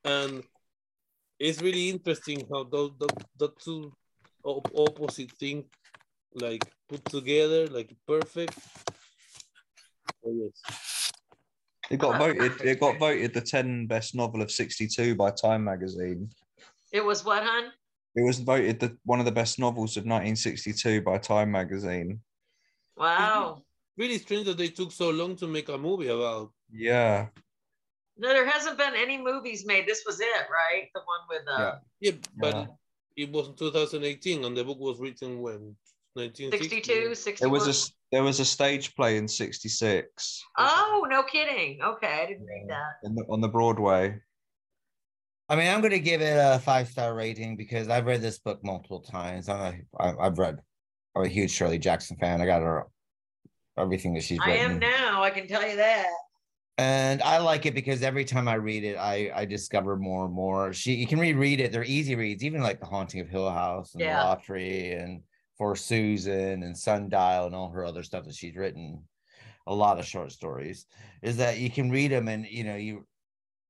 [0.04, 0.44] and
[1.40, 3.08] it's really interesting how those the,
[3.38, 3.92] the two
[4.44, 5.66] op- opposite things
[6.34, 8.58] like put together like perfect.
[10.26, 11.12] Oh yes,
[11.90, 12.18] It got ah.
[12.18, 12.62] voted.
[12.62, 16.30] It got voted the ten best novel of '62 by Time magazine.
[16.92, 17.72] it was what, hon?
[18.16, 22.20] It was voted the one of the best novels of 1962 by Time magazine.
[22.98, 23.62] Wow.
[23.96, 26.52] really strange that they took so long to make a movie about.
[26.72, 27.28] Yeah,
[28.20, 29.86] No, there hasn't been any movies made.
[29.88, 30.90] This was it, right?
[30.96, 32.66] The one with uh, Yeah, but Yeah.
[33.26, 35.76] it was in 2018, and the book was written when
[36.16, 36.68] 1960.
[36.70, 37.38] 62, 61.
[37.40, 41.82] there was a s- there was a stage play in '66 Oh, no kidding.
[41.82, 42.94] Okay, I didn't read that.
[43.04, 44.20] in the, on the Broadway.
[45.50, 48.40] I mean, I'm going to give it a five star rating because I've read this
[48.40, 49.48] book multiple times.
[49.48, 49.60] I'm
[50.00, 50.60] a, I- I've read.
[51.16, 52.42] I'm a huge Shirley Jackson fan.
[52.42, 52.88] I got her
[53.78, 54.72] everything that she's I written.
[54.74, 55.24] am now.
[55.24, 56.08] I can tell you that.
[56.78, 60.34] And I like it because every time I read it, I I discover more and
[60.34, 60.74] more.
[60.74, 63.94] She you can reread it; they're easy reads, even like the Haunting of Hill House
[63.96, 64.24] and Yeah.
[64.24, 65.24] Lottery and
[65.58, 69.04] For Susan and Sundial and all her other stuff that she's written.
[69.66, 70.86] A lot of short stories
[71.22, 73.06] is that you can read them and you know you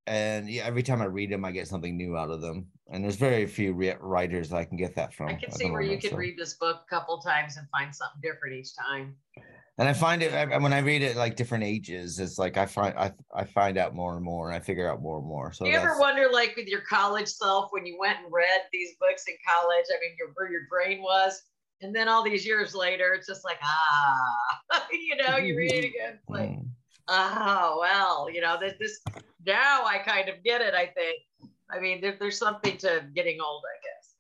[0.06, 2.68] and yeah, every time I read them, I get something new out of them.
[2.90, 5.28] And there's very few re- writers I can get that from.
[5.30, 6.18] I can see where you moment, could so.
[6.18, 9.16] read this book a couple times and find something different each time.
[9.80, 12.66] And I find it I- when I read it like different ages, it's like I
[12.66, 15.54] find I I find out more and more, and I figure out more and more.
[15.54, 18.62] So Do you ever wonder, like, with your college self, when you went and read
[18.74, 19.86] these books in college?
[19.92, 21.40] I mean, your where your brain was,
[21.82, 24.18] and then all these years later, it's just like, ah,
[24.92, 26.66] you know, you read it again, it's like, Mm.
[27.10, 29.00] oh well, you know, this this
[29.46, 30.74] now I kind of get it.
[30.74, 31.20] I think.
[31.70, 33.62] I mean, there, there's something to getting old,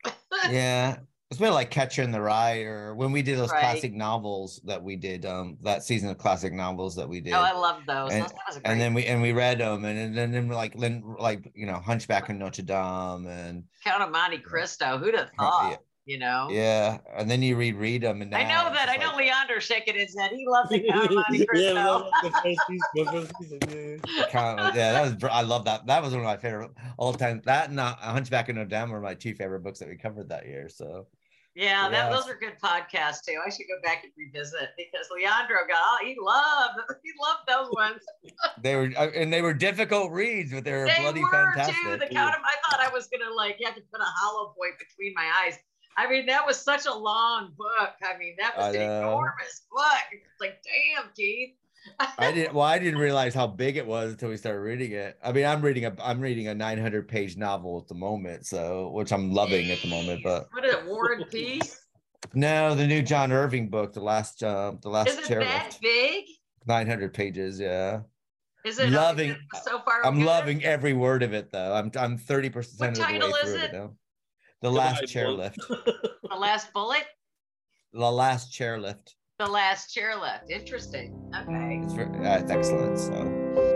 [0.05, 0.51] I guess.
[0.51, 0.97] yeah
[1.29, 3.59] it's been like catcher in the rye or when we did those Right.
[3.59, 7.41] classic novels that we did um that season of classic novels that we did Oh,
[7.41, 8.11] I love those.
[8.13, 8.65] and, Those- that was great.
[8.71, 11.65] and then we and we read them and, and then, then like then like you
[11.65, 14.97] know hunchback in notre dame and Count of Monte Cristo.
[14.97, 15.71] Who'd have thought?
[15.71, 15.77] yeah.
[16.05, 16.47] You know.
[16.49, 18.87] yeah and then you reread them and I know that.
[18.87, 20.31] I just know like- Leandro shaking his head.
[20.31, 21.73] He loves the Count of Monte yeah, Cristo.
[21.73, 24.27] that was the first season, the first season, yeah.
[24.29, 25.85] Count- yeah, that was I love that.
[25.87, 27.41] That was one of my favorite all time.
[27.43, 30.29] That and uh, Hunchback in Notre Dame were my two favorite books that we covered
[30.29, 30.69] that year.
[30.69, 31.07] So
[31.57, 32.15] Yeah, that, Yeah.
[32.15, 33.39] those are good podcasts too.
[33.43, 36.77] I should go back and revisit because Leandro got all he loved.
[37.03, 38.01] He loved those ones.
[38.61, 41.75] they were uh, and they were difficult reads, but they were they bloody were fantastic.
[41.83, 41.97] too.
[41.97, 44.73] The count of I thought I was gonna like have to put a hollow point
[44.77, 45.57] between my eyes.
[45.97, 47.93] I mean, that was such a long book.
[48.03, 48.99] I mean, that was I an know.
[48.99, 50.05] enormous book.
[50.11, 51.55] It's like, damn, Keith.
[52.19, 52.53] I didn't.
[52.53, 55.17] Well, I didn't realize how big it was until we started reading it.
[55.23, 58.89] I mean, I'm reading a I'm reading a 900 page novel at the moment, so
[58.91, 60.21] which I'm loving at the moment.
[60.23, 61.81] But What is it, War and Peace?
[62.33, 65.77] no, the new John Irving book, the last uh, the last Is it chairlift, that
[65.81, 66.25] big?
[66.67, 67.59] 900 pages.
[67.59, 68.01] Yeah,
[68.65, 70.05] Is it Loving- is it so far?
[70.05, 70.25] I'm good?
[70.25, 71.73] loving every word of it though.
[71.73, 73.63] I'm I'm 30 percent of the way title is through it?
[73.65, 73.93] it now.
[74.61, 75.07] The last Bible.
[75.07, 75.55] chairlift.
[76.29, 77.05] The last bullet.
[77.93, 79.13] The last chairlift.
[79.39, 80.49] The last chairlift.
[80.49, 81.13] Interesting.
[81.35, 81.81] Okay.
[81.83, 82.97] It's, uh, it's excellent.
[82.97, 83.66] So.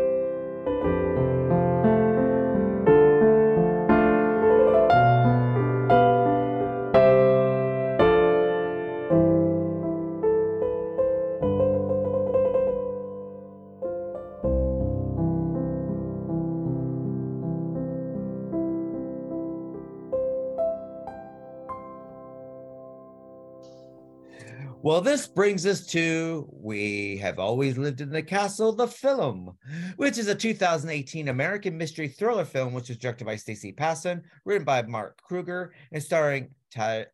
[24.91, 29.57] Well, this brings us to We Have Always Lived in the Castle, the film,
[29.95, 34.65] which is a 2018 American mystery thriller film, which was directed by Stacie Passon, written
[34.65, 37.05] by Mark Kruger, and starring Ta-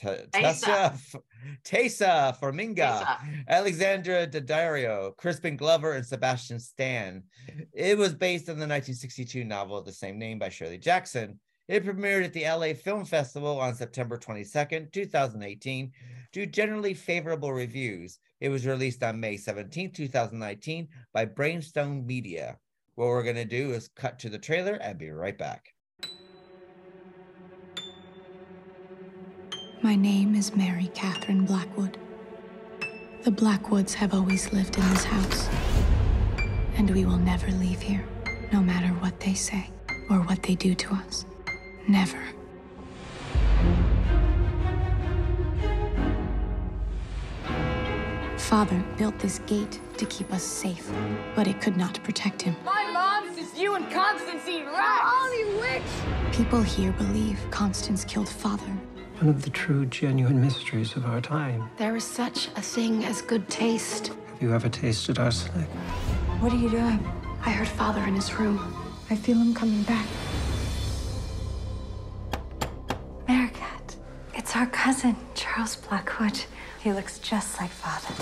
[0.00, 0.96] Ta- Tessa,
[1.64, 3.18] Tessa Farmiga, Tessa.
[3.48, 7.24] Alexandra Daddario, Crispin Glover, and Sebastian Stan.
[7.72, 11.40] It was based on the 1962 novel of the same name by Shirley Jackson.
[11.66, 15.92] It premiered at the LA Film Festival on September 22nd, 2018,
[16.32, 18.18] to generally favorable reviews.
[18.40, 22.58] It was released on May 17, 2019 by Brainstorm Media.
[22.94, 25.74] What we're going to do is cut to the trailer and be right back.
[29.82, 31.98] My name is Mary Katherine Blackwood.
[33.22, 35.48] The Blackwoods have always lived in this house.
[36.76, 38.04] And we will never leave here,
[38.52, 39.70] no matter what they say
[40.10, 41.26] or what they do to us.
[41.86, 42.18] Never.
[48.48, 50.90] Father built this gate to keep us safe,
[51.34, 52.56] but it could not protect him.
[52.64, 55.02] My mom says you and Constance eat rats.
[55.04, 56.34] Holy witch!
[56.34, 58.72] People here believe Constance killed father.
[59.18, 61.68] One of the true, genuine mysteries of our time.
[61.76, 64.06] There is such a thing as good taste.
[64.06, 65.68] Have you ever tasted arsenic?
[66.40, 67.06] What are you doing?
[67.44, 68.58] I heard father in his room.
[69.10, 70.06] I feel him coming back.
[73.28, 73.96] Merricat.
[74.32, 76.44] It's our cousin, Charles Blackwood.
[76.80, 78.14] He looks just like father.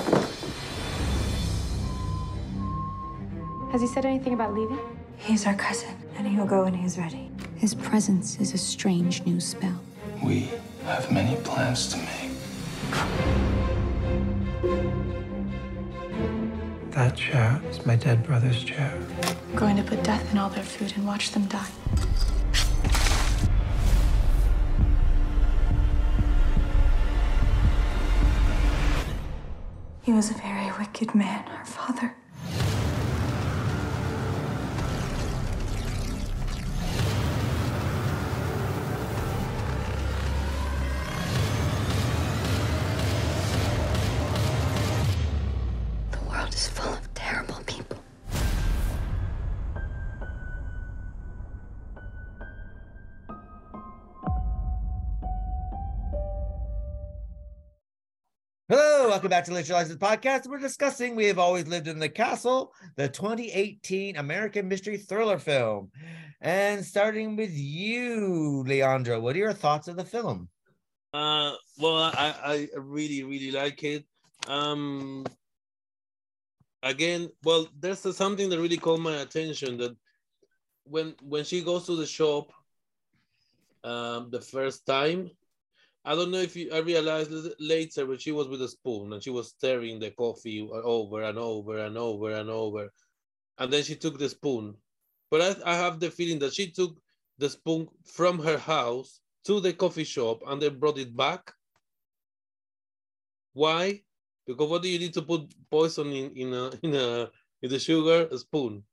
[3.71, 4.79] Has he said anything about leaving?
[5.19, 7.31] He's our cousin, and he'll go when he's ready.
[7.57, 9.79] His presence is a strange new spell.
[10.25, 10.49] We
[10.85, 12.31] have many plans to make.
[16.93, 18.99] That chair is my dead brother's chair.
[19.51, 21.69] I'm going to put death in all their food and watch them die.
[30.07, 32.15] He was a very wicked man, our father.
[59.17, 60.47] Welcome back to License Podcast.
[60.47, 65.91] We're discussing We Have Always Lived in the Castle, the 2018 American mystery thriller film.
[66.43, 70.51] And starting with you, Leandro, what are your thoughts of the film?
[71.15, 74.05] Uh, well, I, I really, really like it.
[74.49, 75.25] Um,
[76.83, 79.97] again, well, there's something that really caught my attention that
[80.85, 82.53] when when she goes to the shop
[83.83, 85.31] um, the first time,
[86.07, 89.23] I don't know if you I realized later when she was with a spoon and
[89.23, 92.93] she was stirring the coffee uh, over and over and over and over,
[93.59, 94.77] and then she took the spoon.
[95.33, 96.97] But I, I have the feeling that she took
[97.39, 101.53] the spoon from her house to the coffee shop and then brought it back.
[103.55, 104.05] Why?
[104.47, 107.31] Because what do you need to put poison in in a in a
[107.63, 108.29] in the sugar?
[108.31, 108.85] A spoon.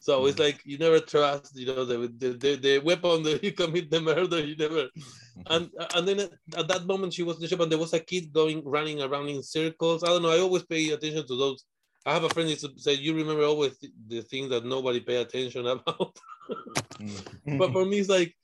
[0.00, 0.44] So it's mm.
[0.44, 4.00] like you never trust, you know, the the, the, the weapon that you commit the
[4.00, 4.88] murder, you never.
[5.46, 6.20] And uh, and then
[6.54, 9.00] at that moment she was in the shop and there was a kid going running
[9.00, 10.04] around in circles.
[10.04, 10.30] I don't know.
[10.30, 11.64] I always pay attention to those.
[12.04, 15.66] I have a friend who said you remember always the things that nobody pay attention
[15.74, 16.18] about.
[16.98, 17.58] Mm.
[17.58, 18.34] but for me, it's like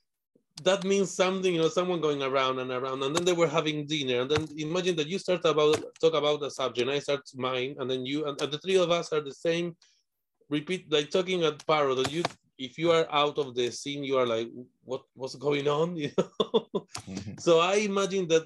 [0.63, 3.85] that means something, you know, someone going around and around, and then they were having
[3.85, 7.21] dinner, and then imagine that you start about talk about the subject, and I start
[7.35, 9.75] mine, and then you and, and the three of us are the same
[10.49, 12.23] repeat like talking at parrot you
[12.57, 14.49] if you are out of the scene you are like
[14.83, 16.67] what what's going on you know
[17.07, 17.37] mm-hmm.
[17.37, 18.43] so i imagine that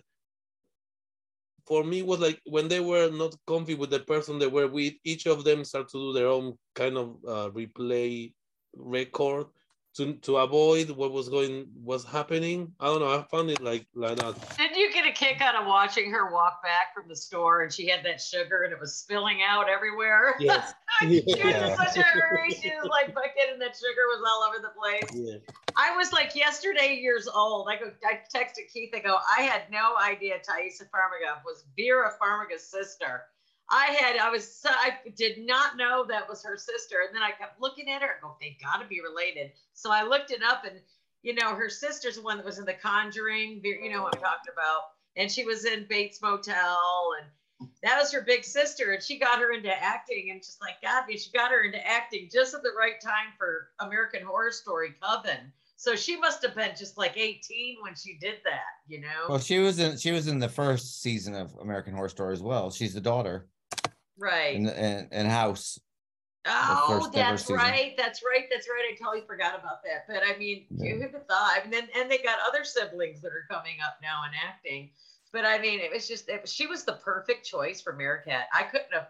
[1.66, 4.94] for me was like when they were not comfy with the person they were with
[5.04, 8.34] each of them start to do their own kind of uh, replay
[8.76, 9.48] record
[9.96, 12.72] to to avoid what was going was happening.
[12.80, 13.20] I don't know.
[13.20, 14.58] I found it like like that.
[14.58, 17.74] Did you get a kick out of watching her walk back from the store and
[17.74, 20.36] she had that sugar and it was spilling out everywhere?
[20.40, 20.74] Yes.
[21.02, 22.52] she was in such a hurry.
[22.52, 25.10] She was like bucket and that sugar was all over the place.
[25.14, 25.54] Yeah.
[25.78, 27.68] I was like yesterday years old.
[27.70, 27.92] I go.
[28.06, 28.92] I texted Keith.
[28.96, 29.18] I go.
[29.38, 33.24] I had no idea Taissa Farmiga was Vera Farmiga's sister.
[33.72, 36.98] I had, I was, I did not know that was her sister.
[37.08, 39.52] And then I kept looking at her and go, they got to be related.
[39.74, 40.76] So I looked it up and,
[41.24, 44.22] you know, her sister's the one that was in The Conjuring, you know what I'm
[44.22, 44.82] talking about.
[45.16, 48.92] And she was in Bates Motel and that was her big sister.
[48.92, 52.30] And she got her into acting and just like, God, she got her into acting
[52.32, 55.54] just at the right time for American Horror Story Coven.
[55.78, 59.28] So she must have been just like 18 when she did that, you know?
[59.30, 62.42] Well, she was in, she was in the first season of American Horror Story as
[62.42, 62.70] well.
[62.70, 63.48] She's the daughter.
[64.18, 64.56] Right.
[64.56, 65.80] And and, House.
[66.46, 67.94] Oh, that's right.
[67.98, 68.48] That's right.
[68.50, 68.84] That's right.
[68.92, 70.06] I totally forgot about that.
[70.08, 70.94] But I mean, yeah.
[70.94, 71.54] who could thought?
[71.56, 74.90] I mean, then, and they got other siblings that are coming up now in acting.
[75.32, 78.46] But I mean, it was just it, she was the perfect choice for Merricat.
[78.54, 79.10] I couldn't have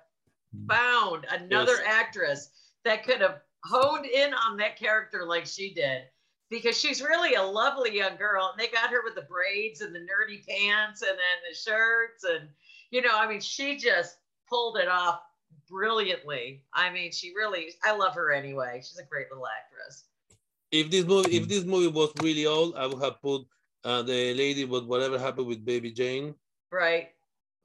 [0.56, 0.68] mm.
[0.68, 1.86] found another yes.
[1.88, 2.50] actress
[2.84, 6.04] that could have honed in on that character like she did
[6.50, 9.94] because she's really a lovely young girl and they got her with the braids and
[9.94, 11.18] the nerdy pants and then
[11.50, 12.50] the shirts and
[12.90, 14.18] you know i mean she just
[14.52, 15.22] pulled it off
[15.70, 16.64] brilliantly.
[16.74, 18.82] I mean, she really, I love her anyway.
[18.84, 20.04] She's a great little actress.
[20.72, 23.44] If this movie, if this movie was really old, I would have put
[23.84, 26.36] uh, the lady with whatever happened with Baby Jane.
[26.72, 27.10] Right.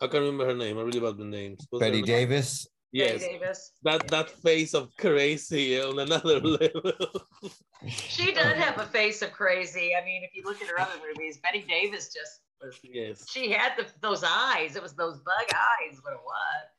[0.00, 0.78] I can't remember her name.
[0.78, 1.66] I really bad the names.
[1.70, 2.66] What's Bette Davis.
[2.92, 3.20] Yes.
[3.20, 3.72] Bette Davis.
[3.82, 6.92] That that face of crazy on another level.
[7.86, 9.92] she does have a face of crazy.
[10.00, 12.78] I mean, if you look at her other movies, Betty Davis just was.
[12.82, 13.24] Yes.
[13.30, 14.76] She had the, those eyes.
[14.76, 15.98] It was those bug eyes.
[16.02, 16.75] What it was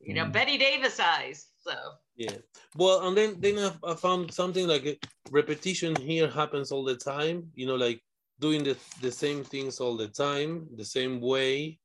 [0.00, 0.32] you know, mm.
[0.32, 1.48] Bette Davis eyes.
[1.60, 1.72] So
[2.16, 2.36] yeah.
[2.76, 7.50] Well, and then then I, I found something like repetition here happens all the time.
[7.54, 8.02] You know, like
[8.40, 11.78] doing the the same things all the time, the same way,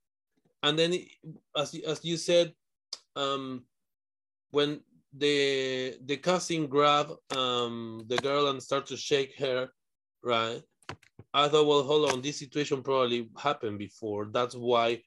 [0.63, 0.93] and then
[1.57, 2.53] as as you said,
[3.15, 3.65] um,
[4.51, 4.79] when
[5.17, 9.69] the the cousin grab um the girl and start to shake her,
[10.23, 10.61] right?
[11.33, 14.29] I thought, well, hold on, this situation probably happened before.
[14.31, 15.01] That's why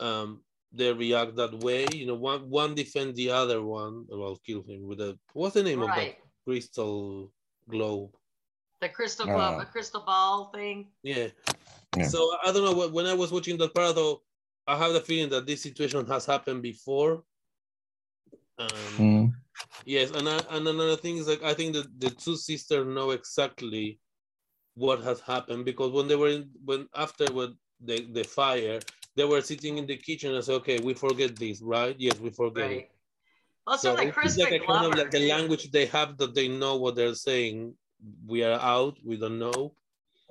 [0.00, 0.42] um
[0.72, 1.86] they react that way.
[1.92, 4.06] You know, one one defend the other one.
[4.08, 5.90] Well, kill him with a what's the name right.
[5.90, 7.32] of that crystal
[7.68, 8.10] globe?
[8.80, 10.88] The crystal globe, uh, a crystal ball thing.
[11.02, 11.28] Yeah.
[11.96, 12.06] yeah.
[12.06, 12.88] So I don't know.
[12.88, 14.22] When I was watching that part, though,
[14.66, 17.24] I have the feeling that this situation has happened before.
[18.58, 18.68] Um,
[18.98, 19.32] mm.
[19.84, 23.10] Yes, and I, and another thing is like I think that the two sisters know
[23.10, 23.98] exactly
[24.74, 28.80] what has happened because when they were in, when after what the the fire,
[29.16, 31.96] they were sitting in the kitchen and said, okay, we forget this, right?
[31.98, 32.76] Yes, we forget right.
[32.78, 32.90] it.
[33.66, 36.76] Also, so like Chris like kind of like the language they have that they know
[36.76, 37.74] what they're saying.
[38.26, 38.96] We are out.
[39.04, 39.74] We don't know.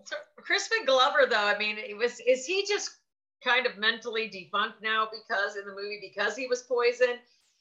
[0.03, 2.97] So Crispin Glover, though, I mean, it was is he just
[3.43, 7.19] kind of mentally defunct now because in the movie because he was poisoned?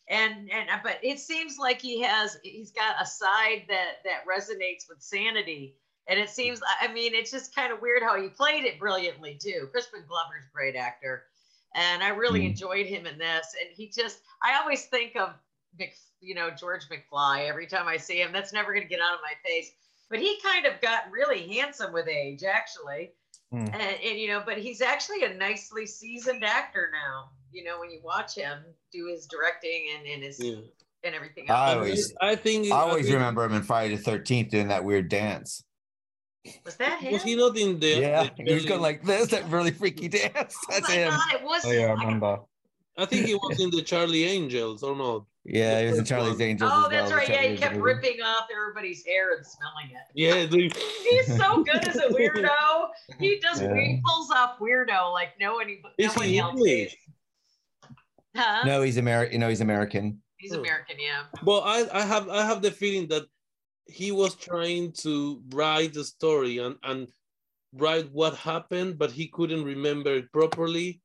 [0.08, 4.88] And and but it seems like he has he's got a side that that resonates
[4.88, 5.76] with sanity
[6.08, 9.38] and it seems, I mean, it's just kind of weird how he played it brilliantly
[9.40, 9.68] too.
[9.70, 11.24] Crispin Glover's a great actor.
[11.74, 12.46] and I really Mm.
[12.50, 13.54] enjoyed him in this.
[13.60, 15.34] And he just, I always think of,
[15.78, 18.32] Mc, you know, George McFly every time I see him.
[18.32, 19.72] That's never going to get out of my face.
[20.08, 23.12] But he kind of got really handsome with age, actually.
[23.50, 23.66] Hmm.
[23.66, 27.28] And, and you know, but he's actually a nicely seasoned actor now.
[27.52, 30.60] You know, when you watch him do his directing and, and his Yeah.
[31.04, 31.74] and everything I else.
[31.74, 35.10] always, I think I always think- remember him in Friday the Thirteenth doing that weird
[35.10, 35.62] dance.
[36.64, 37.12] Was that him?
[37.14, 38.00] Was he not in the?
[38.00, 40.54] Yeah, he was going like this, that really freaky oh dance.
[40.70, 41.10] oh That's my him.
[41.10, 42.38] god, it was Oh yeah, I remember.
[42.96, 45.24] I think he was in the Charlie Angels or not.
[45.44, 46.40] Yeah, he was in first Charlie's.
[46.40, 46.70] Angels.
[46.74, 47.28] Oh, as that's well, right.
[47.28, 47.84] which Yeah, he kept enjoyed.
[47.84, 50.02] ripping off everybody's hair and smelling it.
[50.14, 50.76] Yeah, dude.
[51.08, 52.88] He's so good as a weirdo.
[53.18, 53.74] He does Yeah.
[53.74, 56.96] he pulls off weirdo like no one Is nobody he else English?
[58.36, 58.64] Huh?
[58.64, 59.32] No, he's American.
[59.32, 60.20] You know, he's American.
[60.36, 61.22] He's American, yeah.
[61.42, 63.26] Well, I, I have I have the feeling that
[63.88, 67.08] he was trying to write the story and, and
[67.72, 71.00] write what happened, but he couldn't remember it properly.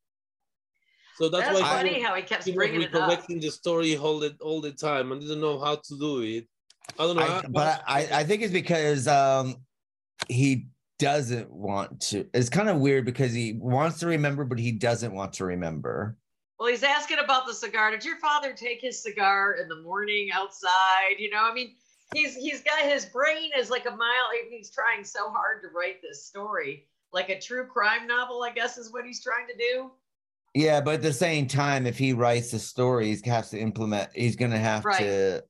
[1.15, 2.93] So that's, That's why he funny was- how he kept he was bringing it up.
[3.01, 6.47] recollecting the story all the all the time and didn't know how to do it.
[6.99, 7.23] I don't know.
[7.23, 9.57] I, but I, I think it's because um,
[10.27, 10.67] he
[10.99, 12.25] doesn't want to.
[12.33, 16.17] It's kind of weird because he wants to remember, but he doesn't want to remember.
[16.59, 17.91] Well, he's asking about the cigar.
[17.91, 21.15] Did your father take his cigar in the morning outside?
[21.19, 21.75] You know, I mean,
[22.13, 24.29] he's he's got his brain is like a mile.
[24.49, 28.43] He's trying so hard to write this story, like a true crime novel.
[28.43, 29.91] I guess is what he's trying to do.
[30.55, 34.11] Yeah, but at the same time, if he writes the story, he has to implement.
[34.13, 34.99] He's going to have Right.
[34.99, 35.43] to,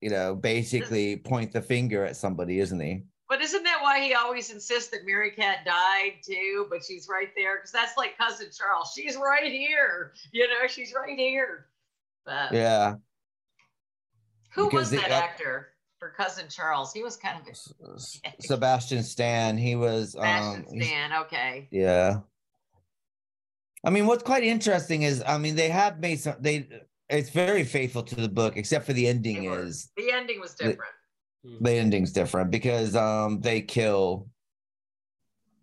[0.00, 3.02] you know, basically point the finger at somebody, isn't he?
[3.28, 6.66] But isn't that why he always insists that Merricat died too?
[6.70, 8.92] But she's right there because that's like cousin Charles.
[8.94, 10.12] She's right here.
[10.32, 11.66] You know, she's right here.
[12.24, 12.94] But Yeah.
[14.52, 16.92] who because was that uh, actor for cousin Charles?
[16.92, 19.56] He was kind of a Sebastian Stan.
[19.56, 20.14] He was.
[20.16, 21.12] Um, Sebastian he's- Stan.
[21.22, 21.68] Okay.
[21.70, 22.20] Yeah.
[23.86, 26.36] I mean, what's quite interesting is, I mean, they have made some.
[26.40, 26.68] They
[27.10, 30.64] it's very faithful to the book, except for the ending is The ending was The-
[30.68, 30.92] different.
[31.60, 34.28] the ending's different because um they kill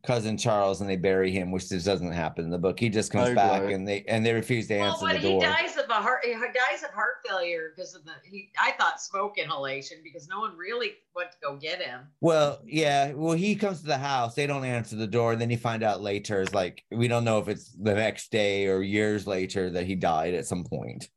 [0.04, 2.80] cousin Charles and they bury him, which just doesn't happen in the book.
[2.80, 3.74] He just comes Oh, back right.
[3.74, 6.26] and they and they refuse to Well, answer when the he dies of a heart,
[6.26, 8.52] he dies of heart failure because of the he.
[8.60, 12.02] I thought smoke inhalation because no one really went to go get him.
[12.22, 13.12] Well, yeah.
[13.14, 14.34] Well, he comes to the house.
[14.36, 15.34] They don't answer the door.
[15.34, 18.32] And then you find out later, it's like, we don't know if it's the next
[18.32, 21.10] day or years later that he died at some point.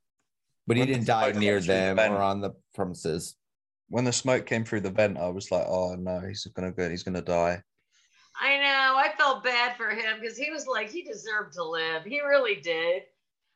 [0.67, 2.13] But he When the didn't die near came through the them vent.
[2.13, 3.35] or on the premises.
[3.89, 6.89] When the smoke came through the vent, I was like, "Oh no, he's gonna go.
[6.89, 7.61] He's gonna die."
[8.39, 8.95] I know.
[8.97, 12.03] I felt bad for him because he was like he deserved to live.
[12.03, 13.03] He really did.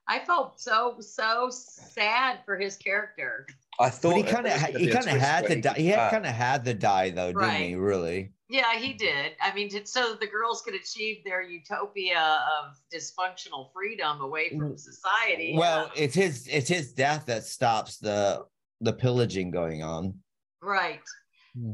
[0.07, 3.45] I felt so so sad for his character.
[3.79, 5.73] I thought But he kind of he kind of had to die.
[5.77, 7.75] He had kind of had to die though, didn't he?
[7.75, 8.31] Really?
[8.49, 9.33] Yeah, he did.
[9.39, 14.71] I mean, to, so the girls could achieve their utopia of dysfunctional freedom away from
[14.71, 14.79] mm.
[14.79, 15.53] society.
[15.55, 18.45] Well, it's his it's his death that stops the
[18.81, 20.15] the pillaging going on.
[20.63, 21.01] right.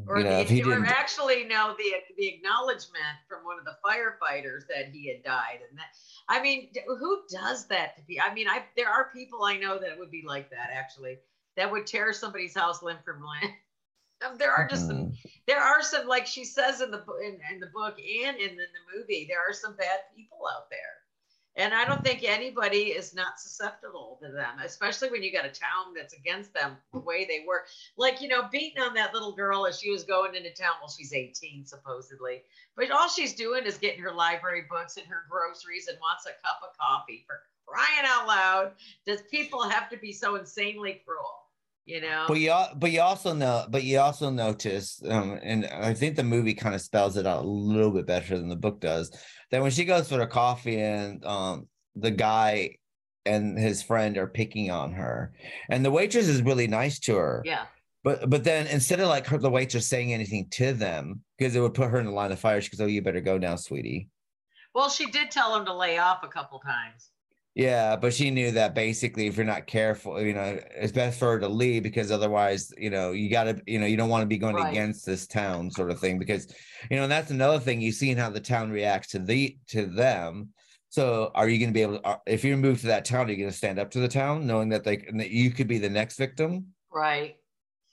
[0.08, 3.58] Or, You know, the, if he or didn't- actually, no, the the acknowledgement from one
[3.60, 5.96] of the firefighters that he had died, and that
[6.30, 8.20] I mean, who does that to be?
[8.20, 11.18] I mean, I there are people I know that would be like that actually,
[11.58, 13.52] that would tear somebody's house limb from limb.
[14.26, 15.12] Um, there are just some,
[15.46, 18.64] there are some like she says in the in, in the book and in the,
[18.64, 21.04] the movie, there are some bad people out there,
[21.58, 25.50] and I don't think anybody is not susceptible to them, especially when you got a
[25.50, 27.64] town that's against them the way they were.
[27.98, 30.74] Like you know, beating on that little girl as she was going into town.
[30.82, 32.44] Well, she's 18 supposedly,
[32.76, 36.32] but all she's doing is getting her library books and her groceries and wants a
[36.46, 37.24] cup of coffee.
[37.26, 38.72] For crying out loud,
[39.06, 41.42] does people have to be so insanely cruel?
[41.86, 42.26] You know.
[42.28, 46.24] But you but you also know but you also notice um, and I think the
[46.24, 49.16] movie kind of spells it out a little bit better than the book does
[49.52, 52.76] that when she goes for the coffee and um the guy
[53.26, 55.34] and his friend are picking on her
[55.70, 57.66] and the waitress is really nice to her Yeah.
[58.04, 61.60] but but then instead of like her the waitress saying anything to them because it
[61.62, 63.56] would put her in the line of fire she goes oh you better go now
[63.56, 64.10] sweetie
[64.76, 67.12] Well, she did tell him to lay off a couple times.
[67.56, 71.32] Yeah, but she knew that basically if you're not careful, you know, it's best for
[71.32, 74.28] her to leave because otherwise, you know, you gotta, you know, you don't want to
[74.28, 74.72] be going Right.
[74.72, 76.54] against this town sort of thing because,
[76.92, 79.86] you know, and that's another thing you've seen how the town reacts to the to
[79.86, 80.50] them.
[80.90, 83.32] So are you going to be able to, if you move to that town, are
[83.32, 85.78] you going to stand up to the town knowing that they that you could be
[85.78, 86.74] the next victim?
[86.94, 87.38] Right.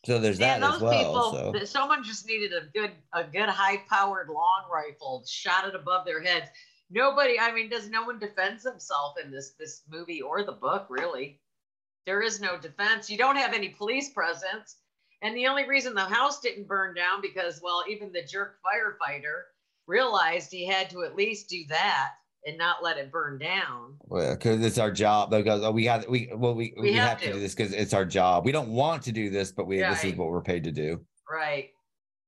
[0.04, 1.32] So there's Yeah, that as those well.
[1.32, 1.54] people.
[1.60, 6.20] so Someone just needed a good, a good high-powered long rifle, shot it above their
[6.20, 6.48] heads.
[6.92, 7.40] Nobody.
[7.40, 10.86] I mean, does no one defends himself in this this movie or the book?
[10.90, 11.40] Really,
[12.06, 13.08] there is no defense.
[13.10, 14.76] You don't have any police presence,
[15.22, 19.42] and the only reason the house didn't burn down because, well, even the jerk firefighter
[19.86, 22.10] realized he had to at least do that
[22.44, 23.96] and not let it burn down.
[24.02, 25.30] Well, because it's our job.
[25.30, 27.32] Because oh, we got we well we we, We have, have to.
[27.32, 28.44] do this because it's our job.
[28.44, 31.00] We don't want to do this, but we this is what we're paid to do.
[31.30, 31.70] Right.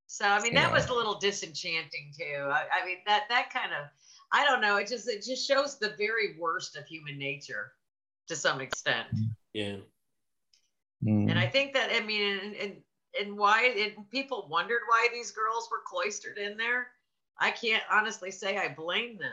[0.07, 0.73] So I mean that Yeah.
[0.75, 2.49] was a little disenchanting too.
[2.49, 3.89] I, I mean that that kind of
[4.35, 4.77] I don't know.
[4.79, 7.73] It just it just shows the very worst of human nature
[8.27, 9.07] to some extent.
[9.53, 9.77] Yeah.
[11.05, 11.31] Mm.
[11.31, 12.73] And I think that I mean and and,
[13.21, 16.89] and why and people wondered why these girls were cloistered in there.
[17.39, 19.31] I can't honestly say I blame them.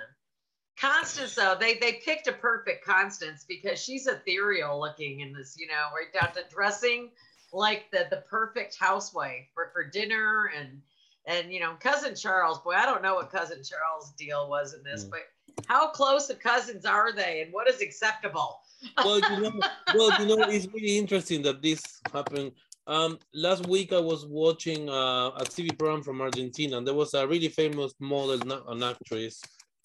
[0.79, 5.65] Constance though, they they picked a perfect Constance because she's ethereal looking in this, you
[5.65, 7.09] know, right down to dressing
[7.51, 10.79] like the the perfect housewife for, for dinner and
[11.25, 12.59] and you know cousin Charles.
[12.59, 15.21] Boy, I don't know what cousin Charles' deal was in this, but
[15.67, 18.59] how close of cousins are they, and what is acceptable?
[18.97, 19.59] well, you know,
[19.95, 21.81] well, you know, it's really interesting that this
[22.13, 22.51] happened.
[22.87, 27.13] Um, last week I was watching uh, a TV program from Argentina, and there was
[27.13, 29.41] a really famous model, an actress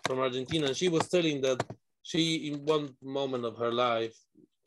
[0.06, 1.62] from Argentina, and she was telling that
[2.02, 4.16] she, in one moment of her life,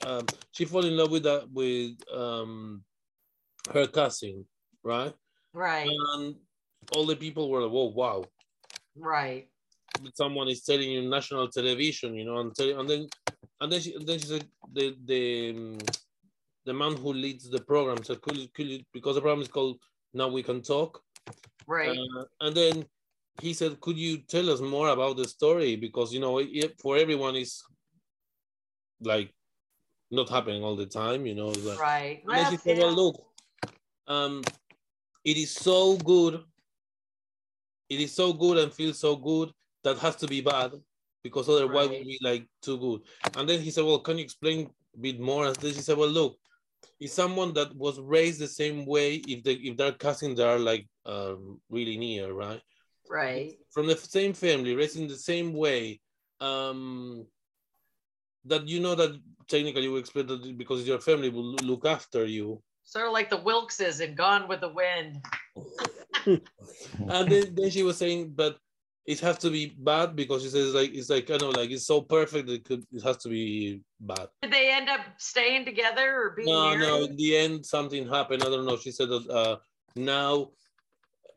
[0.06, 2.84] um, she fell in love with a, with um,
[3.74, 4.46] her cousin,
[4.84, 5.14] right?
[5.54, 5.90] Right,
[6.94, 8.26] all the people were like, "Whoa, wow!"
[8.96, 9.48] right,
[10.14, 13.08] someone is telling you national television, you know, and, tell, and then
[13.62, 15.78] and then she, and then she said the the um,
[16.66, 19.48] the man who leads the program said, "Could you, could you, because the program is
[19.48, 19.78] called
[20.14, 21.02] Now We Can Talk,"
[21.68, 21.98] right.
[21.98, 22.86] uh, and then
[23.42, 25.76] he said, "Could you tell us more about the story?
[25.76, 27.64] Because you know, it, for everyone, is
[29.02, 29.34] like
[30.12, 32.24] not happening all the time, you know." like- Right.
[32.28, 33.16] and then she said, "Well, look,
[34.08, 34.42] um,
[35.24, 36.44] it is so good.
[37.90, 39.52] It is so good and feels so good
[39.84, 40.74] that has to be bad
[41.24, 43.02] because otherwise it would be like too good."
[43.38, 45.98] And then he said, "Well, can you explain a bit more?" And then she said,
[45.98, 46.38] "Well, look,
[47.00, 50.88] it's someone that was raised the same way if they if their cousins are like
[51.06, 52.62] um, really near, right?
[53.10, 53.58] Right.
[53.72, 56.00] From the same family, raised in the same way."
[56.40, 57.28] Um,
[58.46, 62.62] that you know that technically you expect that because your family will look after you
[62.90, 65.24] Sort of like the Wilkses in Gone with the Wind.
[66.26, 68.58] and then, then she was saying, but
[69.06, 71.88] it has to be bad because she says like it's like kind of like it's
[71.88, 74.28] so perfect it could it has to be bad.
[74.44, 76.80] Did they end up staying together or being No, married?
[76.80, 77.04] no.
[77.06, 78.44] In the end, something happened.
[78.44, 78.78] I don't know.
[78.78, 79.58] She said that uh,
[79.96, 80.50] now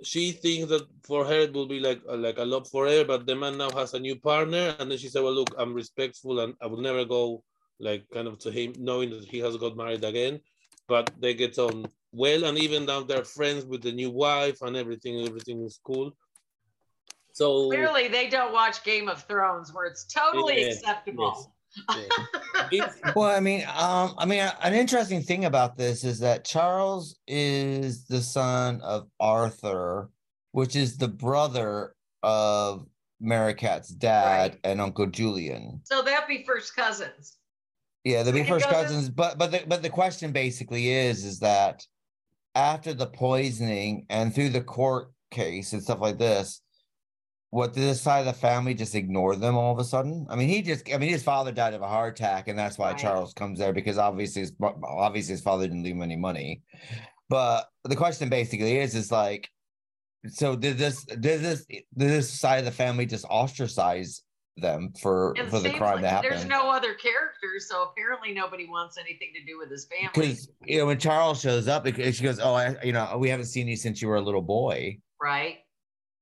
[0.03, 3.27] she thinks that for her it will be like uh, like a love forever, but
[3.27, 6.41] the man now has a new partner, and then she said, "Well, look, I'm respectful,
[6.41, 7.43] and I will never go
[7.81, 10.41] like kind of to him, knowing that he has got married again."
[10.89, 14.77] But they get on well, and even now they're friends with the new wife, and
[14.77, 16.15] everything everything is cool.
[17.33, 21.55] So Clearly, they don't watch Game of Thrones, where it's totally Yeah, acceptable.
[23.17, 28.07] well, I mean, um, I mean, an interesting thing about this is that Charles is
[28.07, 30.11] the son of Arthur,
[30.51, 32.87] which is the brother of
[33.21, 35.81] Merricat's dad and Uncle Julian.
[35.85, 37.39] So that'd be first cousins.
[38.05, 38.91] Yeah, they'd be first cousins?
[38.91, 41.87] cousins, but but the, but the question basically is is that
[42.55, 46.61] after the poisoning and through the court case and stuff like this,
[47.51, 50.27] what did this side of the family just ignore them all of a sudden?
[50.31, 52.79] I mean, he just I mean his father died of a heart attack, and that's
[52.79, 52.99] why Right.
[52.99, 54.53] Charles comes there because obviously his
[54.83, 56.63] obviously his father didn't leave him any money.
[57.29, 59.51] But the question basically is is like,
[60.29, 64.23] so did this did this did this side of the family just ostracize
[64.59, 66.33] them for for the crime like that happened.
[66.33, 70.11] there's no other characters, so apparently nobody wants anything to do with his family.
[70.15, 73.47] because you know when Charles shows up, she goes, "Oh, I, you know, we haven't
[73.47, 74.99] seen you since you were a little boy.
[75.21, 75.59] Right.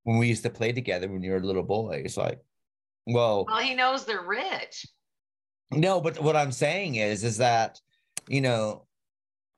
[0.05, 2.39] When we used to play together when you were a little boy." It's like,
[3.07, 4.87] well, Well, he knows they're rich.
[5.73, 7.81] no, but what I'm saying is, is that
[8.29, 8.87] you know,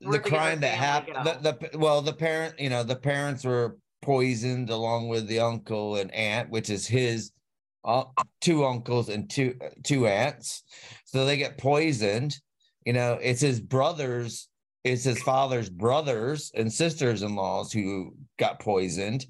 [0.00, 4.70] the crime that happened, the, the well, the parent, you know, the parents were poisoned
[4.70, 7.32] along with the uncle and aunt, which is his
[7.84, 8.04] uh,
[8.40, 10.62] two uncles and two two aunts.
[11.04, 12.36] So they get poisoned.
[12.84, 14.48] You know, it's his brothers,
[14.84, 19.26] it's his father's brothers and sisters-in-laws who got poisoned.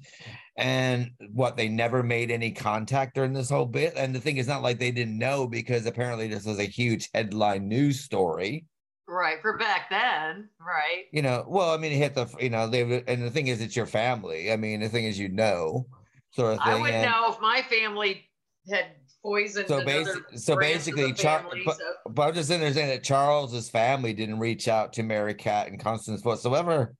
[0.55, 3.93] And what they never made any contact during this whole bit.
[3.95, 7.09] And the thing is not like they didn't know because apparently this was a huge
[7.13, 8.65] headline news story
[9.07, 9.41] Right.
[9.41, 10.49] For back then.
[10.59, 11.05] Right.
[11.11, 13.61] you know well i mean it hit the you know they and the thing is
[13.61, 15.85] it's your family i mean the thing is you know
[16.31, 18.27] sort of thing I would and know if my family
[18.71, 18.85] had
[19.21, 23.03] poisoned so basically so basically Char- family, but, so- but i'm just saying saying that
[23.03, 26.93] charles's family didn't reach out to merricat and constance whatsoever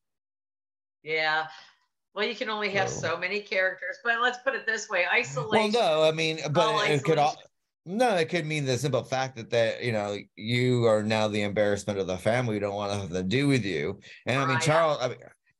[1.03, 1.47] yeah.
[2.15, 5.05] Well, you can only have So- so many characters, but let's put it this way:
[5.11, 5.73] isolation.
[5.73, 7.35] well no i mean but it, it could all
[7.85, 11.41] no it could mean the simple fact that that you know you are now the
[11.41, 14.45] embarrassment of the family we don't want to have to do with you and i
[14.45, 15.17] mean charles I mean,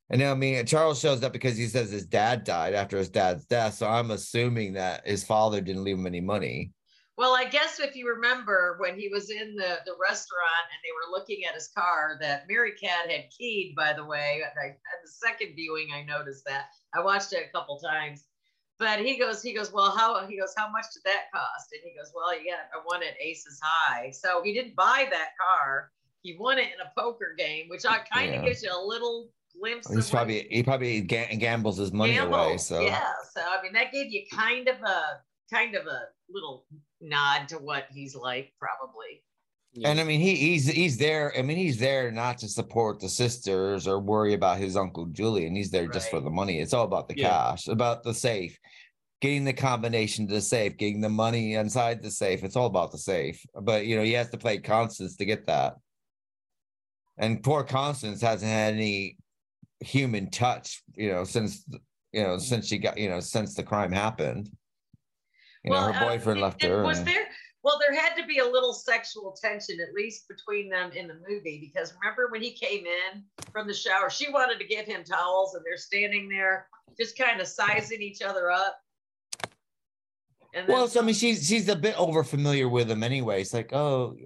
[0.10, 3.10] and now, I mean, Charles shows up because he says his dad died after his
[3.10, 3.76] dad's death.
[3.76, 6.72] So I'm assuming that his father didn't leave him any money.
[7.16, 10.92] Well, I guess if you remember when he was in the, the restaurant and they
[10.92, 14.42] were looking at his car, that Merricat had keyed, by the way.
[14.44, 16.66] And I, at the second viewing, I noticed that.
[16.96, 18.26] I watched it a couple times.
[18.80, 21.72] But he goes, he goes, well, how he goes, how much did that cost?
[21.72, 24.10] And he goes, well, you got I won at Aces High.
[24.10, 25.92] So he didn't buy that car.
[26.24, 28.46] He won it in a poker game, which I kind of Yeah.
[28.50, 32.18] gives you a little glimpse He's of what probably he probably ga- gambles his money
[32.18, 32.58] away.
[32.58, 35.02] So yeah, so I mean that gave you kind of a
[35.54, 36.66] kind of a little
[37.02, 39.24] nod to what he's like, probably.
[39.84, 41.34] And I mean, he he's he's there.
[41.36, 45.56] I mean, he's there not to support the sisters or worry about his uncle Julian.
[45.56, 46.60] He's there just for the money.
[46.60, 47.30] It's all about the Yeah.
[47.30, 48.56] cash, about the safe,
[49.20, 52.44] getting the combination to the safe, getting the money inside the safe.
[52.44, 53.44] It's all about the safe.
[53.62, 55.78] But you know, he has to play Constance to get that.
[57.18, 59.18] And poor Constance hasn't had any
[59.84, 61.66] human touch, you know, since
[62.12, 64.50] you know since she got you know since the crime happened.
[65.64, 66.84] You know, her uh, boyfriend left and her.
[66.84, 67.28] Was and- there?
[67.64, 71.18] Well, there had to be a little sexual tension, at least between them in the
[71.30, 73.24] movie, because remember when he came in
[73.54, 76.68] from the shower, she wanted to give him towels, and they're standing there
[77.00, 78.78] just kind of sizing each other up.
[80.54, 83.40] Then Well, so I mean, she's she's a bit over familiar with him anyway.
[83.40, 84.18] It's like, oh,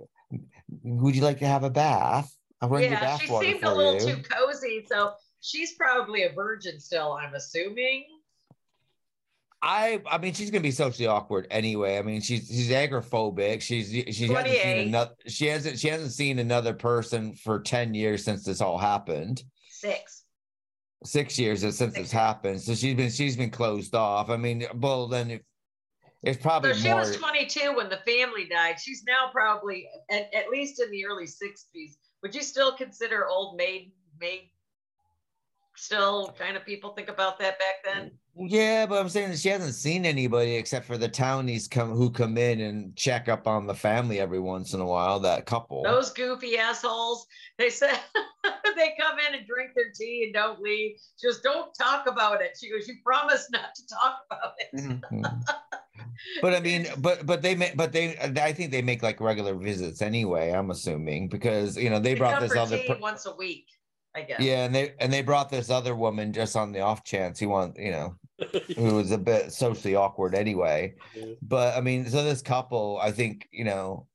[0.84, 2.34] would you like to have a bath?
[2.60, 4.16] I'll you yeah, bath she seemed a little you.
[4.16, 7.14] too cozy, so she's probably a virgin still.
[7.14, 8.06] I'm assuming.
[9.62, 11.98] I I mean, she's gonna be socially awkward anyway.
[11.98, 13.62] I mean, she's she's agoraphobic.
[13.62, 18.24] She's she hasn't seen another she hasn't she hasn't seen another person for ten years
[18.24, 19.42] since this all happened.
[19.70, 20.24] Six.
[21.04, 22.62] Six years since this happened.
[22.62, 24.30] So she's been she's been closed off.
[24.30, 25.46] I mean, well then it,
[26.22, 27.00] it's probably So she more.
[27.00, 28.80] was 22 when the family died.
[28.80, 31.94] She's now probably at, at least in the early 60s.
[32.22, 34.50] Would you still consider old maid maid
[35.78, 38.12] still kind of people think about that back then?
[38.36, 42.12] Yeah, but I'm saying that she hasn't seen anybody except for the townies come who
[42.12, 45.20] come in and check up on the family every once in a while.
[45.20, 45.84] That couple.
[45.84, 47.26] Those goofy assholes.
[47.58, 48.00] They said
[48.44, 50.98] they come in and drink their tea and don't leave.
[51.20, 52.58] Just don't talk about it.
[52.60, 54.76] She goes, You promise not to talk about it.
[54.76, 55.44] Mhm.
[56.42, 59.56] but I mean, but but they make, but they, I think they make like regular
[59.56, 60.52] visits anyway.
[60.52, 62.80] I'm assuming because you know they brought this other.
[62.88, 63.66] per- once a week,
[64.18, 64.40] I guess.
[64.40, 67.46] yeah, and they and they brought this other woman just on the off chance he
[67.46, 68.16] want you know
[68.76, 70.96] who was a bit socially awkward anyway.
[71.42, 74.08] But I mean, so this couple, I think you know,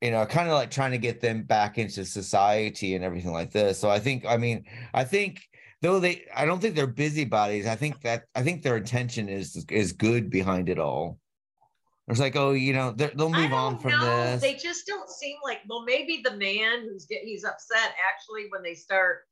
[0.00, 3.52] you know, kind of like trying to get them back into society and everything like
[3.52, 3.78] this.
[3.78, 5.40] So I think, I mean, I think
[5.82, 7.66] though they, I don't think they're busybodies.
[7.66, 11.18] I think that I think their intention is is good behind it all.
[12.08, 14.40] It's like, oh, you know, they'll move on from no, this.
[14.40, 15.60] they just don't seem like.
[15.68, 19.26] Well, maybe the man who's get he's upset actually when they start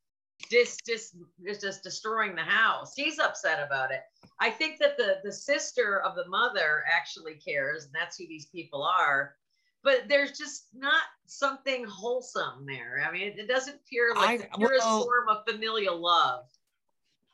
[0.51, 1.14] dis dis
[1.46, 2.92] just, just destroying the house.
[2.96, 4.01] He's upset about it.
[4.40, 8.46] I think that the the sister of the mother actually cares, and that's who these
[8.46, 9.36] people are.
[9.84, 13.05] But there's just not something wholesome there.
[13.06, 16.46] I mean, it, it doesn't appear like I- the purest well- form of familial love.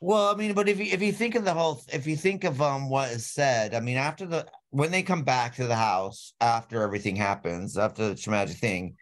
[0.03, 2.43] Well, I mean, but if you if you think of the whole, if you think
[2.43, 5.75] of um what is said, I mean, after the when they come back to the
[5.75, 8.95] house after everything happens, after the traumatic thing,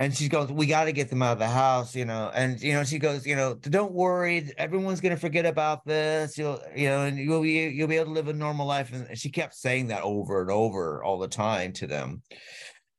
[0.00, 2.60] and she goes, "We got to get them out of the house," you know, and
[2.60, 6.36] you know, she goes, "You know, don't worry, everyone's gonna forget about this.
[6.36, 9.16] You'll, you know, and you'll be you'll be able to live a normal life." And
[9.16, 12.22] she kept saying that over and over all the time to them.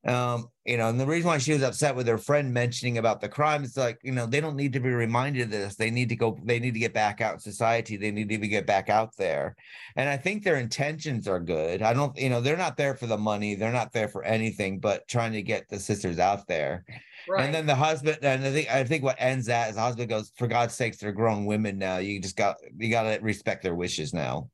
[0.07, 3.19] Um, you know, and the reason why she was upset with her friend mentioning about
[3.19, 5.75] the crime is like, you know, they don't need to be reminded of this.
[5.75, 7.97] They need to go, they need to get back out in society.
[7.97, 9.55] They need to be- get back out there.
[9.97, 11.81] And I think their intentions are good.
[11.81, 14.79] I don't, you know, they're not there for the money, they're not there for anything
[14.79, 16.85] but trying to get the sisters out there.
[17.27, 17.43] Right.
[17.43, 20.07] And then the husband, and I think I think what ends that is the husband
[20.07, 21.97] goes, For God's sakes, they're grown women now.
[21.97, 24.49] You just got you gotta respect their wishes now.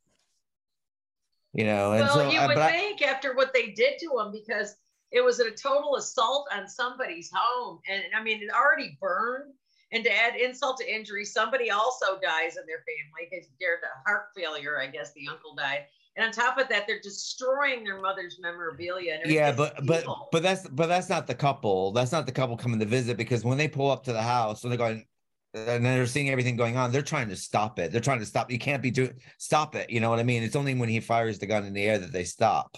[1.54, 4.18] You know, and well, so you uh, would I- think after what they did to
[4.18, 4.76] him, because
[5.14, 9.53] it was a total assault on somebody's home, and I mean, it already burned.
[9.91, 13.90] And to add insult to injury, somebody also dies in their family because they're the
[14.10, 14.80] heart failure.
[14.81, 15.85] I guess the uncle died,
[16.15, 19.19] and on top of that, they're destroying their mother's memorabilia.
[19.23, 20.30] And yeah but but evil.
[20.31, 23.44] but that's but that's not the couple that's not the couple coming to visit because
[23.44, 25.06] when they pull up to the house and they're going
[25.53, 28.49] and they're seeing everything going on they're trying to stop it they're trying to stop
[28.49, 30.99] you can't be doing stop it you know what i mean it's only when he
[30.99, 32.76] fires the gun in the air that they stop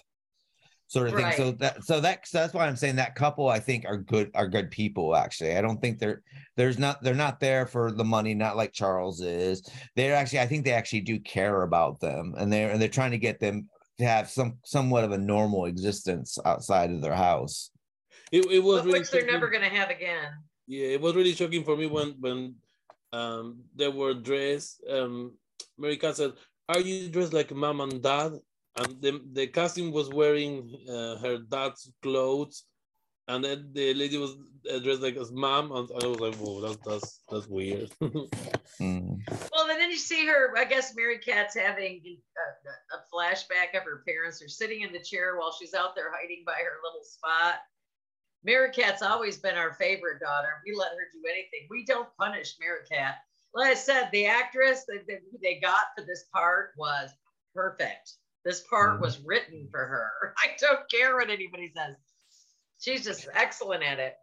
[0.88, 3.60] sort of thing so that so that so that's why i'm saying that couple i
[3.60, 6.22] think are good are good people actually i don't think they're
[6.58, 10.46] there's not they're not there for the money not like charles is they're actually i
[10.46, 13.68] think they actually do care about them and they're and they're trying to get them
[13.98, 17.72] to have some somewhat of a normal existence outside of their house
[18.32, 20.30] It, it was really which they're shocking- never going to have again.
[20.68, 22.56] Yeah, it was really shocking for me when when
[23.14, 24.82] um they were dressed.
[24.90, 25.38] Um,
[25.80, 26.34] Merricat said,
[26.68, 28.34] "Are you dressed like mom and dad?"
[28.78, 32.66] And the the cousin was wearing uh, her dad's clothes,
[33.28, 34.36] and then the lady was
[34.84, 37.92] dressed like his mom, and I was like, "Whoa, that's that's that's weird."
[38.82, 39.20] Mm.
[39.54, 40.58] Well, and then you see her.
[40.58, 44.40] I guess Merricat's having a, a flashback of her parents.
[44.40, 47.60] They're sitting in the chair while she's out there hiding by her little spot.
[48.44, 50.62] Merricat's always been our favorite daughter.
[50.66, 51.68] We let her do anything.
[51.70, 53.16] We don't punish Mary Cat.
[53.54, 57.12] Like I said, the actress that that they got for this part was
[57.54, 58.16] perfect.
[58.46, 60.34] This part was written for her.
[60.44, 61.96] I don't care what anybody says.
[62.80, 64.14] She's just excellent at it.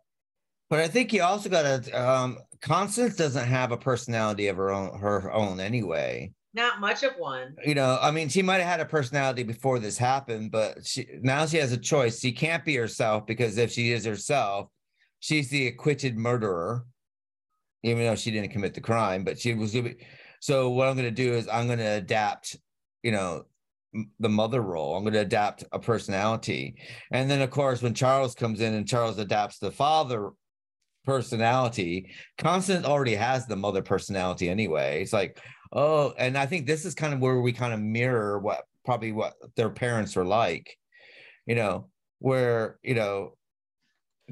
[0.71, 1.93] But I think you also got to.
[1.93, 6.33] Um, Constance doesn't have a personality of her own, her own anyway.
[6.55, 7.57] Not much of one.
[7.65, 11.07] You know, I mean, she might have had a personality before this happened, but she
[11.21, 12.21] now she has a choice.
[12.21, 14.69] She can't be herself because if she is herself,
[15.21, 16.87] she's the acquitted murderer,
[17.83, 19.25] even though she didn't commit the crime.
[19.25, 19.77] But she was.
[20.41, 22.57] So what I'm going to do is I'm going to adapt.
[23.03, 23.47] You know,
[24.19, 24.97] the mother role.
[24.97, 26.77] I'm going to adapt a personality,
[27.11, 30.31] and then of course when Charles comes in and Charles adapts the father
[31.05, 32.11] personality.
[32.39, 35.03] Constance already has the mother personality anyway.
[35.03, 35.41] It's like,
[35.73, 39.13] oh, and I think this is kind of where we kind of mirror what probably
[39.13, 40.77] what their parents are like,
[41.47, 41.89] you know,
[42.19, 43.37] where you know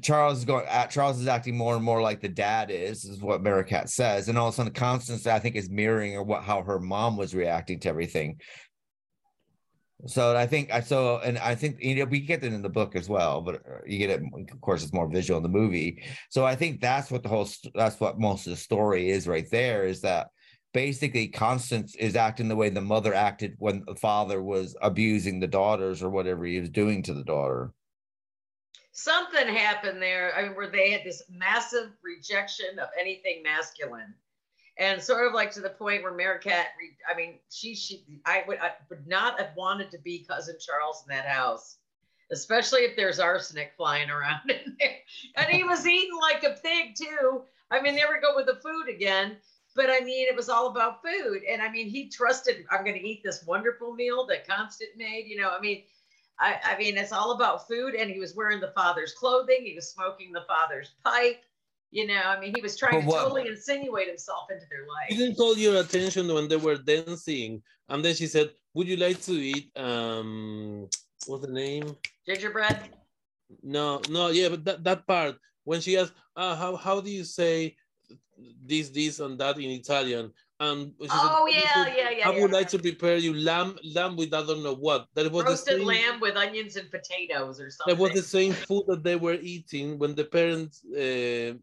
[0.03, 3.20] Charles is going at Charles is acting more and more like the dad is, is
[3.20, 4.28] what Merricat says.
[4.28, 7.16] And all of a sudden Constance, I think, is mirroring or what how her mom
[7.16, 8.39] was reacting to everything.
[10.06, 12.68] So I think I so and I think you know we get it in the
[12.68, 14.22] book as well, but uh, you get it.
[14.51, 16.02] Of course, it's more visual in the movie.
[16.31, 19.48] So I think that's what the whole that's what most of the story is right
[19.51, 19.85] there.
[19.85, 20.28] Is that
[20.72, 25.47] basically Constance is acting the way the mother acted when the father was abusing the
[25.47, 27.72] daughters or whatever he was doing to the daughter.
[28.93, 30.35] Something happened there.
[30.36, 34.14] I mean, where they had this massive rejection of anything masculine.
[34.81, 38.44] And sort of like to the point where Merricat, re- I mean, she, she, I
[38.48, 41.77] would, I would not have wanted to be cousin Charles in that house,
[42.32, 44.97] especially if there's arsenic flying around in there.
[45.36, 47.43] And he was eating like a pig too.
[47.70, 49.36] I mean, there we go with the food again.
[49.77, 51.43] But I mean, it was all about food.
[51.48, 55.27] And I mean, he trusted, I'm going to eat this wonderful meal that Constance made.
[55.28, 55.82] You know, I mean,
[56.39, 57.94] I, I mean, it's all about food.
[57.94, 59.59] And he was wearing the father's clothing.
[59.62, 61.44] He was smoking the father's pipe.
[61.91, 65.09] You know, I mean, he was trying to totally insinuate himself into their life.
[65.09, 68.97] He didn't call your attention when they were dancing, and then she said, "Would you
[68.97, 70.89] like to eat um,
[71.27, 71.97] what's the name?"
[72.27, 72.91] Gingerbread.
[73.62, 77.25] No, no, yeah, but that, that part when she asked, uh, "How how do you
[77.25, 77.75] say
[78.39, 82.51] this, this, and that in Italian?" And she Oh, said, yeah, yeah, yeah, I would
[82.53, 82.59] yeah.
[82.59, 85.09] like to prepare you lamb, lamb with I don't know what.
[85.15, 87.97] That was the same, lamb with onions and potatoes or something.
[87.97, 91.55] That was the same food that they were eating when the parents uh,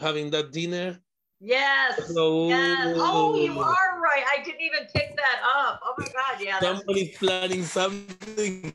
[0.00, 1.00] having that dinner.
[1.40, 2.12] Yes.
[2.12, 2.96] So- yes.
[2.98, 4.24] Oh, you are right.
[4.32, 5.80] I didn't even pick that up.
[5.84, 6.40] Oh my God.
[6.40, 6.58] Yeah.
[6.60, 8.72] That's, Somebody's planning something.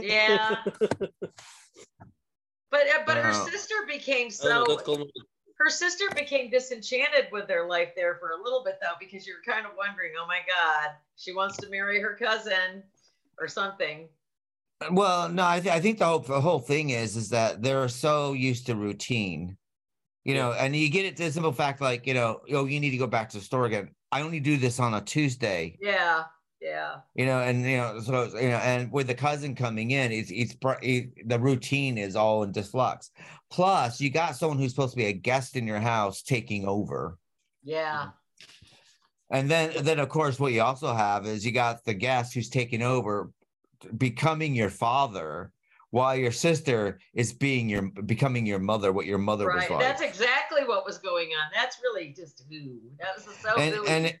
[0.00, 0.56] yeah.
[2.68, 4.76] But uh, but her sister became I know, so.
[4.84, 4.88] that's
[5.56, 9.40] Her sister became disenchanted with their life there for a little bit though, because you're
[9.46, 12.82] kind of wondering, oh my God, she wants to marry her cousin
[13.40, 14.08] or something.
[14.90, 17.88] Well, no, I, th- I think the whole the whole thing is is that they're
[17.88, 19.56] so used to routine,
[20.26, 22.80] you know, and you get it to the simple fact like you know, oh, you
[22.80, 23.90] need to go back to the store again.
[24.10, 26.24] I only do this on a Tuesday, Yeah.
[26.60, 26.96] Yeah.
[27.14, 30.30] you know, and you know, so you know, and with the cousin coming in, it's
[30.32, 33.10] it's it, the routine is all in disflux.
[33.52, 37.18] Plus, you got someone who's supposed to be a guest in your house taking over.
[37.62, 38.08] Yeah.
[39.30, 42.48] And then, then of course, what you also have is you got the guest who's
[42.48, 43.30] taking over,
[43.96, 45.52] becoming your father,
[45.96, 48.92] while your sister is being your becoming your mother.
[48.92, 49.62] What your mother Right.
[49.62, 49.80] was like.
[49.80, 51.50] That's exactly what was going on.
[51.54, 52.78] That's really just who.
[52.98, 54.18] That was so and and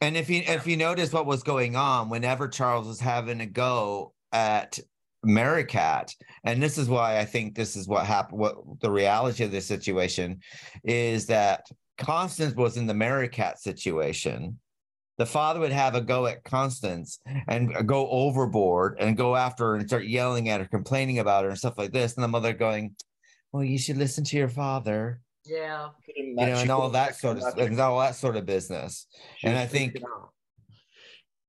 [0.00, 3.46] and if you if you notice what was going on whenever Charles was having a
[3.46, 4.80] go at
[5.24, 6.12] Merricat,
[6.42, 8.40] and this is why I think this is what happened.
[8.40, 10.40] What the reality of this situation
[10.82, 11.66] is that
[11.98, 14.58] Constance was in the Merricat situation.
[15.18, 19.74] The father would have a go at Constance and go overboard and go after her
[19.76, 22.14] and start yelling at her, complaining about her and stuff like this.
[22.14, 22.96] And the mother going,
[23.52, 25.88] "Well, you should listen to your father." yeah.
[26.16, 29.06] you know, and all that sort of and all that sort of business.
[29.42, 29.96] And I think,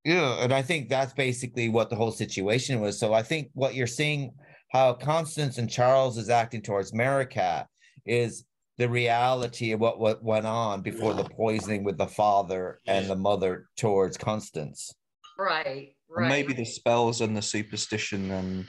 [0.03, 2.99] yeah, and I think that's basically what the whole situation was.
[2.99, 4.31] So I think what you're seeing,
[4.72, 7.68] how Constance and Charles is acting towards Merricat,
[8.06, 8.45] is
[8.77, 13.15] the reality of what what went on before the poisoning with the father and the
[13.15, 14.93] mother towards Constance.
[15.37, 15.95] Right.
[16.09, 16.29] Right.
[16.29, 18.67] maybe the spells and the superstition and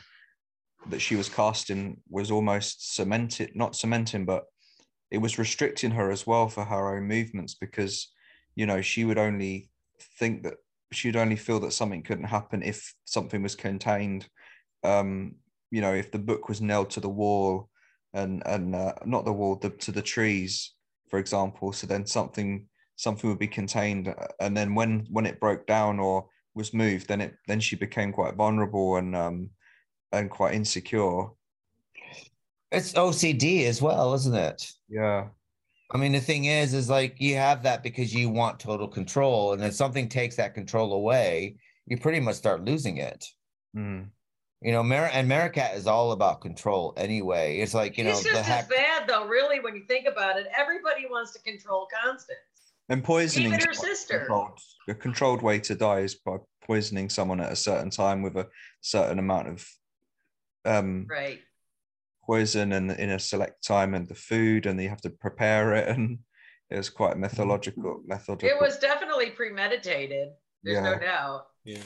[0.89, 4.45] that she was casting was almost cemented, not cementing, but
[5.11, 8.13] it was restricting her as well for her own movements because,
[8.55, 9.71] you know, she would only
[10.19, 10.55] think that
[10.93, 14.27] she'd only feel that something couldn't happen if something was contained.
[14.83, 15.37] Um,
[15.71, 17.69] you know, if the book was nailed to the wall,
[18.15, 20.73] and and uh, not the wall, the, to the trees,
[21.11, 21.73] for example.
[21.73, 22.67] So then something
[22.97, 27.09] something would be contained, uh, and then when when it broke down or was moved,
[27.09, 29.51] then it then she became quite vulnerable and um
[30.13, 31.27] and quite insecure.
[32.71, 34.73] It's OCD as well, isn't it?
[34.89, 35.29] Yeah.
[35.93, 39.53] I mean, the thing is, is like you have that because you want total control,
[39.53, 43.27] and if something takes that control away, you pretty much start losing it.
[43.77, 44.09] Mm.
[44.65, 47.59] You know, Mer- and Merricat is all about control anyway.
[47.59, 48.63] It's like you know it's the just heck.
[48.63, 50.47] as bad though, really, when you think about it.
[50.57, 52.39] Everybody wants to control Constance.
[52.89, 54.21] And poisoning Even her sister.
[54.21, 54.59] Controlled.
[54.89, 58.49] A controlled way to die is by poisoning someone at a certain time with a
[58.81, 59.69] certain amount of
[60.65, 61.41] um, Right.
[62.25, 65.89] poison and in a select time and the food, and you have to prepare it.
[65.89, 66.21] And
[66.71, 68.01] it was quite methodical.
[68.07, 68.49] Methodical.
[68.49, 70.29] It was definitely premeditated.
[70.63, 71.49] There's no doubt.
[71.65, 71.83] Yeah.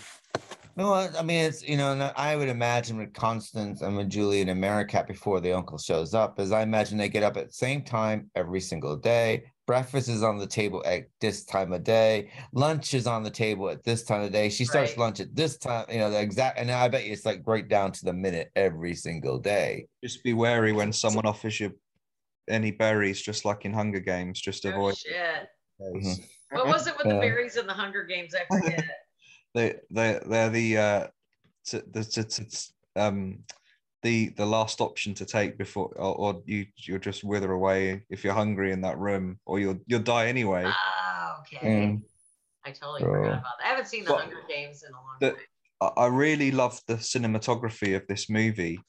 [0.78, 4.48] No, I I mean it's you know, I would imagine with Constance and with Julian
[4.48, 7.52] and Merricat before the uncle shows up, as I imagine they get up at the
[7.52, 9.42] same time every single day.
[9.66, 12.30] Breakfast is on the table at this time of day.
[12.52, 14.48] Lunch is on the table at this time of day.
[14.50, 14.98] She starts Right.
[14.98, 17.66] lunch at this time, you know, the exact, and I bet you it's like right
[17.68, 19.86] down to the minute every single day.
[20.02, 21.76] Just be wary when someone offers you
[22.48, 24.40] any berries, just like in Hunger Games.
[24.40, 24.96] Just Oh, avoid.
[24.96, 25.48] shit.
[25.80, 26.04] those.
[26.04, 26.56] Mm-hmm.
[26.56, 28.32] What was it with the berries in the Hunger Games?
[28.34, 28.84] I forget.
[29.54, 31.06] They they they're the uh
[31.66, 32.58] t- the t- t- t-
[33.00, 33.38] um
[34.02, 38.22] the the last option to take before or, or you you'll just wither away if
[38.24, 41.66] you're hungry in that room or you'll you'll die anyway Ah, okay.
[41.66, 42.02] Mm.
[42.64, 43.06] I totally Oh.
[43.12, 43.64] forgot about that.
[43.64, 45.38] I haven't seen the But- Hunger Games in a long the, time.
[45.80, 48.80] I I really love the cinematography of this movie.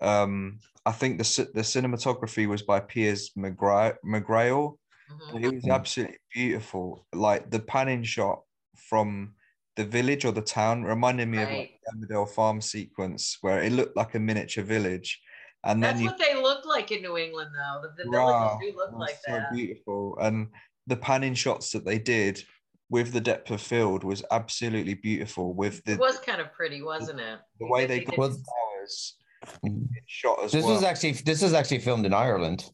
[0.00, 3.94] Um, I think the the cinematography was by Piers McGrail.
[4.04, 4.76] McGrail.
[5.10, 5.44] Mm-hmm.
[5.44, 7.06] It was absolutely beautiful.
[7.12, 8.42] Like the panning shot
[8.76, 9.34] from
[9.76, 13.72] the village or the town reminded me of like the Emmerdale Farm sequence where it
[13.72, 15.20] looked like a miniature village.
[15.64, 17.82] And then That's you what they look like in New England, though.
[17.96, 19.52] The, the Wow, villages do look like so that.
[19.54, 20.18] beautiful.
[20.20, 20.48] And
[20.88, 22.42] the panning shots that they did
[22.90, 25.54] with the depth of field was absolutely beautiful.
[25.54, 27.38] With the It was kind of pretty, wasn't it?
[27.60, 29.16] the way they They got did- the towers
[30.06, 30.74] shot as This well.
[30.74, 32.64] was actually this is actually filmed in Ireland.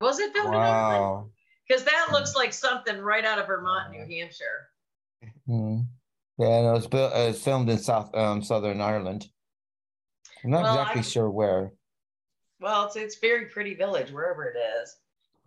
[0.00, 1.02] Was it filmed in Ireland?
[1.02, 1.30] wow.
[1.66, 4.68] Because that looks like something right out of Vermont, New Hampshire.
[5.46, 5.80] Hmm.
[6.38, 7.12] Yeah, no, it's built.
[7.12, 9.28] Uh, it's filmed in South um Southern Ireland.
[10.42, 11.72] I'm not Well, exactly I- sure where.
[12.60, 14.96] Well, it's it's very pretty village wherever it is,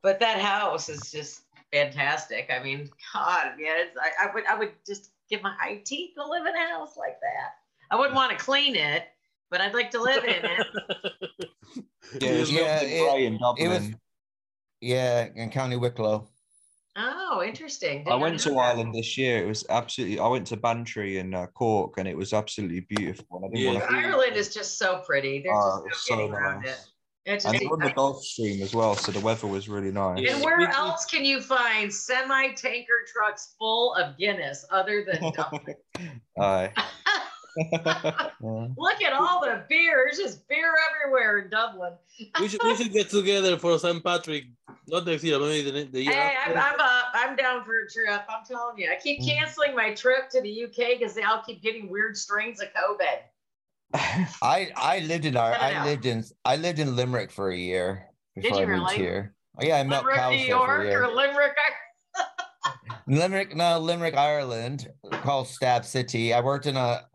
[0.01, 1.41] but that house is just
[1.73, 2.49] fantastic.
[2.49, 6.11] I mean, God, yeah, it's, I, I would I would just give my high teeth
[6.15, 7.55] to live in a house like that.
[7.91, 9.03] I wouldn't want to clean it,
[9.49, 10.67] but I'd like to live in it.
[12.21, 13.91] Yeah, it Yeah, it- it was-
[14.79, 16.29] Yeah, in County Wicklow.
[16.99, 18.01] Oh, interesting.
[18.01, 18.57] I Didn't went know to that.
[18.57, 19.43] Ireland this year.
[19.43, 20.19] It was absolutely.
[20.19, 23.43] I went to Bantry in uh, Cork, and it was absolutely beautiful.
[23.45, 23.79] I didn't Yeah.
[23.79, 23.95] want to.
[23.95, 25.41] Ireland is just so pretty.
[25.43, 26.71] There's Oh, just it's no so around nice.
[26.71, 26.79] it.
[27.29, 29.67] It's And just, it was on the Gulf Stream as well, so the weather was
[29.69, 30.27] really nice.
[30.33, 35.75] And where else can you find semi tanker trucks full of Guinness other than Dublin?
[37.73, 38.31] Aye.
[38.41, 40.05] Look at all the beer.
[40.05, 41.93] There's just beer everywhere in Dublin.
[42.39, 44.03] we should we should get together for St.
[44.03, 44.45] Patrick.
[44.87, 46.51] Not next year, maybe the, the year Hey, I'm.
[46.57, 47.05] I'm up.
[47.13, 48.21] I'm down for a trip.
[48.29, 48.89] I'm telling you.
[48.91, 49.27] I keep mm.
[49.27, 53.19] canceling my trip to the UK because they all keep getting weird strains of COVID.
[54.41, 57.49] I I lived in our Cut it I lived in I lived in Limerick for
[57.49, 58.95] a year before you I moved really?
[58.97, 59.33] here.
[59.59, 61.03] Oh, yeah, I met Limerick, cows New there for a York, year.
[61.03, 61.55] or Limerick.
[63.07, 64.87] Limerick, no, Limerick, Ireland,
[65.23, 66.33] called Stab City.
[66.33, 67.05] I worked in a,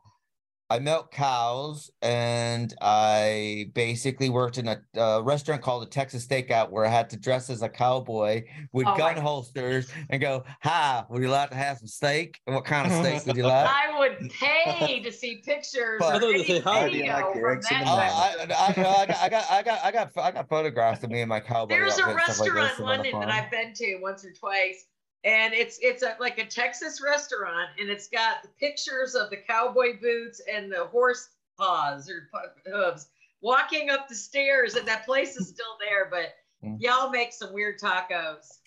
[0.72, 6.70] I milked cows, and I basically worked in a, a restaurant called the Texas Stakeout,
[6.70, 11.04] where I had to dress as a cowboy with Oh gun holsters and go, "Hi,
[11.10, 12.40] would you like to have some steak?
[12.46, 16.14] And what kind of steak would you like?" I would pay to see pictures But-
[16.14, 17.84] or I thought you any said, "How do you video like your from eggs in
[17.84, 18.56] that oh, the time.
[18.56, 21.20] I, I, I, got, I got, I got, I got, I got photographs of me
[21.20, 21.74] and my cowboy.
[21.74, 23.44] There's a outfit like restaurant in on London that.
[23.44, 24.86] I've been to once or twice,
[25.24, 29.36] and it's it's a, like a Texas restaurant, and it's got the pictures of the
[29.36, 31.28] cowboy boots and the horse
[31.58, 32.28] paws or
[32.66, 33.08] hooves
[33.40, 36.08] walking up the stairs, and that place is still there.
[36.10, 36.34] But
[36.64, 36.76] Mm.
[36.80, 38.58] y'all make some weird tacos.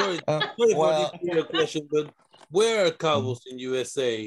[0.00, 2.12] Sorry, Uh, sorry well- for this question, but
[2.50, 4.26] where are cowboys in USA?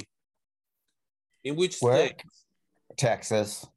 [1.43, 2.07] In which Where?
[2.07, 2.23] state?
[2.95, 3.67] Texas.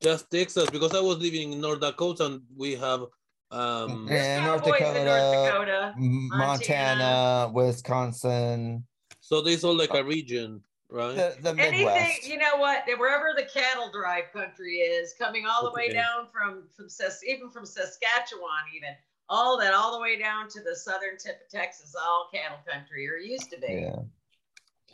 [0.00, 3.06] Just Texas, because I was living in North Dakota and we have
[3.50, 8.84] um Yeah, North Dakota, North Dakota, M- Montana, Wisconsin,
[9.20, 11.14] so there's all like a region, right?
[11.14, 12.28] the, the Anything, Midwest.
[12.28, 12.84] you know what?
[12.98, 16.86] Wherever the cattle drive country is, coming all the way down from from
[17.26, 18.90] even from Saskatchewan, even
[19.28, 23.08] all that, all the way down to the southern tip of Texas, all cattle country
[23.08, 23.82] or used to be.
[23.82, 23.96] Yeah.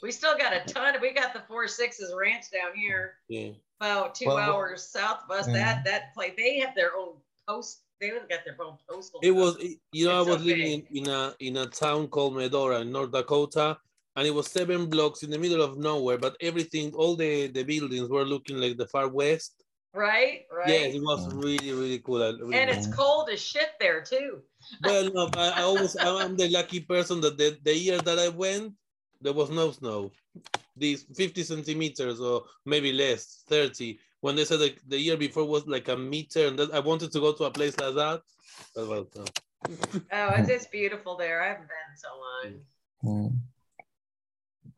[0.02, 0.94] We still got a ton.
[1.00, 3.50] We got the four sixes ranch down here, Yeah.
[3.80, 5.46] about two Well, well- hours south of us.
[5.46, 5.54] Yeah.
[5.54, 7.14] That that place, they have their own
[7.48, 7.80] post.
[8.02, 9.20] They have got their own postal.
[9.22, 9.76] It was, code.
[9.92, 12.80] you know, It's I was so living in, in a in a town called Medora
[12.80, 13.78] in North Dakota,
[14.16, 16.18] and it was seven blocks in the middle of nowhere.
[16.18, 19.52] But everything, all the the buildings were looking like the far west.
[19.94, 20.68] right, right.
[20.68, 21.44] Yes, it was mm.
[21.44, 22.18] really really cool.
[22.18, 22.96] Really and it's liked it.
[22.96, 24.42] cold as shit there too.
[24.82, 28.30] well, no, I, I always I'm the lucky person that the, the year that I
[28.30, 28.72] went,
[29.20, 30.10] there was no snow.
[30.76, 34.00] These 50 centimeters or maybe less, 30.
[34.22, 37.10] When they said like the year before was like a meter, and that I wanted
[37.12, 38.22] to go to a place like that.
[38.74, 39.24] But, well, no.
[40.12, 41.42] Oh, it's, just beautiful there.
[41.42, 42.60] I haven't been so long.
[43.02, 43.36] Hmm.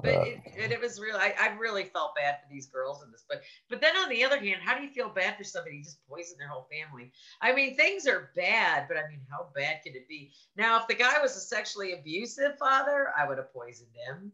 [0.00, 1.16] But uh, it, and it was real.
[1.16, 4.24] I, I really felt bad for these girls in this, but but then on the
[4.24, 7.12] other hand, how do you feel bad for somebody who just poisoned their whole family?
[7.42, 10.32] I mean, things are bad, but I mean, how bad could it be?
[10.56, 14.32] Now, if the guy was a sexually abusive father, I would have poisoned him.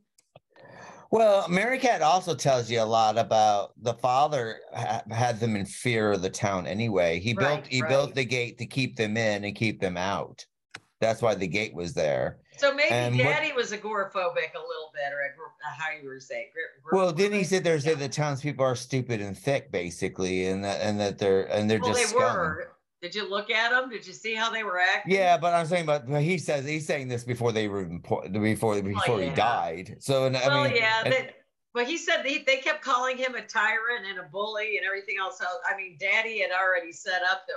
[1.12, 6.12] Well, Merricat also tells you a lot about the father ha- had them in fear
[6.12, 7.18] of the town anyway.
[7.18, 7.88] He built he right.
[7.88, 10.46] built the gate to keep them in and keep them out.
[11.00, 12.38] That's why the gate was there.
[12.58, 16.06] So maybe And what- Daddy was agoraphobic a little bit, or agor- uh, how you
[16.08, 16.48] were saying.
[16.54, 20.46] agor- Well, didn't he sit there and say the townspeople are stupid and thick, basically,
[20.46, 22.36] and that and that they're and they're Well, just they scum.
[22.36, 22.72] were.
[23.02, 23.88] Did you look at them?
[23.88, 25.14] Did you see how they were acting?
[25.14, 29.20] Yeah, but I'm saying, but he says he's saying this before they were before before
[29.20, 29.34] he yeah.
[29.34, 29.96] died.
[30.00, 31.34] So and, I mean, yeah, and- that,
[31.72, 35.16] but he said they, they kept calling him a tyrant and a bully and everything
[35.20, 35.38] else.
[35.38, 37.54] So, I mean, Daddy had already set up the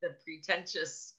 [0.00, 1.14] the, the pretentious.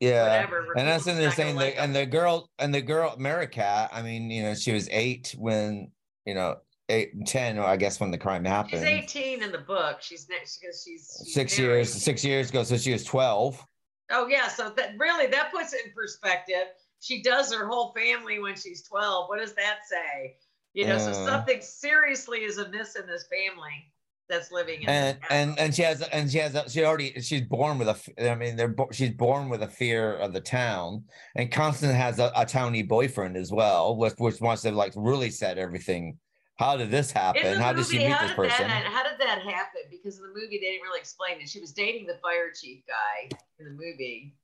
[0.00, 3.90] Yeah, whatever, and that's there not saying that, and the girl and the girl Merricat.
[3.92, 5.92] I mean, you know, she was eight when
[6.26, 6.56] you know
[6.88, 8.82] eight ten, or I guess when the crime happened.
[8.82, 9.98] She's 18 in the book.
[10.00, 11.72] She's next because she's, she's Six married.
[11.72, 13.64] years, six years ago, so she was twelve.
[14.10, 16.66] Oh yeah, so that really that puts it in perspective.
[17.00, 19.28] She does her whole family when she's 12.
[19.28, 20.36] What does that say?
[20.72, 21.26] You know, so Uh.
[21.26, 23.92] something seriously is amiss in this family
[24.28, 27.42] that's living in and and and she has and she has a, she already she's
[27.42, 31.04] born with a i mean they're she's born with a fear of the town
[31.36, 35.28] and constance has a, a towny boyfriend as well which which wants to like really
[35.28, 36.16] set everything
[36.56, 39.40] how did this happen In how did she meet this person That, how did that
[39.40, 39.82] happen?
[39.90, 41.48] Because in the movie, they didn't really explain it.
[41.48, 44.34] She was dating the fire chief guy in the movie.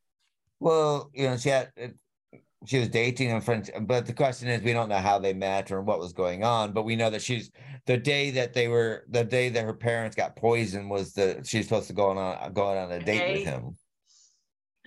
[0.58, 1.70] well you know she had
[2.66, 5.70] she was dating a friend but the question is we don't know how they met
[5.70, 7.50] or what was going on but we know that she's
[7.86, 11.66] the day that they were the day that her parents got poisoned was the she's
[11.66, 13.76] supposed to go on going on a date with him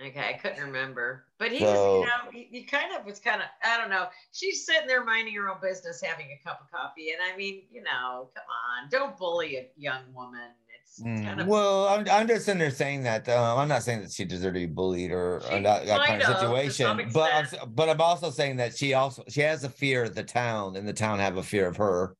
[0.00, 3.20] Okay, I couldn't remember, but he So- was, you know, he, he kind of was
[3.20, 4.08] kind of, I don't know.
[4.32, 7.62] She's sitting there minding her own business, having a cup of coffee, and I mean,
[7.70, 10.50] you know, come on, don't bully a young woman.
[10.80, 11.50] It's kind of Mm.
[11.50, 14.54] Well, I'm, I'm just in there saying that um, I'm not saying that she deserved
[14.54, 17.10] to be bullied or, or She that, that kind might of have, to some situation,
[17.12, 20.24] but I'm, but I'm also saying that she also she has a fear of the
[20.24, 22.16] town, and the town have a fear of her.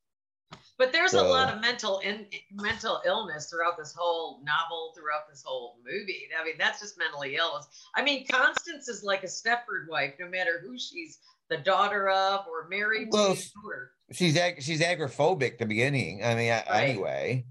[0.77, 5.43] But there's a lot of mental in, mental illness throughout this whole novel, throughout this
[5.45, 6.29] whole movie.
[6.39, 7.69] I mean, that's just mentally illness.
[7.95, 12.47] I mean, Constance is like a Stepford wife, no matter who she's the daughter of
[12.49, 13.43] or married Well, to.
[13.65, 16.25] Or, She's ag- she's agoraphobic at the beginning.
[16.25, 16.67] I mean, Right.
[16.69, 17.47] anyway,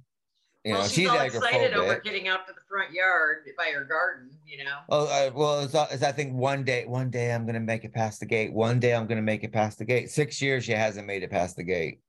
[0.63, 3.71] you well, know, she's, she's all excited over getting out to the front yard by
[3.73, 4.79] her garden, you know.
[4.89, 7.85] Oh, uh, well, it's, uh, it's I think one day, one day I'm gonna make
[7.85, 8.53] it past the gate.
[8.53, 10.11] One day I'm gonna make it past the gate.
[10.11, 12.01] Six years she hasn't made it past the gate.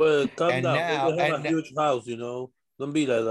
[0.00, 0.74] Well, calm And down.
[0.76, 2.50] now- they have and a huge house, you know.
[2.78, 3.22] Don't be like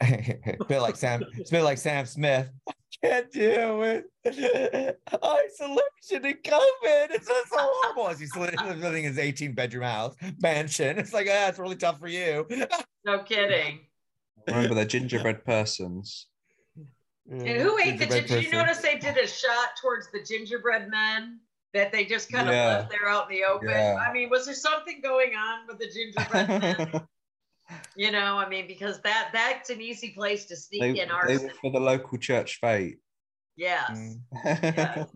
[0.00, 0.58] that.
[0.68, 2.50] bit like Sam, it's bit like Sam Smith.
[2.68, 7.10] I Can't deal with isolation and COVID.
[7.12, 8.08] It's just so horrible.
[8.08, 10.98] As he's living in his 18 bedroom house mansion.
[10.98, 12.46] It's like, ah, it's really tough for you.
[13.04, 13.86] No kidding.
[14.48, 16.26] Remember, they're gingerbread persons.
[17.30, 18.34] And who ate the Gingerbread ginger?
[18.42, 21.38] Did you notice they did a shot towards the gingerbread men
[21.74, 22.66] that they just kind of Yeah.
[22.66, 23.68] left there out in the open?
[23.68, 23.96] Yeah.
[23.96, 27.02] I mean, was there something going on with the gingerbread
[27.96, 31.36] you know, I mean, because that that's an easy place to sneak They, in they
[31.38, 32.98] were for the local church fete.
[33.56, 34.16] Yes.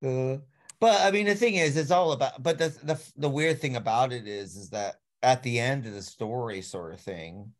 [0.00, 0.36] Uh,
[0.78, 2.40] but I mean, the thing is, it's all about.
[2.40, 5.92] But the the the weird thing about it is, is that at the end of
[5.92, 7.52] the story, sort of thing,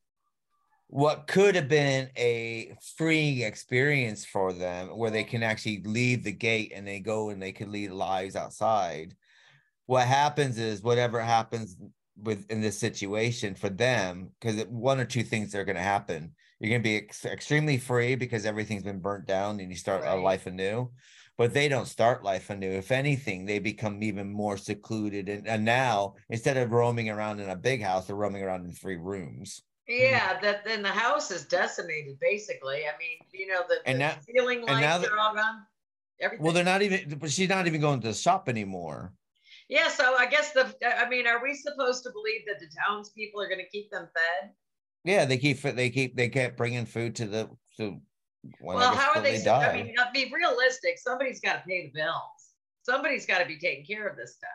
[0.88, 6.32] what could have been a freeing experience for them, where they can actually leave the
[6.32, 9.14] gate and they go and they can lead lives outside.
[9.86, 11.76] What happens is whatever happens
[12.16, 16.32] with in this situation for them, because one or two things are going to happen.
[16.58, 20.04] You're going to be ex- extremely free because everything's been burnt down and you start
[20.04, 20.90] a life anew
[21.38, 22.68] but they don't start life anew.
[22.68, 25.28] If anything, they become even more secluded.
[25.28, 28.72] And, and now, instead of roaming around in a big house, they're roaming around in
[28.72, 29.62] three rooms.
[29.90, 30.00] Mm.
[30.00, 32.82] Yeah, that then the house is decimated basically.
[32.86, 35.34] I mean, you know, the, And the now- ceiling and now lights that- are all
[35.34, 35.62] gone.
[36.20, 36.44] Everything.
[36.44, 39.14] Well, they're not even, but she's not even going to the shop anymore.
[39.68, 43.40] Yeah, so I guess the I mean, are we supposed to believe that the townspeople
[43.40, 44.50] are going to keep them fed?
[45.04, 48.00] Yeah, they keep they keep they kept bringing food to the to.
[48.60, 49.42] Well, how are they?
[49.42, 49.68] die.
[49.68, 50.98] I mean, be realistic.
[50.98, 52.54] Somebody's got to pay the bills.
[52.82, 54.50] Somebody's got to be taking care of this stuff.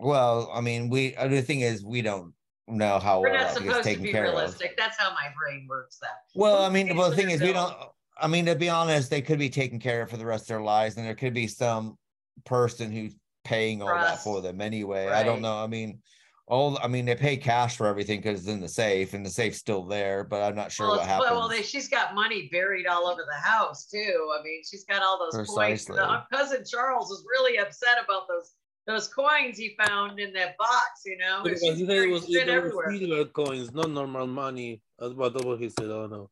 [0.00, 2.34] Well, I mean, we the thing is, we don't
[2.68, 4.34] know how We're well not supposed to taken be care of.
[4.34, 4.76] realistic.
[4.76, 5.98] That's how my brain works.
[6.00, 6.40] Though.
[6.40, 7.74] Well, I mean, well, the thing is, we don't.
[8.20, 10.48] I mean, to be honest, they could be taken care of for the rest of
[10.48, 11.98] their lives, and there could be some
[12.44, 15.08] person who's paying all that for them anyway.
[15.08, 15.56] I don't know.
[15.56, 16.00] I mean,
[16.46, 19.30] all I mean, they pay cash for everything because it's in the safe, and the
[19.30, 20.24] safe's still there.
[20.24, 21.30] But I'm not sure well, what happened.
[21.30, 24.30] well, they, she's got money buried all over the house too.
[24.38, 25.34] I mean, she's got all those.
[25.34, 25.96] Precisely.
[25.96, 28.52] The uh, cousin Charles is really upset about those
[28.86, 31.02] those coins he found in that box.
[31.06, 32.96] You know, Because She's he said it was, shit it was everywhere.
[32.96, 34.80] silver coins, not normal money.
[34.98, 35.88] That's what that's what he said.
[35.90, 36.30] Oh no.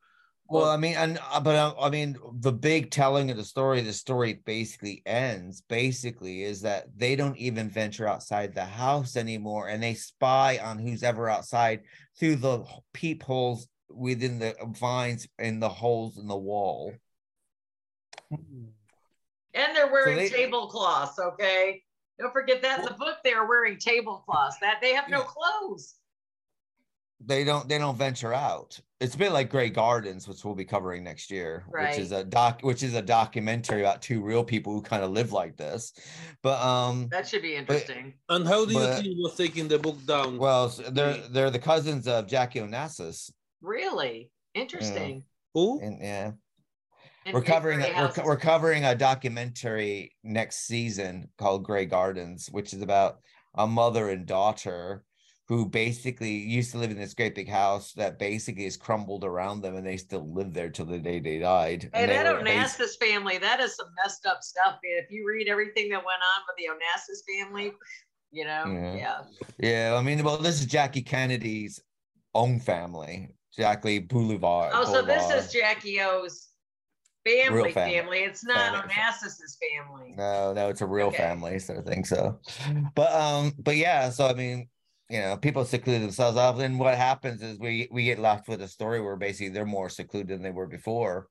[0.52, 3.82] Well, I mean, and uh, but uh, I mean, the big telling of the story,
[3.82, 5.60] the story basically ends.
[5.68, 10.80] Basically, is that they don't even venture outside the house anymore, and they spy on
[10.80, 11.82] who's ever outside
[12.18, 16.92] through the peepholes within the vines and the holes in the wall.
[18.32, 21.18] And they're wearing they- tablecloths.
[21.18, 21.82] Okay,
[22.20, 24.58] don't forget that in the book they are wearing tablecloths.
[24.60, 25.94] That they have no clothes.
[27.24, 27.68] They don't.
[27.68, 28.80] They don't venture out.
[29.00, 31.90] It's a bit like Grey Gardens, which we'll be covering next year, right.
[31.90, 35.10] which is a doc, which is a documentary about two real people who kind of
[35.10, 35.92] live like this.
[36.42, 38.14] But um, That should be interesting.
[38.28, 40.38] And how do you But- think he was taking the book down?
[40.38, 43.30] well, they're they're the cousins of Jackie Onassis.
[43.60, 45.24] Really interesting.
[45.54, 45.80] Who?
[45.80, 46.32] And yeah.
[47.32, 52.82] We're covering a, we're, we're covering a documentary next season called Grey Gardens, which is
[52.82, 53.20] about
[53.54, 55.04] a mother and daughter
[55.48, 59.60] who basically used to live in this great big house that basically is crumbled around
[59.60, 61.90] them, and they still live there till the day they died.
[61.92, 64.78] Hey, And that Onassis family, that is some messed up stuff.
[64.84, 65.02] man.
[65.04, 67.72] If you read everything that went on with the Onassis family,
[68.30, 68.94] you know, Yeah.
[68.94, 69.20] yeah.
[69.58, 71.80] Yeah, I mean, well, this is Jackie Kennedy's
[72.32, 74.70] own family, Jackie Bouvier.
[74.72, 76.49] Oh, so this is Jackie O's
[77.24, 77.94] family, family.
[77.94, 78.18] family.
[78.18, 78.94] It's not Family.
[78.94, 80.14] Onassis's family.
[80.16, 81.16] No, no, it's a real Okay.
[81.16, 82.40] family, so I think so.
[82.94, 84.68] But um, but yeah, so I mean,
[85.08, 86.56] you know, people seclude themselves off.
[86.56, 89.88] Then what happens is we we get left with a story where basically they're more
[89.88, 91.28] secluded than they were before.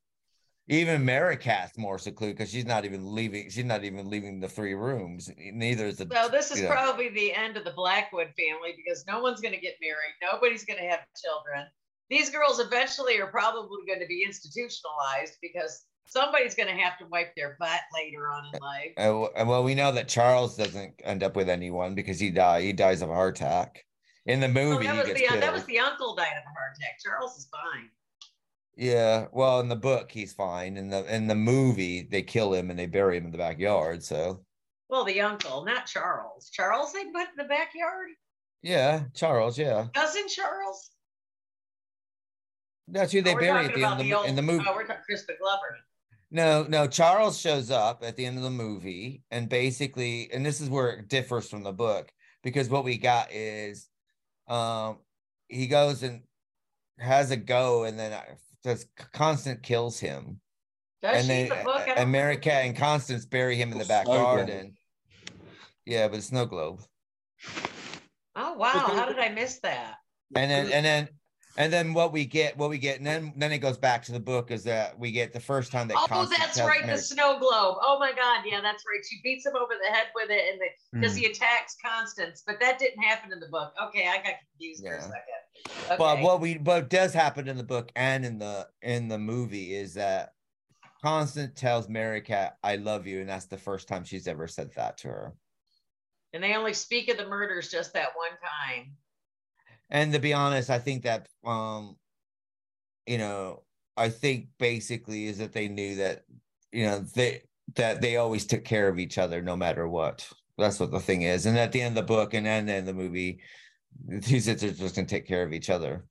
[0.71, 3.49] Even Merricat's more secluded because she's not even leaving.
[3.49, 5.31] She's not even leaving the three rooms.
[5.35, 6.07] Neither is the.
[6.13, 9.41] So this is you know, probably the end of the Blackwood family because no one's
[9.41, 10.13] going to get married.
[10.21, 11.65] Nobody's going to have children.
[12.09, 17.05] These girls eventually are probably going to be institutionalized because somebody's going to have to
[17.05, 18.91] wipe their butt later on in life.
[18.97, 22.61] Uh, uh, well, we know that Charles doesn't end up with anyone because he die.
[22.61, 23.85] He dies of a heart attack.
[24.25, 25.41] In the Oh, movie, that he was the killed.
[25.41, 26.97] that was the uncle died of a heart attack.
[27.03, 27.89] Charles is fine.
[28.75, 30.77] Yeah, well, in the book, he's fine.
[30.77, 34.03] In the in the movie, they kill him and they bury him in the backyard.
[34.03, 34.43] So
[34.89, 36.49] Well, the uncle, not Charles.
[36.49, 38.09] Charles they put in the backyard.
[38.61, 39.57] yeah, Charles.
[39.57, 40.91] Yeah, Cousin Charles.
[42.91, 44.65] That's who they Oh, we're bury at the end of the, mo- in the movie.
[44.67, 45.77] Oh, we're talking Crispin Glover.
[46.31, 50.61] No, no, Charles shows up at the end of the movie, and basically, and this
[50.61, 52.11] is where it differs from the book
[52.43, 53.89] because what we got is,
[54.47, 54.99] um,
[55.47, 56.21] he goes and
[56.99, 58.21] has a go, and then uh,
[58.63, 60.39] does Constance kills him.
[61.01, 61.87] Does and she then in the book?
[61.87, 64.47] And don't Merricat and Constance bury him in the back Snow Globe.
[64.47, 64.73] garden.
[65.85, 66.81] Yeah, but Snow Globe.
[68.35, 68.69] Oh wow!
[68.69, 69.95] How did I miss that?
[70.35, 71.09] And then and then
[71.57, 74.11] and then what we get, what we get, and then then it goes back to
[74.11, 76.97] the book is that we get the first time that Oh, Constance that's right, the
[76.97, 77.77] snow globe.
[77.81, 79.03] Oh my God, yeah, that's right.
[79.09, 80.59] She beats him over the head with it, and
[80.93, 81.19] because Hmm.
[81.21, 83.73] he attacks Constance, but that didn't happen in the book.
[83.81, 85.85] Okay, I got confused for a second.
[85.85, 85.95] Okay.
[85.97, 89.73] But what we what does happen in the book and in the in the movie
[89.73, 90.33] is that
[91.03, 94.97] Constance tells Merricat, I love you, and that's the first time she's ever said that
[94.99, 95.33] to her.
[96.33, 98.91] and they only speak of the murders just that one time.
[99.89, 101.95] And to be honest, I think that um,
[103.05, 103.63] you know,
[103.97, 106.23] I think basically is that they knew that,
[106.71, 107.41] you know, they
[107.75, 110.27] that they always took care of each other no matter what.
[110.57, 111.45] That's what the thing is.
[111.45, 113.41] And at the end of the book and then in the movie,
[114.07, 116.05] the two sisters just gonna take care of each other.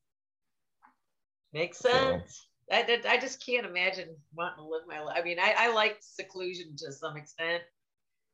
[1.53, 2.45] Makes So- sense.
[2.71, 5.17] I, I just can't imagine wanting to live my life.
[5.19, 7.63] I mean, I, I like seclusion to some extent,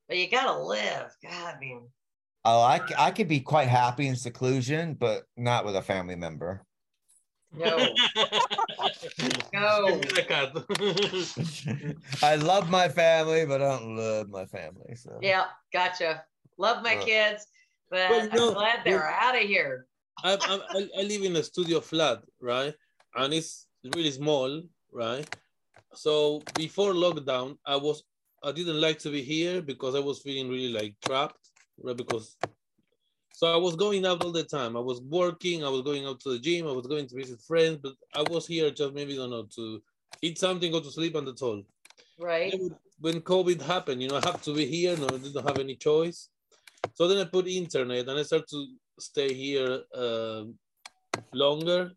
[0.09, 1.15] but you gotta live.
[1.23, 1.83] God, man.
[2.45, 6.17] Oh, I, c- I could be quite happy in seclusion, but not with a family
[6.17, 6.65] member.
[7.53, 7.97] No.
[9.53, 10.03] no.
[12.23, 14.97] I love my family, but I don't love my family.
[14.97, 16.25] So Yeah, gotcha.
[16.59, 17.47] Love my Uh, kids,
[17.91, 19.87] but Well, you I'm glad they're out of here.
[20.23, 22.75] I, I, I- I live in a studio flat, right?
[23.15, 24.63] And it's really small,
[24.93, 25.29] right?
[25.95, 28.03] So before lockdown, I was
[28.43, 31.44] I didn't like to be here because I was feeling really like trapped,
[31.83, 31.97] right?
[31.97, 32.37] Because
[33.35, 34.77] so I was going out all the time.
[34.77, 35.65] I was working.
[35.65, 36.69] I was going out to the gym.
[36.69, 39.49] I was going to visit friends, but I was here just maybe I don't know
[39.57, 39.83] to
[40.23, 41.63] eat something, go to sleep, and that's all.
[42.19, 42.55] Right.
[43.01, 44.97] When COVID happened, you know, I have to be here.
[44.97, 46.29] No, I didn't have any choice.
[46.95, 48.67] So then I put internet, and I started to
[49.01, 50.45] stay here uh,
[51.33, 51.91] longer.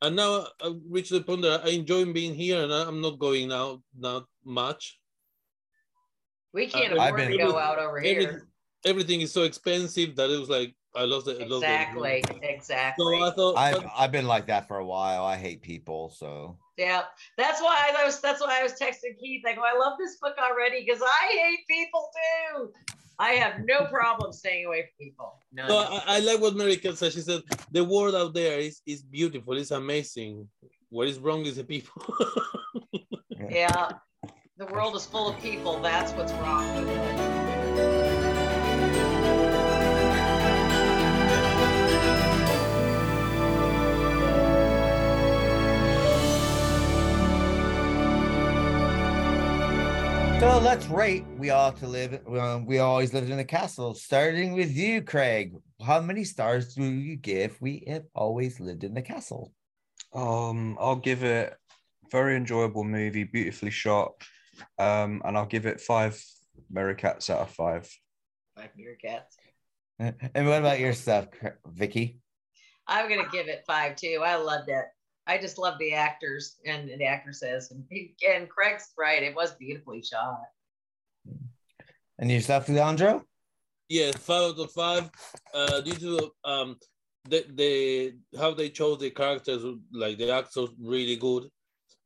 [0.00, 3.52] And now I reached the point that I enjoy being here, and I'm not going
[3.52, 4.98] out not much.
[6.54, 8.48] We can't afford to go out over here.
[8.86, 11.42] Everything is so expensive that it was like I lost it.
[11.42, 11.68] I lost it.
[11.68, 12.24] Exactly.
[12.42, 13.18] Exactly.
[13.18, 15.24] So I thought, I've uh, I've been like that for a while.
[15.24, 17.02] I hate people, so Yeah,
[17.36, 18.20] that's why I was.
[18.20, 19.42] That's why I was texting Keith.
[19.46, 22.72] I go, oh, I love this book already because I hate people too.
[23.18, 25.38] I have no problem staying away from people.
[25.52, 25.68] None.
[25.68, 27.12] No, I, I like what Merricat said.
[27.12, 27.42] She said
[27.72, 29.56] the world out there is is beautiful.
[29.56, 30.48] It's amazing.
[30.88, 32.02] What is wrong is the people.
[33.50, 33.90] yeah,
[34.56, 35.80] the world is full of people.
[35.80, 38.25] That's what's wrong
[50.38, 51.24] So let's rate.
[51.38, 52.20] We all to live.
[52.28, 53.94] Um, we always lived in a castle.
[53.94, 55.54] Starting with you, Craig.
[55.82, 57.58] How many stars do you give?
[57.60, 59.52] We have always lived in the castle.
[60.12, 61.54] Um, I'll give it
[62.12, 64.12] very enjoyable movie, beautifully shot,
[64.78, 66.22] um, and I'll give it five
[66.72, 67.90] Merricats out of five.
[68.56, 69.36] Five meerkats.
[70.34, 72.20] And what about yourself, Cra- Vicky?
[72.86, 74.20] I'm gonna give it five too.
[74.22, 74.84] I loved it.
[75.26, 77.84] I just love the actors and the actresses, and
[78.26, 79.22] and Craig's right.
[79.22, 80.40] It was beautifully shot.
[82.18, 83.24] And yourself, Leandro?
[83.88, 85.10] yeah, five out of five.
[85.54, 86.76] Uh, due to um,
[87.28, 91.48] the the how they chose the characters, like the actors, really good.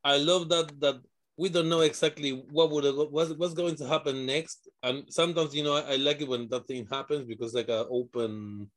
[0.04, 1.00] I love that that
[1.36, 5.64] we don't know exactly what would what's, what's going to happen next, and sometimes you
[5.64, 8.70] know I, I like it when that thing happens because like a open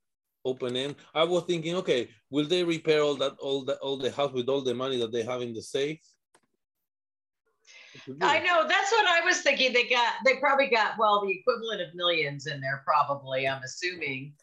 [0.45, 0.95] open end.
[1.14, 4.49] I was thinking, okay, will they repair all that all the all the house with
[4.49, 5.99] all the money that they have in the safe?
[8.22, 9.72] I know that's what I was thinking.
[9.72, 13.48] They got they probably got well the equivalent of millions in there probably.
[13.48, 14.34] I'm assuming.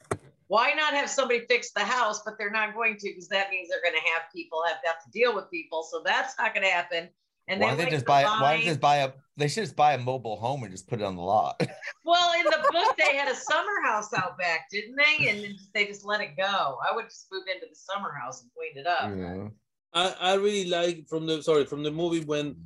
[0.47, 2.23] Why not have somebody fix the house?
[2.25, 5.01] But they're not going to because that means they're going to have people have, have
[5.05, 5.85] to deal with people.
[5.85, 7.09] So that's not going to happen.
[7.51, 8.23] And why then don't they just buy?
[8.23, 9.13] Why line- they just buy a?
[9.37, 11.61] They should just buy a mobile home and just put it on the lot.
[12.03, 15.29] Well, in the book, they had a summer house out back, didn't they?
[15.29, 16.79] And then they just let it go.
[16.91, 19.13] I would just move into the summer house and clean it up.
[19.17, 19.49] Yeah.
[19.93, 22.57] I, I really like from the sorry from the movie when,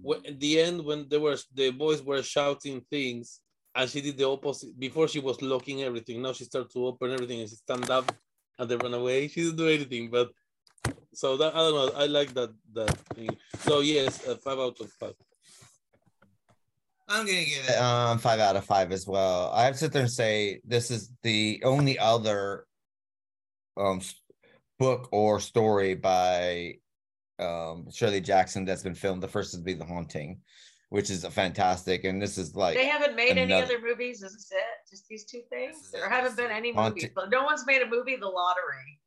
[0.00, 3.40] when at the end when they were the boys were shouting things
[3.74, 7.12] and she did the opposite before she was locking everything now she started to open
[7.12, 8.12] everything and she stand up
[8.58, 10.30] and they run away she didn't do anything but
[11.14, 14.80] so that I don't know I like that that thing so yes uh, five out
[14.80, 15.14] of five
[17.08, 19.50] I'm gonna give it um five out of five as well.
[19.52, 22.66] I have to sit there and say this is the only other
[23.76, 24.00] um
[24.78, 26.76] book or story by
[27.38, 29.22] um Shirley Jackson that's been filmed.
[29.22, 30.40] The first would be The Haunting,
[30.88, 34.22] which is a fantastic, and this is like they haven't made any other movies.
[34.22, 34.90] Is this it?
[34.90, 35.90] Just these two things?
[35.90, 37.30] There haven't been any Haunting- movies.
[37.30, 39.00] No one's made a movie, The Lottery.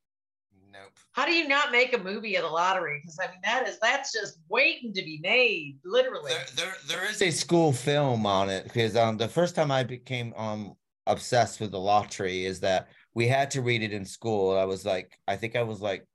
[0.82, 0.92] Nope.
[1.12, 3.00] How do you not make a movie of The Lottery?
[3.02, 6.34] Because I mean, that is that's just waiting to be made, literally.
[6.56, 10.34] There, there is a school film on it because um the first time I became
[10.36, 10.76] um
[11.08, 14.58] obsessed with the lottery is that we had to read it in school.
[14.58, 16.06] I was like, I think I was like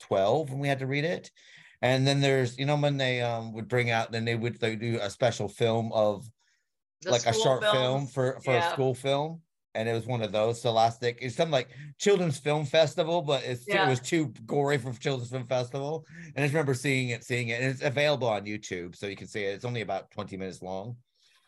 [0.00, 1.30] 12 when we had to read it.
[1.80, 4.76] And then there's, you know, when they um would bring out, then they would they
[4.76, 6.28] do a special film of
[7.02, 8.68] The like a school short film films, for for yeah.
[8.68, 9.40] a school film.
[9.74, 11.18] And it was one of those Scholastic.
[11.20, 11.68] It's some like
[11.98, 13.86] children's film festival, but it's Yeah.
[13.86, 16.04] it was too gory for children's film festival.
[16.34, 19.16] And I just remember seeing it, seeing it, and it's available on YouTube, so you
[19.16, 19.54] can see it.
[19.54, 20.96] It's only about 20 minutes long.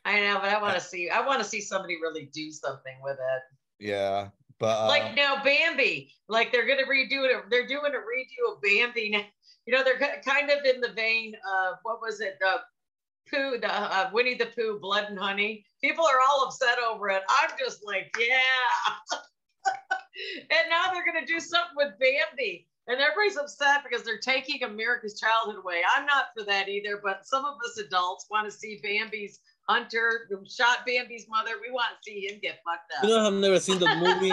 [0.04, 1.10] I know, but I want to see.
[1.10, 3.42] I want to see somebody really do something with it.
[3.86, 4.28] Yeah,
[4.58, 7.44] but uh, like now Bambi, like they're gonna redo it.
[7.50, 9.10] They're doing a redo of Bambi.
[9.10, 9.22] now.
[9.66, 12.38] You know, they're kind of in the vein of what was it?
[12.40, 12.56] The
[13.32, 15.64] Pooh, the uh, Winnie the Pooh, Blood and Honey.
[15.82, 17.22] People are all upset over it.
[17.28, 19.16] I'm just like, yeah.
[20.50, 22.66] and now they're gonna do something with Bambi.
[22.86, 25.80] And everybody's upset because they're taking America's childhood away.
[25.96, 29.38] I'm not for that either, but some of us adults want to see Bambi's
[29.68, 31.52] hunter who shot Bambi's mother.
[31.62, 33.04] We want to see him get fucked up.
[33.04, 34.32] you know I've never seen the movie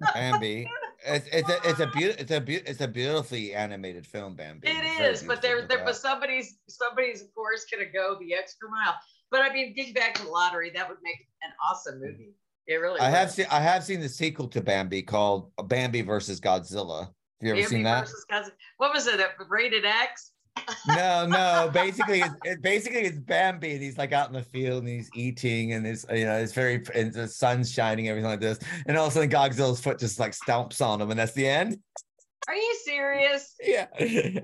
[0.14, 0.66] Bambi.
[1.04, 4.68] It's it's a it's a beautiful it's a beau- it's a beautifully animated film, Bambi.
[4.68, 8.34] It's It very is, but there, there, but somebody's, somebody's, of course, gonna go the
[8.34, 8.94] extra mile.
[9.30, 12.12] But I mean, getting back to the lottery, that would make an awesome mm-hmm.
[12.12, 12.34] movie.
[12.66, 13.00] It really.
[13.00, 17.00] I have seen I have seen the sequel to Bambi called Bambi versus Godzilla.
[17.00, 17.08] Have
[17.42, 18.00] you ever Bambi seen that?
[18.00, 18.52] versus Godzilla.
[18.78, 19.20] What was it?
[19.48, 20.32] Rated X.
[20.88, 21.70] no, no.
[21.72, 25.10] Basically, it's, it basically it's Bambi, and he's like out in the field and he's
[25.14, 28.96] eating, and it's you know it's very and the sun's shining, everything like this, and
[28.96, 31.78] all of a sudden Godzilla's foot just like stomps on him, and that's the end.
[32.48, 33.54] Are you serious?
[33.60, 33.86] Yeah.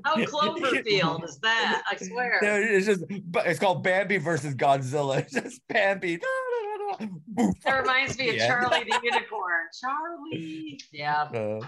[0.04, 1.82] How Cloverfield is that?
[1.88, 2.40] I swear.
[2.42, 5.18] No, it's just but it's called Bambi versus Godzilla.
[5.22, 6.18] It's just Bambi.
[7.64, 8.48] That reminds me of Yeah.
[8.48, 9.66] Charlie the Unicorn.
[9.80, 10.80] Charlie.
[10.92, 11.22] Yeah.
[11.22, 11.60] Uh,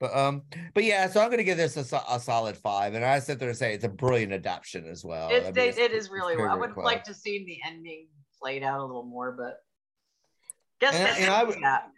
[0.00, 0.42] but um,
[0.74, 3.48] but yeah, so I'm gonna give this a, a solid five, and I sit there
[3.48, 5.28] and say it's a brilliant adaptation as well.
[5.30, 6.50] It, I mean, it's- it is really well.
[6.50, 6.84] I would cool.
[6.84, 8.08] like to see the ending
[8.40, 9.56] played out a little more, but
[10.80, 11.88] guess And- that's and I would- that.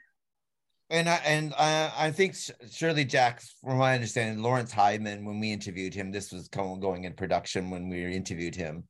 [0.92, 5.38] And I and I, I think Sh- Shirley Jack, from my understanding, Laurence Hyman, when
[5.38, 8.88] we interviewed him, this was going in production when we interviewed him,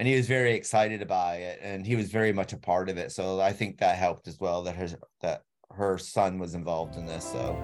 [0.00, 2.96] and he was very excited about it, and he was very much a part of
[2.98, 3.12] it.
[3.12, 4.88] So I think that helped as well that her
[5.20, 7.24] that her son was involved in this.
[7.24, 7.54] So,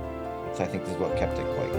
[0.53, 1.73] which I think this is what kept it quite.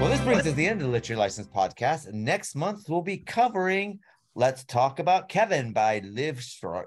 [0.00, 2.12] Well, this brings us to the end of the Literary License podcast.
[2.12, 3.98] Next month, we'll be covering
[4.36, 6.40] Let's Talk About Kevin by Liv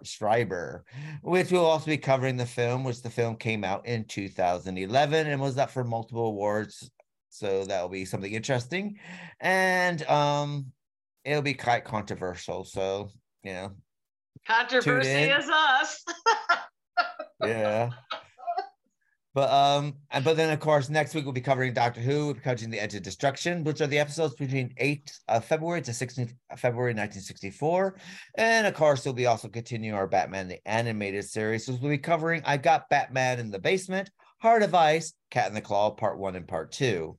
[0.04, 0.86] Schreiber,
[1.22, 5.42] which we'll also be covering the film, which the film came out in 2011 and
[5.42, 6.90] was up for multiple awards.
[7.38, 8.98] So that'll be something interesting.
[9.40, 10.68] And um,
[11.24, 12.64] it'll be quite controversial.
[12.64, 13.10] So,
[13.44, 13.72] you know,
[14.48, 16.04] Controversy is us.
[17.44, 17.90] yeah.
[19.34, 22.36] But um, and but then of course next week we'll be covering Doctor Who, we'll
[22.36, 25.92] be covering the Edge of Destruction, which are the episodes between 8th of February to
[25.92, 27.98] 16th of February 1964.
[28.38, 31.66] And of course, we'll be also continuing our Batman the Animated Series.
[31.66, 34.10] So we'll be covering I Got Batman in the Basement,
[34.40, 37.18] Heart of Ice, Cat and the Claw, Part One and Part Two.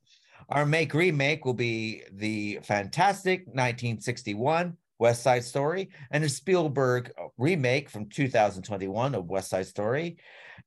[0.48, 7.90] Our make remake will be the fantastic 1961 West Side Story and a Spielberg remake
[7.90, 10.18] from 2021 of West Side Story.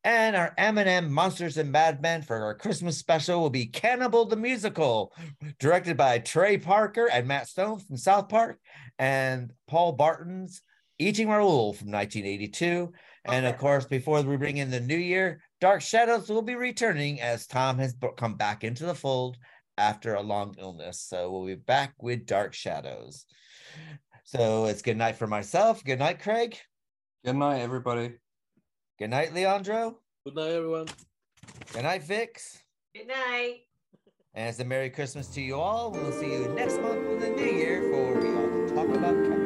[0.03, 5.13] And our M&M Monsters and Madmen for our Christmas special will be Cannibal the Musical,
[5.59, 8.59] directed by Trey Parker and Matt Stone from South Park,
[8.97, 10.61] and Paul Bartel's
[10.99, 12.91] Eating Raoul from 1982.
[13.25, 17.21] And of course, before we bring in the new year, Dark Shadows will be returning
[17.21, 19.37] as Tom has come back into the fold
[19.79, 20.99] after a long illness.
[20.99, 23.25] So we'll be back with Dark Shadows.
[24.23, 25.83] So it's good night for myself.
[25.83, 26.57] Good night, Craig.
[27.25, 28.13] Good night, everybody.
[28.99, 29.97] Good night, Leandro.
[30.25, 30.87] Good night, everyone.
[31.73, 32.59] Good night, Vix.
[32.95, 33.61] Good night.
[34.35, 35.91] And it's a Merry Christmas to you all.
[35.91, 39.38] We'll see you next month in the new year for We All Talk About